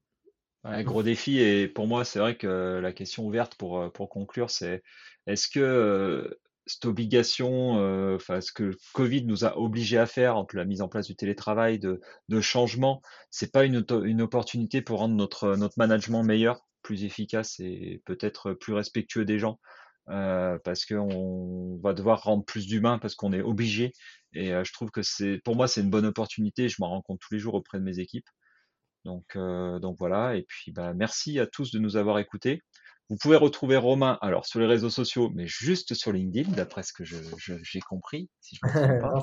gros 0.63 1.03
défi 1.03 1.39
et 1.39 1.67
pour 1.67 1.87
moi 1.87 2.05
c'est 2.05 2.19
vrai 2.19 2.37
que 2.37 2.79
la 2.81 2.93
question 2.93 3.27
ouverte 3.27 3.55
pour, 3.55 3.91
pour 3.91 4.09
conclure 4.09 4.49
c'est 4.49 4.81
est-ce 5.27 5.49
que 5.49 6.39
cette 6.65 6.85
obligation, 6.85 7.77
euh, 7.79 8.17
ce 8.19 8.51
que 8.51 8.71
Covid 8.93 9.25
nous 9.25 9.45
a 9.45 9.57
obligé 9.57 9.97
à 9.97 10.05
faire 10.05 10.37
entre 10.37 10.55
la 10.55 10.65
mise 10.65 10.81
en 10.81 10.87
place 10.87 11.07
du 11.07 11.15
télétravail, 11.15 11.79
de, 11.79 11.99
de 12.29 12.41
changement, 12.41 13.01
c'est 13.31 13.51
pas 13.51 13.65
une, 13.65 13.83
opportunité 14.21 14.81
pour 14.81 14.99
rendre 14.99 15.15
notre, 15.15 15.55
management 15.77 16.23
meilleur, 16.23 16.65
plus 16.81 17.03
efficace 17.03 17.59
et 17.59 18.01
peut-être 18.05 18.53
plus 18.53 18.73
respectueux 18.73 19.25
des 19.25 19.39
gens, 19.39 19.59
euh, 20.09 20.57
parce 20.63 20.85
qu'on 20.85 21.79
va 21.83 21.93
devoir 21.93 22.23
rendre 22.23 22.45
plus 22.45 22.67
d'humains 22.67 22.99
parce 22.99 23.15
qu'on 23.15 23.33
est 23.33 23.41
obligé. 23.41 23.93
Et 24.33 24.53
euh, 24.53 24.63
je 24.63 24.71
trouve 24.73 24.89
que 24.89 25.01
c'est, 25.01 25.39
pour 25.43 25.55
moi, 25.55 25.67
c'est 25.67 25.81
une 25.81 25.89
bonne 25.89 26.05
opportunité. 26.05 26.69
Je 26.69 26.77
m'en 26.79 26.89
rends 26.89 27.01
compte 27.01 27.19
tous 27.19 27.33
les 27.33 27.39
jours 27.39 27.55
auprès 27.55 27.79
de 27.79 27.83
mes 27.83 27.99
équipes. 27.99 28.29
Donc, 29.05 29.35
donc 29.35 29.97
voilà. 29.99 30.37
Et 30.37 30.43
puis, 30.43 30.71
bah, 30.71 30.93
merci 30.93 31.37
à 31.37 31.45
tous 31.45 31.71
de 31.71 31.79
nous 31.79 31.97
avoir 31.97 32.19
écoutés. 32.19 32.61
Vous 33.09 33.17
pouvez 33.17 33.35
retrouver 33.35 33.77
Romain 33.77 34.17
alors 34.21 34.45
sur 34.45 34.59
les 34.59 34.65
réseaux 34.65 34.89
sociaux, 34.89 35.29
mais 35.35 35.45
juste 35.45 35.93
sur 35.93 36.11
LinkedIn, 36.11 36.51
d'après 36.51 36.83
ce 36.83 36.93
que 36.93 37.03
j'ai 37.03 37.79
compris, 37.81 38.29
si 38.39 38.55
je 38.55 38.67
me 38.67 39.01
pas. 39.01 39.21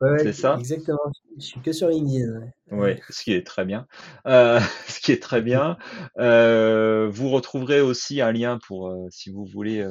c'est 0.18 0.32
ça. 0.32 0.56
Exactement. 0.58 1.12
Je 1.38 1.44
suis 1.44 1.60
que 1.60 1.72
sur 1.72 1.88
LinkedIn. 1.88 2.40
Oui, 2.70 2.92
ce 3.10 3.22
qui 3.22 3.32
est 3.32 3.46
très 3.46 3.64
bien. 3.64 3.86
Euh, 4.26 4.58
ce 4.88 5.00
qui 5.00 5.12
est 5.12 5.22
très 5.22 5.42
bien. 5.42 5.76
Euh, 6.18 7.08
vous 7.10 7.28
retrouverez 7.30 7.80
aussi 7.80 8.20
un 8.20 8.32
lien 8.32 8.58
pour 8.66 8.88
euh, 8.88 9.06
si 9.10 9.30
vous 9.30 9.44
voulez 9.44 9.86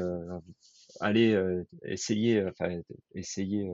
aller 0.99 1.39
essayer, 1.83 2.43
enfin 2.45 2.81
essayer 3.13 3.71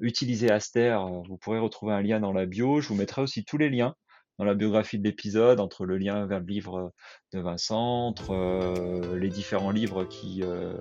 utiliser 0.00 0.50
Aster. 0.50 0.98
vous 1.28 1.36
pourrez 1.36 1.58
retrouver 1.58 1.92
un 1.92 2.02
lien 2.02 2.18
dans 2.18 2.32
la 2.32 2.46
bio. 2.46 2.80
Je 2.80 2.88
vous 2.88 2.94
mettrai 2.94 3.22
aussi 3.22 3.44
tous 3.44 3.58
les 3.58 3.68
liens 3.68 3.94
dans 4.38 4.44
la 4.44 4.54
biographie 4.54 4.98
de 4.98 5.04
l'épisode, 5.04 5.60
entre 5.60 5.84
le 5.84 5.96
lien 5.96 6.26
vers 6.26 6.40
le 6.40 6.46
livre 6.46 6.92
de 7.32 7.40
Vincent, 7.40 8.06
entre 8.06 8.32
euh, 8.32 9.16
les 9.18 9.28
différents 9.28 9.70
livres 9.70 10.04
qui, 10.04 10.42
euh, 10.42 10.74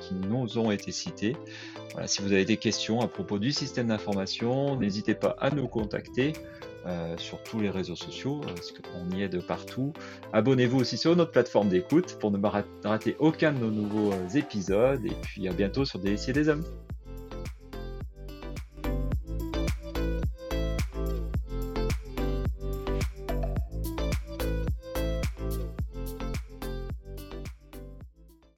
qui 0.00 0.14
nous 0.14 0.58
ont 0.58 0.70
été 0.70 0.92
cités. 0.92 1.36
Voilà, 1.92 2.06
si 2.06 2.22
vous 2.22 2.32
avez 2.32 2.44
des 2.44 2.56
questions 2.56 3.00
à 3.00 3.08
propos 3.08 3.38
du 3.38 3.52
système 3.52 3.88
d'information, 3.88 4.76
n'hésitez 4.78 5.14
pas 5.14 5.36
à 5.38 5.50
nous 5.50 5.68
contacter. 5.68 6.32
Euh, 6.86 7.16
sur 7.16 7.42
tous 7.42 7.60
les 7.60 7.70
réseaux 7.70 7.96
sociaux, 7.96 8.42
parce 8.44 8.70
qu'on 8.72 9.16
y 9.16 9.22
est 9.22 9.28
de 9.30 9.40
partout. 9.40 9.94
Abonnez-vous 10.34 10.78
aussi 10.78 10.98
sur 10.98 11.16
notre 11.16 11.30
plateforme 11.30 11.70
d'écoute 11.70 12.18
pour 12.20 12.30
ne 12.30 12.38
rater 12.84 13.16
aucun 13.20 13.52
de 13.54 13.58
nos 13.58 13.70
nouveaux 13.70 14.12
épisodes. 14.34 15.02
Et 15.02 15.16
puis 15.22 15.48
à 15.48 15.54
bientôt 15.54 15.86
sur 15.86 15.98
Des 15.98 16.16
des 16.16 16.48
Hommes. 16.50 16.64